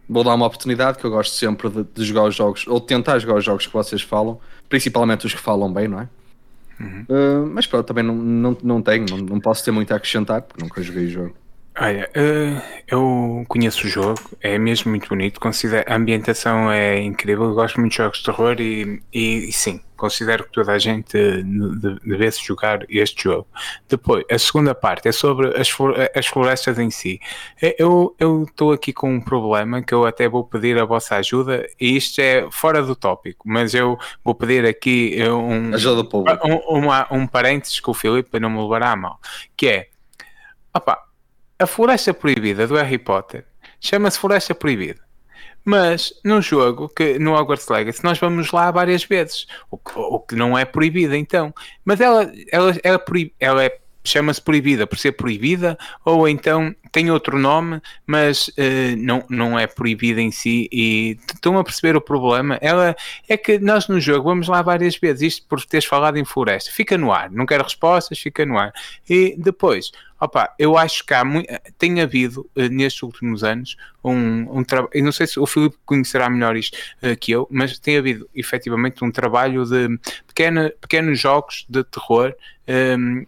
[0.09, 2.86] Vou dar uma oportunidade que eu gosto sempre de, de, jogar os jogos, ou de
[2.86, 6.09] tentar jogar os jogos que vocês falam, principalmente os que falam bem, não é?
[6.80, 7.06] Uhum.
[7.09, 10.43] Uh, mas pronto, também não, não, não tenho, não, não posso ter muito a acrescentar,
[10.43, 11.36] porque nunca joguei o jogo.
[11.78, 17.44] Olha, uh, eu conheço o jogo, é mesmo muito bonito, considero, a ambientação é incrível,
[17.44, 20.79] eu gosto muito de jogos de terror e, e, e sim, considero que toda a
[20.79, 21.19] gente
[22.05, 23.47] devesse jogar este jogo.
[23.89, 25.69] Depois, a segunda parte é sobre as,
[26.15, 27.20] as florestas em si.
[27.61, 28.15] É, eu
[28.49, 32.20] estou aqui com um problema que eu até vou pedir a vossa ajuda, e isto
[32.20, 36.09] é fora do tópico, mas eu vou pedir aqui um, ajuda
[36.45, 39.20] um, uma, um parênteses que o Filipe não me levará a mal,
[39.57, 39.89] que é,
[40.73, 41.03] opa,
[41.59, 43.45] a Floresta Proibida do Harry Potter
[43.81, 45.07] chama-se Floresta Proibida.
[45.64, 50.18] Mas no jogo, que no Hogwarts Legacy, nós vamos lá várias vezes, o que, o
[50.20, 51.55] que não é proibida então.
[51.85, 53.05] Mas ela, ela, ela,
[53.39, 53.78] ela é
[54.09, 59.66] chama-se proibida por ser proibida, ou então tem outro nome, mas uh, não, não é
[59.66, 60.68] proibida em si.
[60.72, 62.59] E estão a perceber o problema?
[62.60, 62.97] Ela
[63.28, 66.70] é que nós no jogo vamos lá várias vezes, isto por teres falado em floresta,
[66.72, 68.72] fica no ar, não quero respostas, fica no ar.
[69.09, 74.59] E depois, opa, eu acho que há muito, tem havido uh, nestes últimos anos um,
[74.59, 77.97] um trabalho, não sei se o Filipe conhecerá melhor isto uh, que eu, mas tem
[77.99, 82.35] havido efetivamente um trabalho de pequena, pequenos jogos de terror
[82.69, 83.24] um,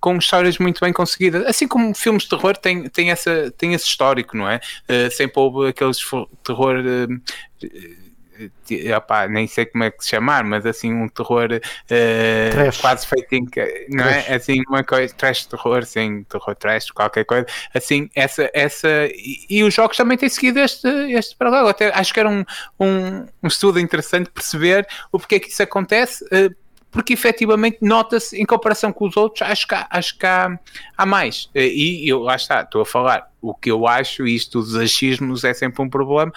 [0.00, 1.44] com histórias muito bem conseguidas.
[1.46, 4.60] Assim como filmes de terror têm, têm, essa, têm esse histórico, não é?
[4.88, 5.98] Uh, sempre houve aqueles
[6.44, 6.76] terror.
[6.78, 8.07] Uh,
[8.96, 13.32] Opá, nem sei como é que se chamar, mas assim um terror uh, quase feito
[13.32, 13.48] em
[13.90, 14.12] não é?
[14.12, 14.28] trash.
[14.28, 14.34] é?
[14.34, 19.64] Assim uma coisa, trash terror, sim, terror trash, qualquer coisa, assim, essa, essa e, e
[19.64, 22.44] os jogos também têm seguido este, este paralelo, até acho que era um,
[22.78, 26.54] um, um estudo interessante perceber o porquê que isso acontece, uh,
[26.90, 30.58] porque efetivamente nota-se em comparação com os outros, acho que há, acho que há,
[30.96, 31.50] há mais.
[31.54, 35.54] E eu lá está, estou a falar o que eu acho, isto dos achismos é
[35.54, 36.32] sempre um problema.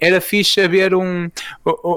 [0.00, 1.28] Era fixe haver um,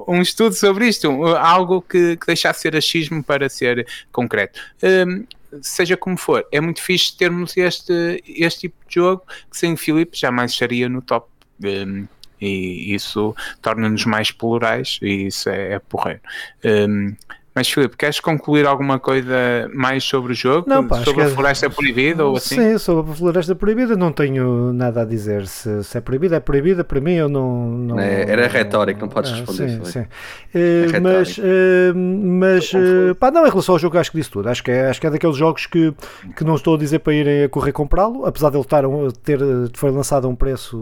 [0.07, 4.59] um estudo sobre isto, algo que, que deixasse ser achismo para ser concreto.
[4.83, 5.25] Um,
[5.61, 10.17] seja como for, é muito fixe termos este, este tipo de jogo que sem Filipe
[10.17, 11.27] jamais estaria no top.
[11.63, 12.07] Um,
[12.41, 16.21] e isso torna-nos mais plurais e isso é, é porreiro.
[16.63, 17.13] Um,
[17.53, 20.69] mas Filipe, queres concluir alguma coisa mais sobre o jogo?
[20.69, 21.29] Não, pá, sobre a é...
[21.29, 22.55] Floresta Proibida ou assim?
[22.55, 25.47] Sim, sobre a Floresta Proibida não tenho nada a dizer.
[25.47, 26.83] Se, se é proibida, é proibida.
[26.83, 27.67] Para mim, eu não.
[27.69, 29.69] não é, era retórico, não podes ah, responder.
[29.69, 30.05] Sim, sim.
[30.53, 31.41] É uh, mas, uh,
[31.95, 34.47] mas uh, pá, não, em relação ao jogo, acho que disse tudo.
[34.47, 35.93] Acho que é, acho que é daqueles jogos que,
[36.35, 38.83] que não estou a dizer para irem a correr comprá-lo, apesar de ele estar,
[39.23, 39.39] ter,
[39.73, 40.77] foi lançado a um preço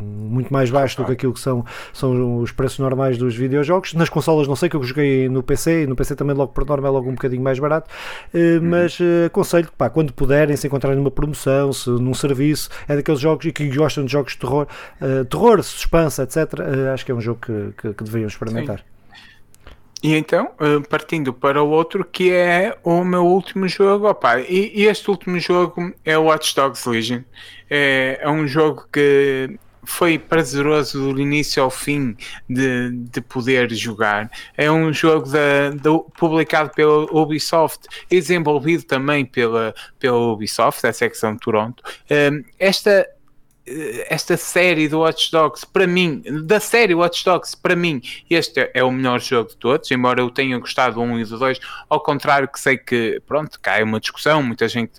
[0.00, 3.94] muito mais baixo do que aquilo que são, são os preços normais dos videojogos.
[3.94, 6.88] Nas consolas, não sei, que eu joguei no PC no PC também logo por norma
[6.88, 7.90] é logo um bocadinho mais barato,
[8.32, 12.68] eh, mas uh, aconselho que pá, quando puderem, se encontrarem numa promoção, se num serviço,
[12.88, 14.66] é daqueles jogos e que gostam de jogos de terror,
[15.00, 16.36] uh, terror, suspense, etc.
[16.92, 18.78] Acho que é um jogo que, que, que deveriam experimentar.
[18.78, 18.84] Sim.
[20.02, 20.50] E então,
[20.90, 25.38] partindo para o outro, que é o meu último jogo, opa, e, e este último
[25.38, 27.20] jogo é o Watch Dogs Legion.
[27.70, 32.16] É, é um jogo que foi prazeroso do início ao fim
[32.48, 34.30] de, de poder jogar.
[34.56, 40.92] É um jogo da, da, publicado pela Ubisoft e desenvolvido também pela, pela Ubisoft, a
[40.92, 41.82] secção de Toronto.
[42.10, 43.06] Um, esta
[44.08, 48.82] esta série do Watch Dogs, para mim, da série Watch Dogs, para mim, este é
[48.82, 52.00] o melhor jogo de todos, embora eu tenha gostado do 1 e do 2, ao
[52.00, 54.92] contrário que sei que, pronto, cai uma discussão, muita gente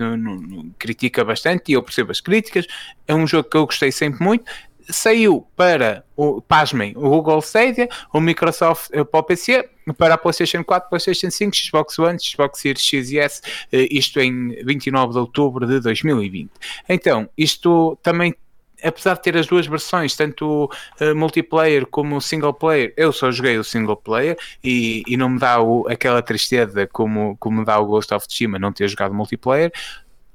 [0.79, 2.65] critica bastante e eu percebo as críticas,
[3.05, 4.45] é um jogo que eu gostei sempre muito,
[4.89, 10.17] saiu para o, pasmem, o Google Stadia, o Microsoft uh, para o PC, para a
[10.17, 15.13] PlayStation 4, PlayStation 5, Xbox One, Xbox Series X e S, uh, isto em 29
[15.13, 16.51] de outubro de 2020.
[16.89, 18.35] Então, isto também
[18.83, 20.69] apesar de ter as duas versões, tanto
[20.99, 25.39] uh, multiplayer como single player, eu só joguei o single player e, e não me
[25.39, 29.13] dá o, aquela tristeza como, como me dá o Ghost of Tsushima não ter jogado
[29.13, 29.71] multiplayer.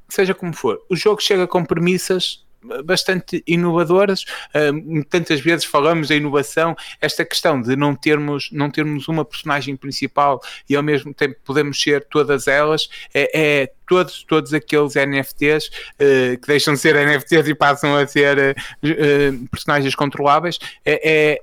[0.09, 2.48] Seja como for, o jogo chega com premissas
[2.85, 4.25] bastante inovadoras.
[4.55, 9.77] Uh, tantas vezes falamos da inovação, esta questão de não termos, não termos uma personagem
[9.77, 15.67] principal e ao mesmo tempo podemos ser todas elas, é, é todos, todos aqueles NFTs
[15.67, 21.43] uh, que deixam de ser NFTs e passam a ser uh, personagens controláveis, é, é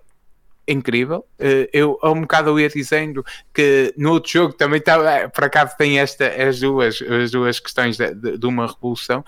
[0.67, 1.23] incrível.
[1.71, 3.23] Eu há um bocado eu ia dizendo
[3.53, 7.97] que no outro jogo também está, por acaso tem esta, as duas, as duas questões
[7.97, 9.23] de, de uma revolução.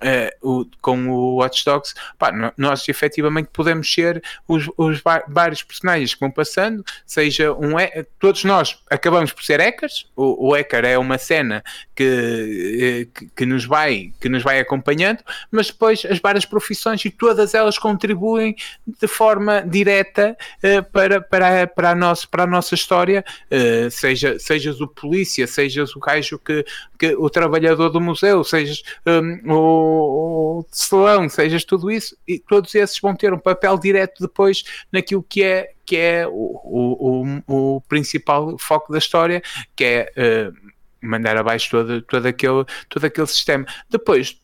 [0.00, 5.62] Eh, uh, o, com o Watch Dogs, pá, nós efetivamente podemos ser os, os, vários
[5.62, 7.76] personagens que vão passando, seja um.
[8.18, 11.64] Todos nós acabamos por ser hackers, o, o hacker é uma cena
[11.94, 15.20] que, que, que, nos vai, que nos vai acompanhando,
[15.50, 18.54] mas depois as várias profissões e todas elas contribuem
[18.86, 24.38] de forma direta uh, para, para, para, a nossa, para a nossa história, uh, seja,
[24.38, 26.64] sejas o polícia, sejas o gajo que,
[26.98, 32.74] que o trabalhador do museu, sejas um, o ou Salão, sejas tudo isso, e todos
[32.74, 37.76] esses vão ter um papel direto depois naquilo que é, que é o, o, o,
[37.76, 39.42] o principal foco da história,
[39.74, 43.66] que é uh, mandar abaixo todo, todo, aquele, todo aquele sistema.
[43.88, 44.40] Depois,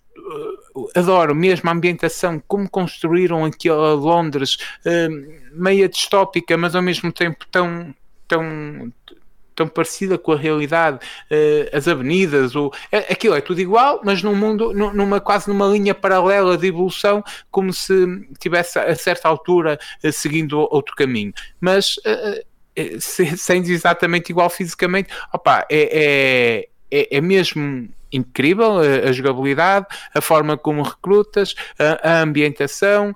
[0.75, 7.13] uh, adoro mesmo a ambientação, como construíram aquela Londres uh, meia distópica, mas ao mesmo
[7.13, 7.95] tempo tão,
[8.29, 8.93] tão
[9.63, 10.99] tão parecida com a realidade,
[11.31, 15.67] uh, as avenidas, ou, é, aquilo é tudo igual, mas num mundo, numa, quase numa
[15.67, 17.95] linha paralela de evolução, como se
[18.39, 21.33] tivesse a certa altura uh, seguindo outro caminho.
[21.61, 22.45] Mas uh,
[23.37, 30.21] sendo exatamente igual fisicamente, opa, é, é, é, é mesmo incrível a, a, jogabilidade, a
[30.21, 33.15] forma como recrutas, a, a ambientação.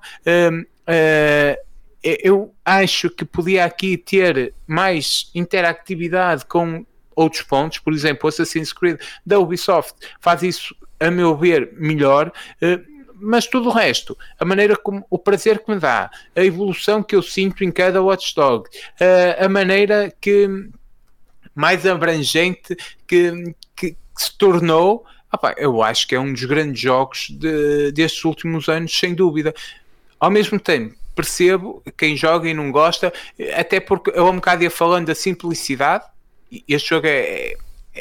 [2.23, 6.85] Eu acho que podia aqui ter mais interatividade com
[7.15, 12.31] outros pontos, por exemplo, Assassin's Creed da Ubisoft faz isso, a meu ver, melhor.
[12.61, 12.79] Eh,
[13.19, 17.15] mas tudo o resto, a maneira como o prazer que me dá, a evolução que
[17.15, 18.69] eu sinto em cada watchdog,
[18.99, 20.47] a, a maneira que
[21.55, 22.75] mais abrangente
[23.07, 25.03] que, que, que se tornou,
[25.33, 29.53] opa, eu acho que é um dos grandes jogos de, destes últimos anos, sem dúvida.
[30.19, 33.11] Ao mesmo tempo, percebo quem joga e não gosta,
[33.55, 36.05] até porque eu um bocado ia falando da simplicidade,
[36.67, 37.55] este jogo é,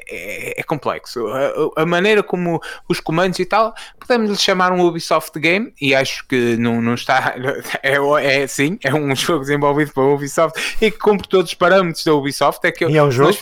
[0.09, 1.27] é, é complexo.
[1.27, 5.95] A, a, maneira como os comandos e tal, podemos lhe chamar um Ubisoft Game, e
[5.95, 7.35] acho que não, não está.
[7.83, 12.05] É, é sim, é um jogo desenvolvido pela Ubisoft e que cumpre todos os parâmetros
[12.05, 12.65] da Ubisoft.
[12.67, 13.37] É que e é um jogo.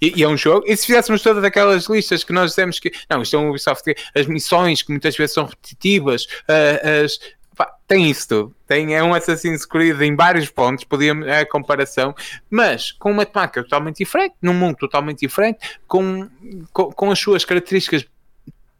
[0.00, 0.64] E, e, é um jogo.
[0.66, 3.94] E se fizéssemos todas aquelas listas que nós dizemos que não, isto é um Ubisoft,
[4.14, 7.18] as missões que muitas vezes são repetitivas, uh, as,
[7.88, 8.54] tem isso tudo.
[8.66, 12.14] Tem, é um Assassin's Creed em vários pontos, podíamos é a comparação,
[12.50, 15.58] mas com uma temática totalmente diferente, num mundo totalmente diferente,
[15.88, 16.28] com,
[16.70, 18.06] com, com as suas características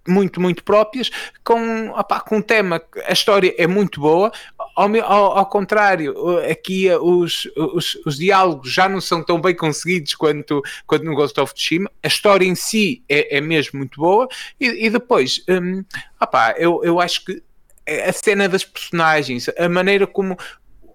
[0.06, 1.10] muito, muito próprias,
[1.44, 4.30] com, opá, com um tema, a história é muito boa,
[4.76, 6.14] ao, ao, ao contrário,
[6.51, 11.39] aqui os, os, os, diálogos já não são tão bem conseguidos quanto, quanto no Ghost
[11.40, 14.28] of Tsushima, a história em si é, é mesmo muito boa,
[14.60, 15.85] e, e depois, hum,
[16.20, 17.43] opá, eu, eu acho que
[18.09, 20.36] a cena das personagens, a maneira como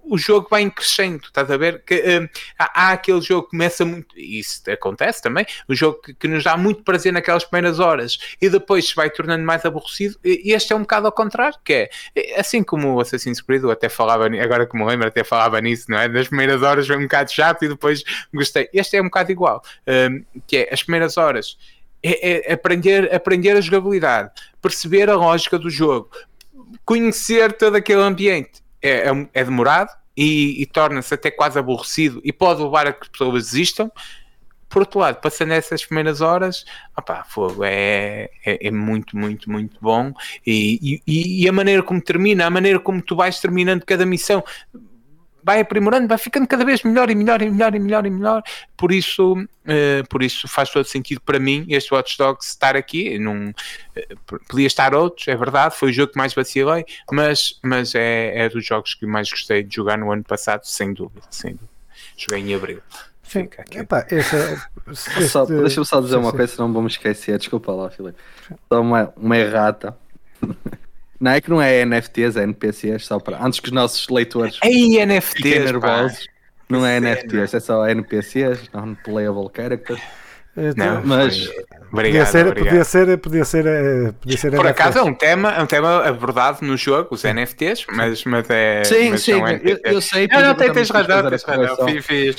[0.05, 1.83] o jogo vai crescendo, estás a ver?
[1.85, 6.13] Que, uh, há, há, aquele jogo que começa muito, isso acontece também, o jogo que,
[6.13, 10.17] que, nos dá muito prazer naquelas primeiras horas e depois se vai tornando mais aborrecido,
[10.23, 13.63] e este é um bocado ao contrário, que é, é assim como o Assassin's Creed,
[13.63, 16.09] eu até falava, agora que me lembro, até falava nisso, não é?
[16.09, 18.03] Das primeiras horas foi um bocado chato e depois
[18.33, 18.69] gostei.
[18.73, 21.57] Este é um bocado igual, uh, que é as primeiras horas.
[22.05, 24.29] É, é aprender, aprender a jogabilidade,
[24.61, 26.09] perceber a lógica do jogo,
[26.85, 32.31] conhecer todo aquele ambiente é, é, é demorado e, e torna-se até quase aborrecido e
[32.31, 33.91] pode levar a que as pessoas desistam.
[34.69, 36.65] Por outro lado, passando essas primeiras horas,
[36.97, 40.11] opá, fogo, é, é, é, muito, muito, muito bom.
[40.45, 44.43] E, e, e, a maneira como termina, a maneira como tu vais terminando cada missão,
[45.43, 48.43] vai aprimorando, vai ficando cada vez melhor e melhor e melhor e melhor e melhor.
[48.77, 53.17] Por isso, uh, por isso faz todo sentido para mim este Watch Dogs estar aqui.
[53.19, 57.93] Num, uh, podia estar outros, é verdade, foi o jogo que mais vacilei, mas, mas
[57.95, 61.51] é, é dos jogos que mais gostei de jogar no ano passado, sem dúvida, sem
[61.51, 61.73] dúvida.
[62.15, 62.81] Joguei em abril.
[63.23, 63.49] Sim.
[63.71, 64.35] Epá, esse,
[64.85, 65.45] este...
[65.61, 66.37] Deixa-me só dizer sim, uma sim.
[66.37, 67.37] coisa, senão vamos esquecer.
[67.39, 68.17] Desculpa lá, Filipe.
[68.71, 69.97] Só uma, uma errata.
[71.19, 74.57] Não é que não é NFTs, é NPCs, só para antes que os nossos leitores
[74.57, 76.27] fiquem NFTs, nervosos.
[76.69, 80.01] Não é NFTs, é só NPCs, non-playable characters.
[80.75, 81.49] Não, mas,
[81.91, 82.69] Obrigado, podia ser, obrigado.
[82.69, 86.07] Podia ser, podia ser, eh, podia ser Por acaso é um tema, é um tema
[86.07, 88.83] abordado no jogo, os NFTs, mas, mas é.
[88.83, 89.31] Sim, mas sim,
[89.63, 90.27] eu, eu, sei.
[90.27, 91.87] Não, não, tens razão, tens razão.
[92.01, 92.35] Fiz,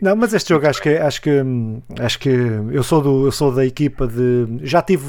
[0.00, 1.30] Não, mas este jogo acho que acho que
[1.98, 5.04] acho que eu sou do eu sou da equipa de já tive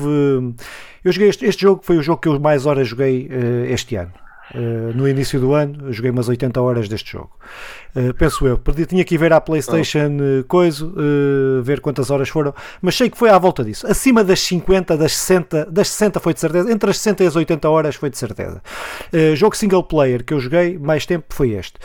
[1.06, 3.96] eu joguei este, este jogo foi o jogo que eu mais horas joguei uh, este
[3.96, 4.12] ano.
[4.54, 7.32] Uh, no início do ano, joguei umas 80 horas deste jogo.
[7.96, 10.44] Uh, penso eu, perdi, tinha que ir ver à PlayStation oh.
[10.46, 10.86] coisa,
[11.64, 13.86] ver quantas horas foram, mas sei que foi à volta disso.
[13.88, 17.36] Acima das 50, das 60, das 60 foi de certeza, entre as 60 e as
[17.36, 18.62] 80 horas foi de certeza.
[19.36, 21.80] jogo single player que eu joguei mais tempo foi este.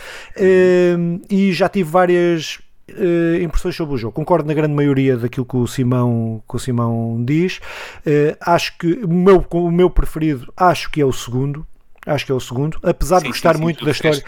[1.31, 2.59] e já tive várias
[2.93, 4.13] uh, impressões sobre o jogo.
[4.13, 7.59] Concordo na grande maioria daquilo que o Simão, que o Simão diz.
[8.07, 11.67] Uh, acho que o meu, o meu preferido, acho que é o segundo.
[12.07, 14.23] Acho que é o segundo, apesar sim, de gostar sim, muito da história,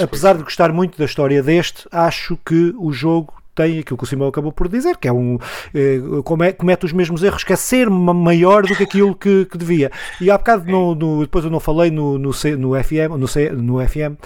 [0.00, 4.06] apesar de gostar muito da história deste, acho que o jogo tem aquilo que o
[4.06, 5.38] Simão acabou por dizer, que é um
[5.74, 9.90] eh, comete os mesmos erros, que é ser maior do que aquilo que, que devia.
[10.20, 13.28] E há bocado, no, no, depois eu não falei no, no, C, no FM, no,
[13.28, 14.16] C, no FM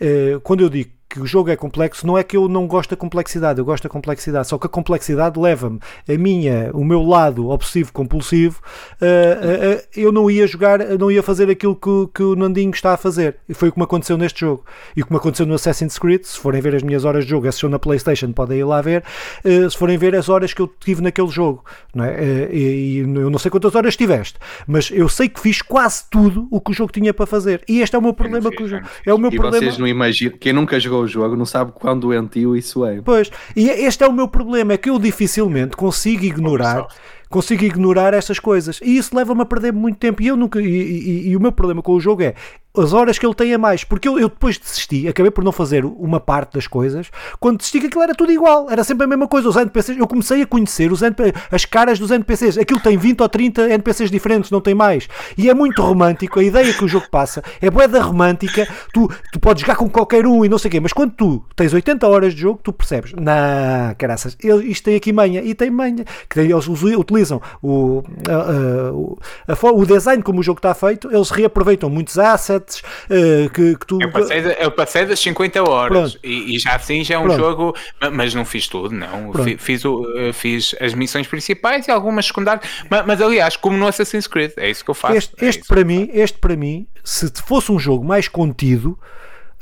[0.00, 2.90] eh, quando eu digo que o jogo é complexo, não é que eu não gosto
[2.90, 5.78] da complexidade, eu gosto da complexidade, só que a complexidade leva-me
[6.08, 8.62] a minha, o meu lado obsessivo compulsivo,
[8.94, 12.70] uh, uh, uh, eu não ia jogar, não ia fazer aquilo que, que, o Nandinho
[12.70, 13.36] está a fazer.
[13.46, 14.64] E foi o que me aconteceu neste jogo.
[14.96, 17.30] E o que me aconteceu no Assassin's Creed, se forem ver as minhas horas de
[17.30, 19.04] jogo, esse jogo na Playstation, podem ir lá ver,
[19.44, 21.62] se forem ver as horas que eu tive naquele jogo.
[21.94, 22.48] Não é?
[22.50, 26.58] e, eu não sei quantas horas tiveste, mas eu sei que fiz quase tudo o
[26.58, 27.62] que o jogo tinha para fazer.
[27.68, 28.86] E este é o meu problema com o jogo.
[29.04, 29.58] É o meu e problema.
[29.58, 33.00] vocês não imaginam, quem nunca jogou o jogo não sabe quão doentio isso é.
[33.02, 36.86] Pois, e este é o meu problema, é que eu dificilmente consigo ignorar
[37.32, 40.66] consigo ignorar estas coisas e isso leva-me a perder muito tempo e eu nunca e,
[40.66, 42.34] e, e, o meu problema com o jogo é
[42.76, 45.52] as horas que ele tem a mais, porque eu, eu, depois desisti, acabei por não
[45.52, 49.06] fazer uma parte das coisas, quando desisti que aquilo era tudo igual, era sempre a
[49.06, 52.80] mesma coisa, os NPCs, eu comecei a conhecer os NPCs, as caras dos NPCs, aquilo
[52.80, 56.72] tem 20 ou 30 NPCs diferentes, não tem mais, e é muito romântico, a ideia
[56.72, 60.48] que o jogo passa é boeda romântica, tu, tu podes jogar com qualquer um e
[60.48, 63.94] não sei o quê, mas quando tu tens 80 horas de jogo, tu percebes, na
[63.98, 69.72] caraças, isto tem aqui manha, e tem manha, que eles utilizam o, a, a, a,
[69.72, 73.98] o design como o jogo está feito, eles reaproveitam muitos assets, uh, que, que, tu.
[74.00, 77.38] Eu passei, eu passei das 50 horas e, e, já assim já é um Pronto.
[77.38, 77.76] jogo,
[78.12, 79.32] mas não fiz tudo, não.
[79.58, 84.26] Fiz, uh, fiz as missões principais e algumas secundárias, mas, mas, aliás, como no Assassin's
[84.26, 85.16] Creed, é isso que eu faço.
[85.16, 88.98] Este, este é para mim, este para mim, se fosse um jogo mais contido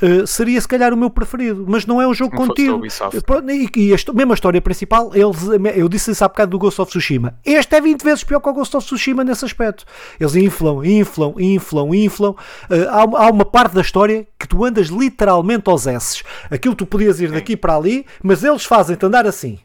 [0.02, 2.81] uh, seria se calhar o meu preferido, mas não é um jogo contido.
[2.85, 5.39] E, e a, mesmo a história principal, eles,
[5.77, 7.39] eu disse isso há bocado do Ghost of Tsushima.
[7.44, 9.85] Este é 20 vezes pior que o Ghost of Tsushima nesse aspecto.
[10.18, 12.31] Eles inflam, inflam, inflam, inflam.
[12.31, 16.22] Uh, há, há, uma parte da história que tu andas literalmente aos S.
[16.51, 19.59] Aquilo tu podias ir daqui para ali, mas eles fazem-te andar assim.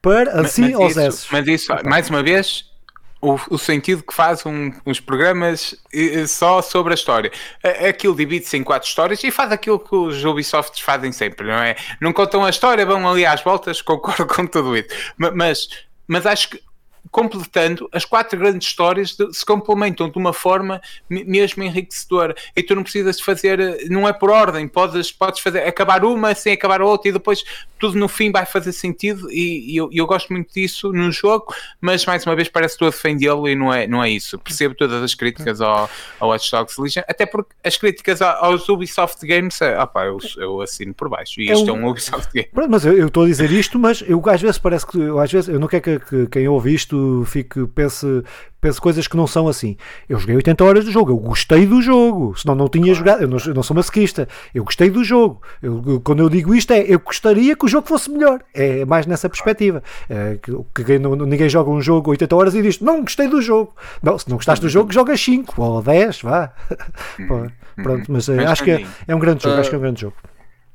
[0.00, 1.26] Para assim aos S.
[1.30, 2.69] Mas isso, mais uma vez,
[3.20, 5.74] o, o, sentido que faz um, uns programas
[6.26, 7.30] só sobre a história.
[7.88, 11.76] Aquilo divide-se em quatro histórias e faz aquilo que os Ubisoft fazem sempre, não é?
[12.00, 14.88] Não contam a história, vão ali às voltas, concordo com tudo isso.
[15.16, 15.68] Mas,
[16.08, 16.69] mas acho que
[17.10, 22.34] completando, as quatro grandes histórias se complementam de uma forma mesmo enriquecedora.
[22.54, 26.34] E tu não precisas de fazer, não é por ordem, podes, podes fazer, acabar uma
[26.34, 27.44] sem acabar a outra e depois
[27.78, 29.30] tudo no fim vai fazer sentido.
[29.30, 32.84] E, e eu, eu, gosto muito disso no jogo, mas mais uma vez parece que
[32.84, 34.38] estou a defendê-lo e não é, não é isso.
[34.38, 39.26] Percebo todas as críticas ao, ao Watch Dogs Legion, até porque as críticas aos Ubisoft
[39.26, 41.40] Games, ah, pá, eu, eu assino por baixo.
[41.40, 42.48] E é isto é um, é um Ubisoft Game.
[42.68, 45.32] mas eu, eu estou a dizer isto, mas eu às vezes parece que, eu, às
[45.32, 48.06] vezes, eu não quero que, que quem ouve isto isto fique, pense,
[48.60, 49.76] pense coisas que não são assim.
[50.08, 52.98] Eu joguei 80 horas do jogo, eu gostei do jogo, senão não tinha claro.
[52.98, 55.40] jogado, eu não, eu não sou masoquista, eu gostei do jogo.
[55.62, 58.40] Eu, quando eu digo isto é, eu gostaria que o jogo fosse melhor.
[58.52, 59.82] É mais nessa perspectiva.
[60.08, 63.40] É, que, que não, ninguém joga um jogo 80 horas e diz, não gostei do
[63.40, 63.74] jogo.
[64.02, 66.52] Não, se não gostaste do jogo, joga 5 ou 10, vá.
[67.18, 67.48] Uhum.
[67.82, 69.82] Pronto, mas, mas acho que é, é, um grande jogo, uh, acho que é um
[69.82, 70.16] grande jogo.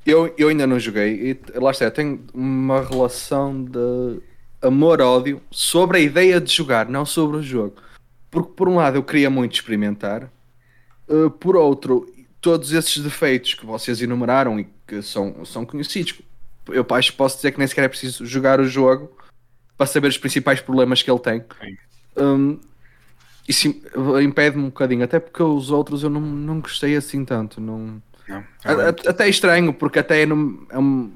[0.05, 4.21] Eu, eu ainda não joguei e lá está, tenho uma relação de
[4.65, 7.75] amor-ódio sobre a ideia de jogar, não sobre o jogo.
[8.29, 10.29] Porque, por um lado, eu queria muito experimentar,
[11.07, 12.05] uh, por outro,
[12.41, 16.21] todos esses defeitos que vocês enumeraram e que são, são conhecidos,
[16.67, 19.15] eu acho que posso dizer que nem sequer é preciso jogar o jogo
[19.77, 21.43] para saber os principais problemas que ele tem.
[22.17, 22.59] Um,
[23.47, 23.67] isso
[24.23, 27.61] impede-me um bocadinho, até porque os outros eu não, não gostei assim tanto.
[27.61, 28.01] Não...
[28.27, 31.11] não é até é estranho, porque até é, num, é um,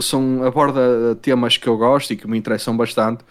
[0.00, 3.24] são, aborda temas que eu gosto e que me interessam bastante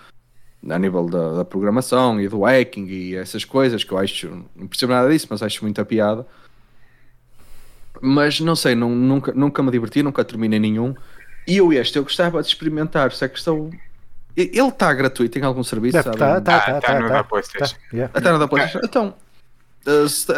[0.68, 4.68] a nível da, da, programação e do hacking e essas coisas que eu acho, não
[4.68, 6.26] percebo nada disso, mas acho muita piada.
[8.02, 10.96] Mas não sei, não, nunca, nunca me diverti, nunca terminei nenhum.
[11.48, 13.72] E eu este, eu gostava de experimentar, se a questão
[14.36, 15.98] Ele está gratuito em algum serviço?
[15.98, 16.78] Está, está, está.
[16.78, 17.76] Está no da PlayStation.
[17.92, 18.86] No da PlayStation.
[18.86, 19.16] Então,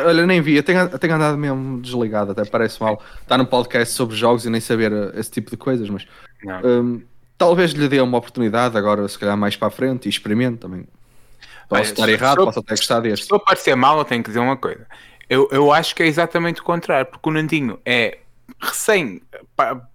[0.06, 0.56] olha, nem vi.
[0.56, 3.02] Eu tenho, tenho andado mesmo desligado, até parece mal.
[3.22, 6.06] Está num podcast sobre jogos e nem saber uh, esse tipo de coisas, mas
[6.64, 7.02] um,
[7.38, 10.86] talvez lhe dê uma oportunidade agora, se calhar mais para a frente e experimente também.
[11.68, 13.26] Posso Olha, estar errado, posso até gostar deste.
[13.26, 14.86] Se eu parecer mal, eu tenho que dizer uma coisa.
[15.30, 18.18] Eu, eu acho que é exatamente o contrário, porque o Nandinho é
[18.60, 19.22] recém,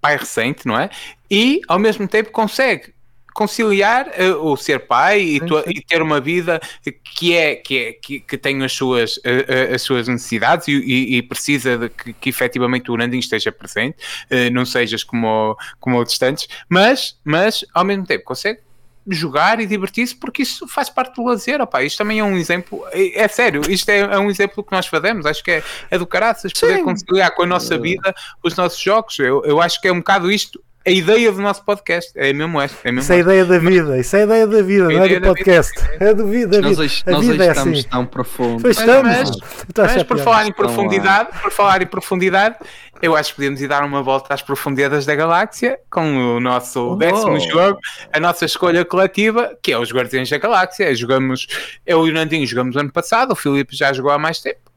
[0.01, 0.89] pai recente, não é?
[1.31, 2.95] E ao mesmo tempo consegue
[3.35, 5.63] conciliar uh, o ser pai e, sim, sim.
[5.67, 6.61] e, ter uma vida
[7.03, 11.17] que é que, é, que, que tem as suas, uh, as suas necessidades e, e,
[11.17, 13.97] e precisa de que, que efetivamente o Nandinho esteja presente,
[14.31, 18.61] uh, não sejas como, como distantes, mas, mas ao mesmo tempo consegue
[19.07, 22.85] jogar e divertir-se porque isso faz parte do lazer, opa, isto também é um exemplo,
[22.93, 25.99] é, é sério, isto é, é, um exemplo que nós fazemos, acho que é, é
[25.99, 29.89] do caraças poder conciliar com a nossa vida os nossos jogos, eu, eu acho que
[29.89, 32.13] é um bocado isto, a ideia do nosso podcast.
[32.15, 32.77] É mesmo esta.
[32.87, 33.99] É mesmo isso é a ideia da vida.
[33.99, 35.73] Isso é a ideia da vida, não é do podcast.
[35.99, 36.61] É do vida.
[36.61, 37.89] Nós hoje, a nós vida hoje é estamos assim.
[37.89, 38.63] tão profundos.
[38.63, 39.31] Pois estamos.
[39.77, 42.57] Mas, mas por falar em profundidade, por falar em profundidade,
[43.01, 46.93] eu acho que podemos ir dar uma volta às profundidades da galáxia com o nosso
[46.93, 46.97] oh.
[46.97, 47.79] décimo jogo,
[48.13, 50.95] a nossa escolha coletiva, que é os Guardiões da Galáxia.
[50.95, 51.47] Jogamos,
[51.87, 54.75] eu e o Nandinho jogamos ano passado, o Filipe já jogou há mais tempo.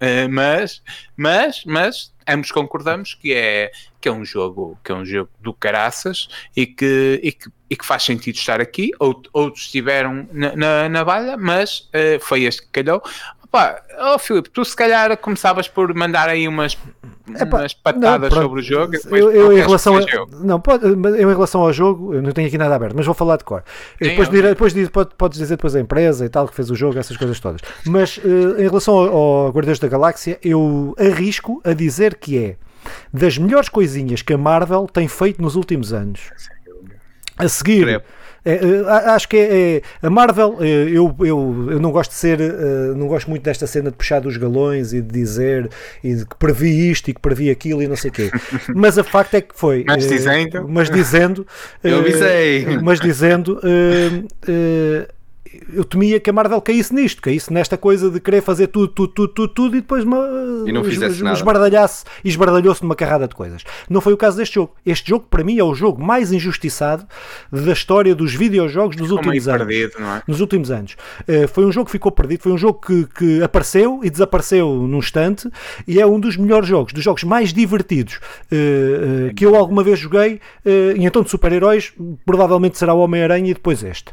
[0.00, 0.80] Uh, mas,
[1.16, 5.52] mas, mas ambos concordamos que é, que é um jogo que é um jogo do
[5.52, 8.90] caraças e que, e que, e que faz sentido estar aqui.
[9.32, 13.02] Outros estiveram na, na, na balha, mas uh, foi este que calhou.
[13.44, 13.82] Opa,
[14.12, 16.76] oh Filipe, tu se calhar começavas por mandar aí umas,
[17.34, 18.94] Epá, umas patadas não, sobre o jogo.
[19.10, 20.00] Eu, eu em relação a,
[20.42, 23.14] não, pode, eu em relação ao jogo, eu não tenho aqui nada aberto, mas vou
[23.14, 23.62] falar de cor.
[24.02, 24.42] Sim, depois, eu...
[24.42, 27.16] depois diz, pode, podes dizer depois a empresa e tal que fez o jogo, essas
[27.16, 27.60] coisas todas.
[27.86, 32.56] Mas uh, em relação ao, ao Guardiões da Galáxia, eu arrisco a dizer que é
[33.12, 36.30] das melhores coisinhas que a Marvel tem feito nos últimos anos.
[37.36, 37.82] A seguir.
[37.82, 38.17] Creio é, é,
[39.14, 42.94] acho que é, é, a Marvel, é, eu, eu, eu não gosto de ser, uh,
[42.96, 45.70] não gosto muito desta cena de puxar dos galões e de dizer
[46.02, 48.30] e de que previ isto e que previ aquilo e não sei o quê.
[48.74, 49.84] Mas a facto é que foi.
[49.86, 50.68] Mas uh, dizendo.
[50.68, 51.46] Mas dizendo.
[51.82, 52.78] eu avisei.
[52.82, 53.60] Mas dizendo
[55.72, 59.12] eu temia que a Marvel caísse nisto, caísse nesta coisa de querer fazer tudo, tudo,
[59.12, 60.18] tudo, tudo, tudo e depois uma,
[60.66, 61.36] e não fizesse nada.
[61.36, 63.62] esbardalhasse e esbardalhou-se numa carrada de coisas.
[63.88, 64.74] Não foi o caso deste jogo.
[64.84, 67.06] Este jogo, para mim, é o jogo mais injustiçado
[67.50, 69.66] da história dos videojogos dos últimos anos.
[69.66, 70.22] Perdido, é?
[70.26, 70.96] Nos últimos anos.
[71.28, 74.68] Uh, foi um jogo que ficou perdido, foi um jogo que, que apareceu e desapareceu
[74.68, 75.48] num instante
[75.86, 79.82] e é um dos melhores jogos, dos jogos mais divertidos uh, uh, que eu alguma
[79.82, 80.40] vez joguei.
[80.64, 81.92] e então de super-heróis,
[82.24, 84.12] provavelmente será o Homem-Aranha e depois este.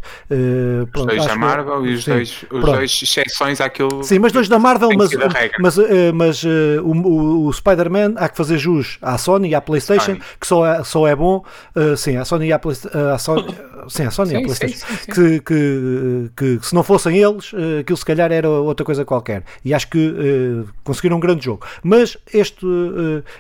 [0.92, 4.04] pronto, da Marvel e os, dois, os dois exceções àquilo.
[4.04, 5.10] Sim, mas dois da Marvel, mas,
[5.60, 5.84] mas, uh,
[6.14, 6.48] mas uh,
[6.84, 10.22] o, o Spider-Man há que fazer jus à Sony e à PlayStation, Sony.
[10.40, 11.44] que só é, só é bom.
[11.76, 12.76] Uh, sim, à Sony e à, Play,
[13.14, 13.56] à Sony,
[13.90, 14.78] sim, à Sony sim, e à PlayStation.
[14.78, 18.86] Sim, sim, que, que, que, que, se não fossem eles, aquilo se calhar era outra
[18.86, 19.44] coisa qualquer.
[19.64, 21.66] E acho que conseguiram um grande jogo.
[21.84, 22.66] Mas este,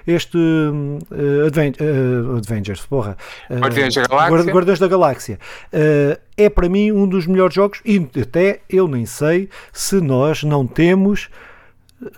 [0.07, 0.37] este
[2.37, 3.17] Avengers, porra,
[3.49, 5.39] Guardiões da Galáxia, Guardiões da Galáxia
[6.37, 10.67] é para mim um dos melhores jogos e até eu nem sei se nós não
[10.67, 11.29] temos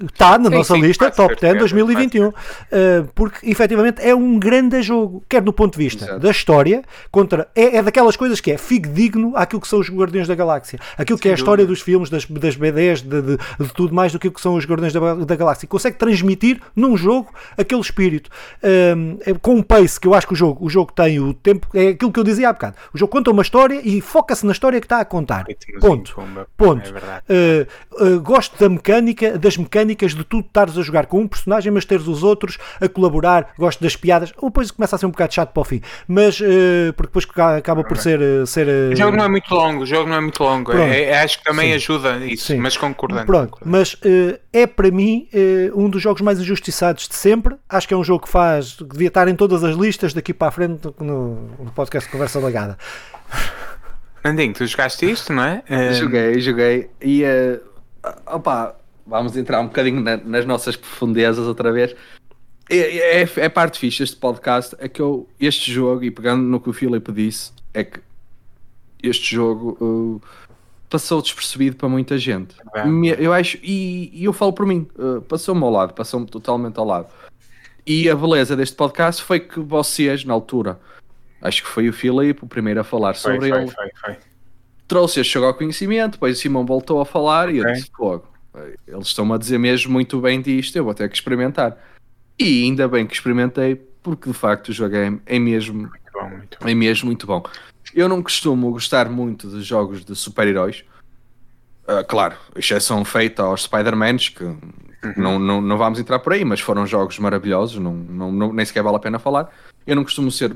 [0.03, 2.33] Está na sim, nossa sim, lista Top 10 2021, uh,
[3.15, 6.19] porque efetivamente é um grande jogo, quer do ponto de vista Exato.
[6.19, 8.57] da história, contra é, é, daquelas coisas que é
[8.93, 12.09] digno àquilo que são os Guardiões da Galáxia, aquilo que é a história dos filmes,
[12.09, 15.15] das, das BDs, de, de, de, tudo mais do que, que são os Guardiões da,
[15.15, 15.67] da Galáxia.
[15.67, 18.29] Consegue transmitir num jogo aquele espírito
[18.63, 21.67] uh, com um pace que eu acho que o jogo, o jogo tem o tempo,
[21.73, 22.75] é aquilo que eu dizia há bocado.
[22.93, 25.45] O jogo conta uma história e foca-se na história que está a contar.
[25.79, 26.15] Ponto.
[26.57, 26.93] Ponto.
[27.29, 31.27] É uh, gosto da mecânica, das mecânicas mecânicas de tu estares a jogar com um
[31.27, 35.05] personagem, mas teres os outros a colaborar, gosto das piadas, ou depois começa a ser
[35.05, 37.27] um bocado chato para o fim, mas uh, porque depois
[37.57, 38.21] acaba por ser.
[38.21, 40.73] Eh, ser uh, o jogo não é muito longo, o jogo não é muito longo,
[40.73, 41.75] é, é, acho que também Sim.
[41.75, 42.57] ajuda isso, Sim.
[42.57, 43.25] mas concordando.
[43.25, 45.27] Pronto, mas uh, é para mim
[45.75, 47.55] um dos jogos mais injustiçados de sempre.
[47.69, 50.33] Acho que é um jogo que faz, que devia estar em todas as listas daqui
[50.33, 52.77] para a frente no, no podcast Conversa Legada.
[54.23, 55.63] Andinho, tu jogaste isto, não é?
[55.93, 56.89] Joguei, joguei.
[57.01, 57.61] E uh,
[58.25, 58.75] opa,
[59.07, 61.95] vamos entrar um bocadinho na, nas nossas profundezas outra vez.
[62.69, 64.75] É, é, é, parte fixe este podcast.
[64.79, 67.99] É que eu, este jogo, e pegando no que o Filipe disse, é que
[69.01, 70.21] este jogo uh,
[70.89, 72.55] passou despercebido para muita gente.
[72.75, 72.83] É.
[73.17, 76.85] Eu acho, e, e, eu falo por mim, uh, passou-me ao lado, passou-me totalmente ao
[76.85, 77.07] lado.
[77.85, 80.77] E a beleza deste podcast foi que vocês, na altura,
[81.41, 83.71] acho que foi o Filipe o primeiro a falar foi, sobre foi, ele.
[83.71, 84.17] Foi,
[84.87, 88.27] trouxe este jogo ao conhecimento, depois o Simão voltou a falar e eu disse: Fogo,
[88.87, 91.77] eles estão-me a dizer mesmo muito bem disto, eu vou ter que experimentar.
[92.39, 96.29] E ainda bem que experimentei, porque de facto o jogo é, é mesmo, muito bom,
[96.29, 96.67] muito bom.
[96.67, 97.43] É mesmo muito bom.
[97.93, 100.83] Eu não costumo gostar muito de jogos de super-heróis.
[101.83, 104.59] Uh, claro, exceção feita aos Spider-Mans, que uhum.
[105.15, 108.65] não, não, não vamos entrar por aí, mas foram jogos maravilhosos, não, não, não, nem
[108.65, 109.49] sequer vale a pena falar.
[109.85, 110.55] Eu não costumo ser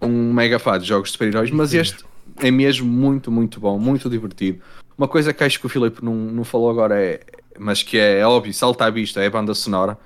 [0.00, 2.04] um mega fã de jogos de super-heróis, mas este
[2.40, 4.60] é mesmo muito, muito bom, muito divertido.
[4.96, 7.20] Uma coisa que acho que o Filipe não, não falou agora é,
[7.58, 9.98] mas que é, é óbvio, salta à vista, é a banda sonora.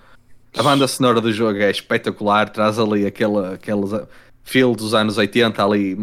[0.57, 3.91] A banda sonora do jogo é espetacular, traz ali aquele, aqueles
[4.43, 5.97] feel dos anos 80 ali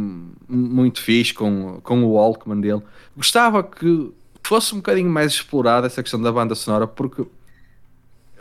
[0.47, 2.81] muito fixe com, com o Walkman dele.
[3.15, 4.11] Gostava que
[4.43, 7.25] fosse um bocadinho mais explorada essa questão da banda sonora, porque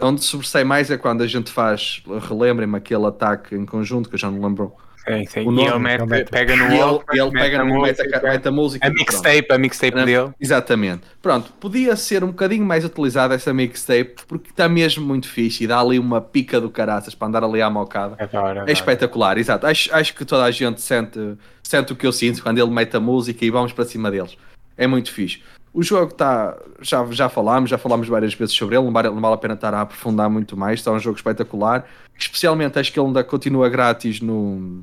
[0.00, 4.18] onde sobressai mais é quando a gente faz, relembrem-me aquele ataque em conjunto, que eu
[4.18, 4.72] já não lembro
[5.04, 5.48] Sim, sim.
[5.48, 8.86] O e ele mete, pega no wall, ele, ele pega no mete, mete a música.
[8.86, 10.30] A mixtape, a mixtape dele.
[10.40, 11.02] Exatamente.
[11.20, 15.66] Pronto, podia ser um bocadinho mais utilizada essa mixtape porque está mesmo muito fixe e
[15.66, 18.16] dá ali uma pica do caraças para andar ali à mocada.
[18.18, 19.66] É, é espetacular, exato.
[19.66, 22.96] Acho, acho que toda a gente sente, sente o que eu sinto quando ele mete
[22.96, 24.36] a música e vamos para cima deles.
[24.76, 25.40] É muito fixe.
[25.74, 26.56] O jogo está.
[26.82, 29.54] Já, já falámos, já falámos várias vezes sobre ele, não vale, não vale a pena
[29.54, 30.80] estar a aprofundar muito mais.
[30.80, 31.88] Está um jogo espetacular.
[32.18, 34.82] Especialmente acho que ele ainda continua grátis no.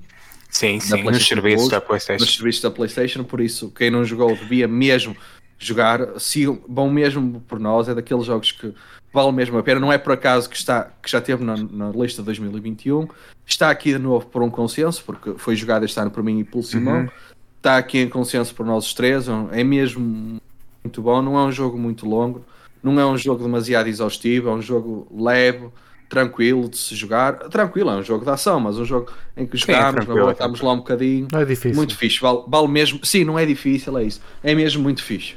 [0.50, 2.24] Sim, sim, nos serviços da PlayStation.
[2.24, 5.16] Nos serviços da PlayStation, por isso, quem não jogou devia mesmo
[5.60, 6.20] jogar.
[6.20, 8.74] Se bom mesmo por nós, é daqueles jogos que
[9.14, 9.80] vale mesmo a pena.
[9.80, 13.08] Não é por acaso que, está, que já teve na, na lista de 2021.
[13.46, 16.44] Está aqui de novo por um consenso, porque foi jogado este ano por mim e
[16.44, 17.02] pelo Simão.
[17.02, 17.10] Uhum.
[17.58, 19.28] Está aqui em consenso por nós os três.
[19.52, 20.40] É mesmo
[20.84, 22.44] muito bom, não é um jogo muito longo,
[22.82, 25.70] não é um jogo demasiado exaustivo, é um jogo leve,
[26.10, 27.34] tranquilo de se jogar.
[27.50, 30.78] Tranquilo, é um jogo de ação, mas um jogo em que jogamos, é lá um
[30.78, 31.28] bocadinho.
[31.32, 31.76] Não é difícil.
[31.76, 33.00] Muito fixe, vale, vale mesmo.
[33.04, 34.22] Sim, não é difícil, é isso.
[34.44, 35.36] É mesmo muito fixe.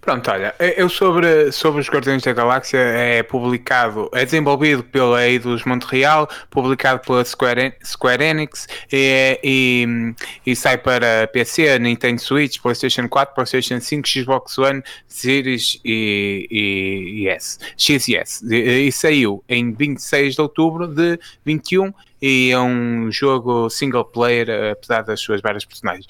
[0.00, 5.64] Pronto, olha, eu sobre, sobre os Guardiões da Galáxia é publicado, é desenvolvido pela Eidos
[5.64, 13.08] Montreal, publicado pela Square, Square Enix e, e, e, sai para PC, Nintendo Switch, PlayStation
[13.08, 18.44] 4, PlayStation 5, Xbox One, Series e, e, e S, X e S.
[18.44, 21.92] E, e saiu em 26 de outubro de 21
[22.22, 26.06] e é um jogo single player, apesar das suas várias personagens.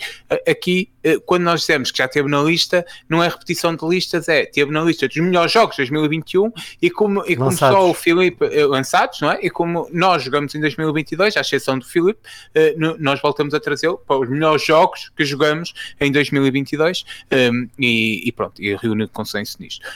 [0.47, 4.29] Aqui, eh, quando nós dizemos que já teve na lista, não é repetição de listas,
[4.29, 6.53] é teve na lista dos melhores jogos de 2021
[6.83, 9.39] e como, e como só o Filipe eh, lançados, não é?
[9.43, 12.21] E como nós jogamos em 2022, à exceção do Filipe,
[12.55, 18.29] eh, nós voltamos a trazê-lo para os melhores jogos que jogamos em 2022 ehm, e,
[18.29, 19.87] e pronto, e reúne consenso nisto.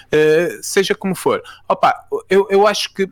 [0.63, 1.95] Seja como for, opa,
[2.31, 3.09] eu, eu acho que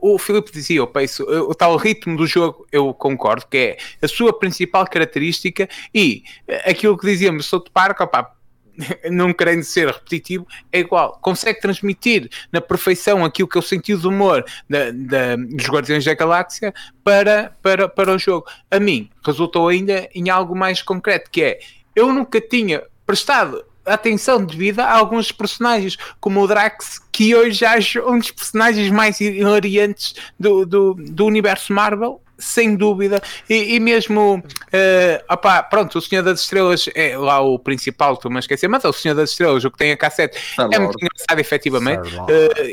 [0.00, 3.76] o, o Filipe dizia, o pace, o, tal ritmo do jogo, eu concordo, que é
[4.02, 6.22] a sua principal característica e
[6.64, 8.34] aquilo que dizíamos, South Park, opa,
[9.10, 11.18] não querendo ser repetitivo, é igual.
[11.20, 16.04] Consegue transmitir na perfeição aquilo que é o sentido do humor da, da, dos Guardiões
[16.04, 18.46] da Galáxia para, para, para o jogo.
[18.70, 21.60] A mim, resultou ainda em algo mais concreto, que é,
[21.94, 28.00] eu nunca tinha prestado atenção devida a alguns personagens, como o Drax, que hoje acho
[28.00, 34.36] um dos personagens mais hilariantes do, do, do universo Marvel, sem dúvida, e, e mesmo
[34.38, 38.84] uh, opá, pronto, o Senhor das Estrelas é lá o principal, estou-me a esquecer, mas
[38.84, 42.26] é o Senhor das Estrelas, o que tem a cassete, é muito engraçado efetivamente, uh,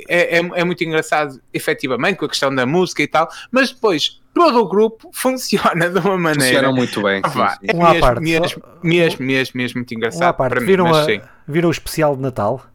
[0.08, 4.22] é, é, é, muito engraçado efetivamente com a questão da música e tal, mas depois
[4.34, 6.46] todo o grupo funciona de uma maneira.
[6.46, 7.22] Funciona muito bem.
[7.24, 7.68] sim, sim.
[7.68, 10.36] É mesmo, parte, mesmo, mesmo, mesmo, mesmo, muito engraçado.
[10.36, 12.71] Parte, para viram, mim, a, viram o especial de Natal?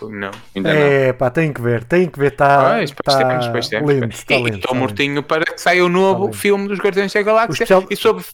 [0.00, 0.30] Não.
[0.54, 1.14] Ainda é, não.
[1.14, 4.54] pá, tem que ver, tem que ver, está tá temos, temos, lindo, tá lindo, e
[4.56, 7.84] estou tá mortinho para que saia o novo tá filme dos Guardiões da Galáxia especial...
[7.90, 8.24] e sobre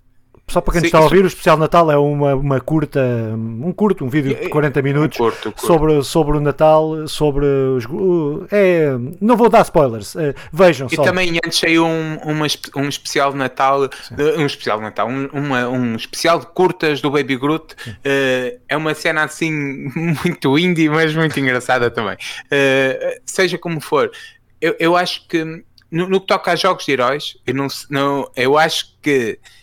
[0.49, 3.01] só para quem Sim, está a ouvir, o especial de Natal é uma, uma curta,
[3.35, 5.67] um curto, um vídeo de 40 minutos um curto, curto.
[5.67, 7.85] Sobre, sobre o Natal, sobre os.
[8.51, 11.03] É, não vou dar spoilers, é, vejam e só.
[11.03, 12.47] E também antes saiu um, uma,
[12.77, 13.89] um especial de Natal,
[14.39, 17.75] um especial de Natal, um, uma, um especial de curtas do Baby Groot.
[17.75, 19.51] Uh, é uma cena assim
[20.25, 22.15] muito indie, mas muito engraçada também.
[22.15, 24.11] Uh, seja como for,
[24.61, 25.45] eu, eu acho que
[25.91, 29.58] no, no que toca a jogos de heróis, eu, não, não, eu acho que é,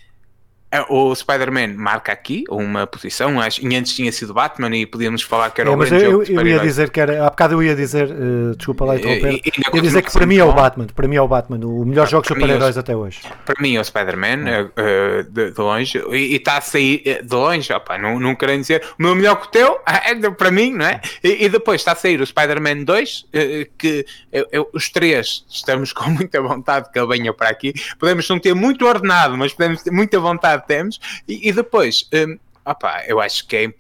[0.89, 5.52] o Spider-Man marca aqui uma posição, acho, e antes tinha sido Batman e podíamos falar
[5.52, 7.56] que era é, o grande eu, jogo eu, eu ia dizer que era, há bocado
[7.56, 10.53] eu ia dizer, uh, desculpa lá interromper, eu ia dizer que para mim é o
[10.53, 13.22] Batman, para mim é o Batman, o melhor jogo de super-heróis até hoje.
[13.45, 17.72] Para mim é o Spider-Man, uh, de, de, longe, e está a sair de longe,
[17.73, 20.85] opa, não, não querendo dizer o meu melhor que o teu, é para mim, não
[20.85, 21.02] é?
[21.23, 25.91] E, e depois está a sair o Spider-Man 2, uh, que eu, os três estamos
[25.93, 29.84] com muita vontade que ele venha para aqui, podemos não ter muito ordenado, mas podemos
[29.84, 33.71] ter muita vontade temos, e, e depois, um, opa, eu acho que é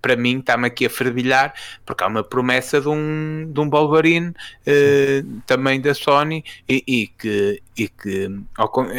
[0.00, 1.54] para mim está-me aqui a fervilhar,
[1.84, 7.06] porque há uma promessa de um, de um Wolverine uh, também da Sony e, e,
[7.06, 8.28] que, e que,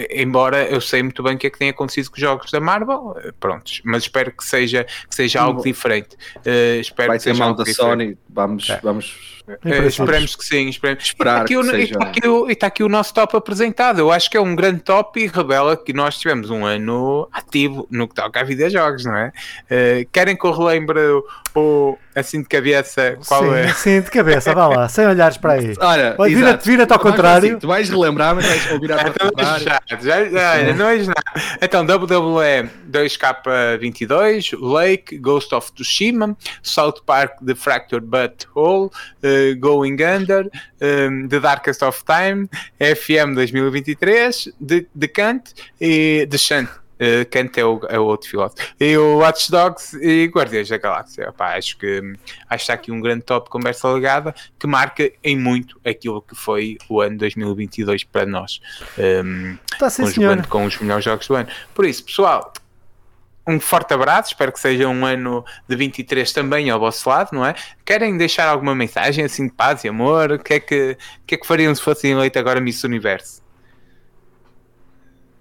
[0.10, 2.60] embora eu sei muito bem o que é que tem acontecido com os jogos da
[2.60, 6.16] Marvel, eh, prontos, mas espero que seja, que seja algo diferente.
[6.38, 7.92] Uh, espero Vai que seja algo da diferente.
[7.92, 8.80] Sony, vamos, é.
[8.82, 9.32] vamos
[9.66, 11.04] é, esperemos que sim, esperemos.
[11.04, 11.54] Esperar e
[11.84, 14.00] está aqui, o, está aqui o nosso top apresentado.
[14.00, 17.88] Eu acho que é um grande top e revela que nós tivemos um ano ativo
[17.90, 19.32] no que toca a videojogos, não é?
[19.66, 21.00] Uh, querem que eu relembre
[21.56, 23.74] o, assim de cabeça qual sim, é?
[23.74, 25.74] Sim, de cabeça, vá lá, sem olhares para aí.
[25.80, 27.50] Olha, vira-te vira ao contrário.
[27.50, 29.66] Assim, tu vais relembrar, mas vais ouvir então, contrário.
[29.66, 31.24] Já, já, já, não é nada.
[31.62, 38.90] Então, WWE 2K22, Lake, Ghost of Tsushima, South Park The Fractured But Whole,
[39.24, 40.50] uh, Going Under,
[40.82, 42.50] um, The Darkest of Time,
[42.80, 46.81] FM 2023, The, The Cant e The Shunt.
[47.02, 48.62] Uh, Kant é o, é o outro filósofo.
[48.80, 51.30] E o Watch Dogs e Guardiões da Galáxia.
[51.30, 52.16] Epá, acho que acho
[52.48, 56.36] que está aqui um grande top de conversa legada que marca em muito aquilo que
[56.36, 58.62] foi o ano 2022 para nós.
[59.00, 61.50] Um, tá conjugando com os melhores jogos do ano.
[61.74, 62.54] Por isso, pessoal,
[63.48, 67.46] um forte abraço, espero que seja um ano de 23 também ao vosso lado, não
[67.46, 67.56] é?
[67.84, 70.34] Querem deixar alguma mensagem assim de paz e amor?
[70.34, 73.42] O que é que, que, é que fariam se fossem eleito agora Miss Universo?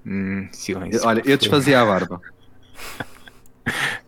[0.06, 1.06] Hum, silêncio.
[1.06, 2.20] Olha, eu desfazia a barba.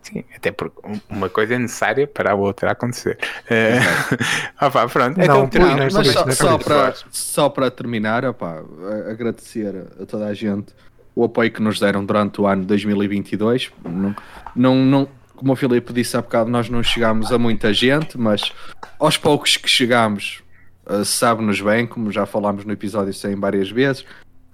[0.01, 3.17] Sim, até porque uma coisa é necessária para a outra acontecer.
[3.45, 4.17] Uh,
[4.65, 5.17] opa, pronto.
[5.17, 8.63] Não, então, não, mas só, só, para, só para terminar, opa,
[9.09, 10.73] agradecer a toda a gente
[11.15, 13.71] o apoio que nos deram durante o ano de 2022.
[13.83, 14.15] Não,
[14.55, 18.51] não, não, como o Filipe disse há bocado, nós não chegámos a muita gente, mas
[18.99, 20.41] aos poucos que chegámos,
[20.87, 24.05] uh, sabe-nos bem, como já falámos no episódio 100 várias vezes.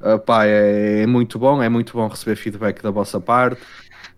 [0.02, 3.62] Uh, pá, é, é, muito bom, é muito bom receber feedback da vossa parte.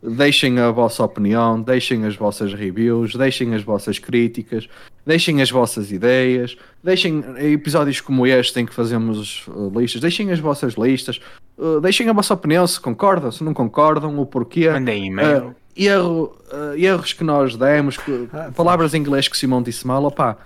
[0.02, 4.68] Deixem a vossa opinião, deixem as vossas reviews, deixem as vossas críticas,
[5.06, 10.40] deixem as vossas ideias, deixem episódios como este em que fazemos uh, listas, deixem as
[10.40, 11.20] vossas listas,
[11.58, 14.70] uh, deixem a vossa opinião se concordam, se não concordam, o porquê.
[14.70, 15.56] Mandem e-mail.
[15.74, 16.36] Erro,
[16.76, 20.38] erros que nós demos, que, ah, palavras em inglês que Simão disse mal, opá,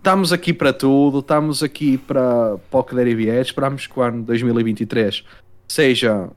[0.00, 3.98] estamos aqui para tudo, estamos aqui para, para o que der e vier, esperamos que
[3.98, 5.22] o ano 2023
[5.68, 6.28] seja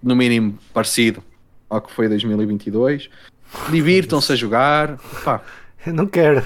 [0.00, 1.22] no mínimo parecido
[1.68, 3.10] ao que foi 2022.
[3.70, 4.96] Divirtam-se a jogar.
[5.24, 5.40] Pá.
[5.84, 6.44] Eu não quero.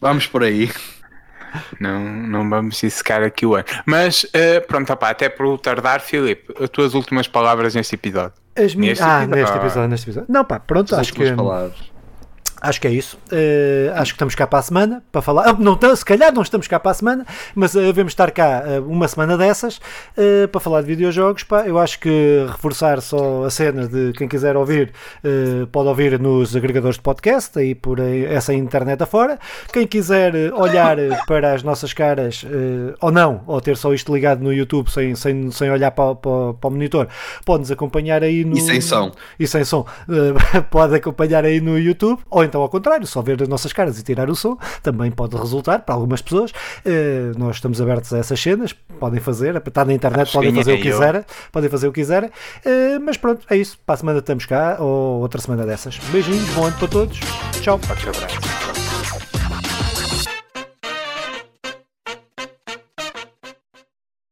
[0.00, 0.70] Vamos por aí.
[1.80, 3.64] Não, não vamos dissecar aqui o ano.
[3.84, 8.34] Mas uh, pronto, opa, até por tardar, Filipe, as tuas últimas palavras neste episódio.
[8.54, 9.00] As minhas...
[9.00, 9.36] Ah, episódio.
[9.36, 10.32] neste episódio, neste episódio.
[10.32, 11.32] Não, pá, pronto, as acho que.
[11.32, 11.95] Palavras.
[12.66, 13.16] Acho que é isso.
[13.30, 15.50] Uh, acho que estamos cá para a semana para falar.
[15.50, 17.24] Ah, não, se calhar não estamos cá para a semana,
[17.54, 21.44] mas uh, devemos estar cá uh, uma semana dessas uh, para falar de videojogos.
[21.44, 21.64] Pá.
[21.64, 24.92] Eu acho que reforçar só a cena de quem quiser ouvir,
[25.70, 29.38] pode ouvir nos agregadores de podcast, aí por essa internet afora.
[29.72, 32.44] Quem quiser olhar para as nossas caras,
[33.00, 36.54] ou não, ou ter só isto ligado no YouTube sem, sem, sem olhar para, para,
[36.54, 37.08] para o monitor,
[37.44, 38.56] pode nos acompanhar aí no.
[38.56, 39.12] E sem som.
[39.38, 39.86] E sem som.
[40.70, 44.02] pode acompanhar aí no YouTube, ou então ao contrário, só ver as nossas caras e
[44.02, 46.52] tirar o som também pode resultar para algumas pessoas.
[46.86, 50.76] Uh, nós estamos abertos a essas cenas, podem fazer, está na internet, podem fazer o
[50.76, 52.30] que quiserem, podem fazer o que quiserem.
[52.30, 53.78] Uh, mas pronto, é isso.
[53.84, 55.98] Para a semana estamos cá, ou outra semana dessas.
[56.10, 57.20] Beijinhos, bom ano para todos.
[57.60, 57.78] Tchau.
[57.78, 58.85] Forte abraço.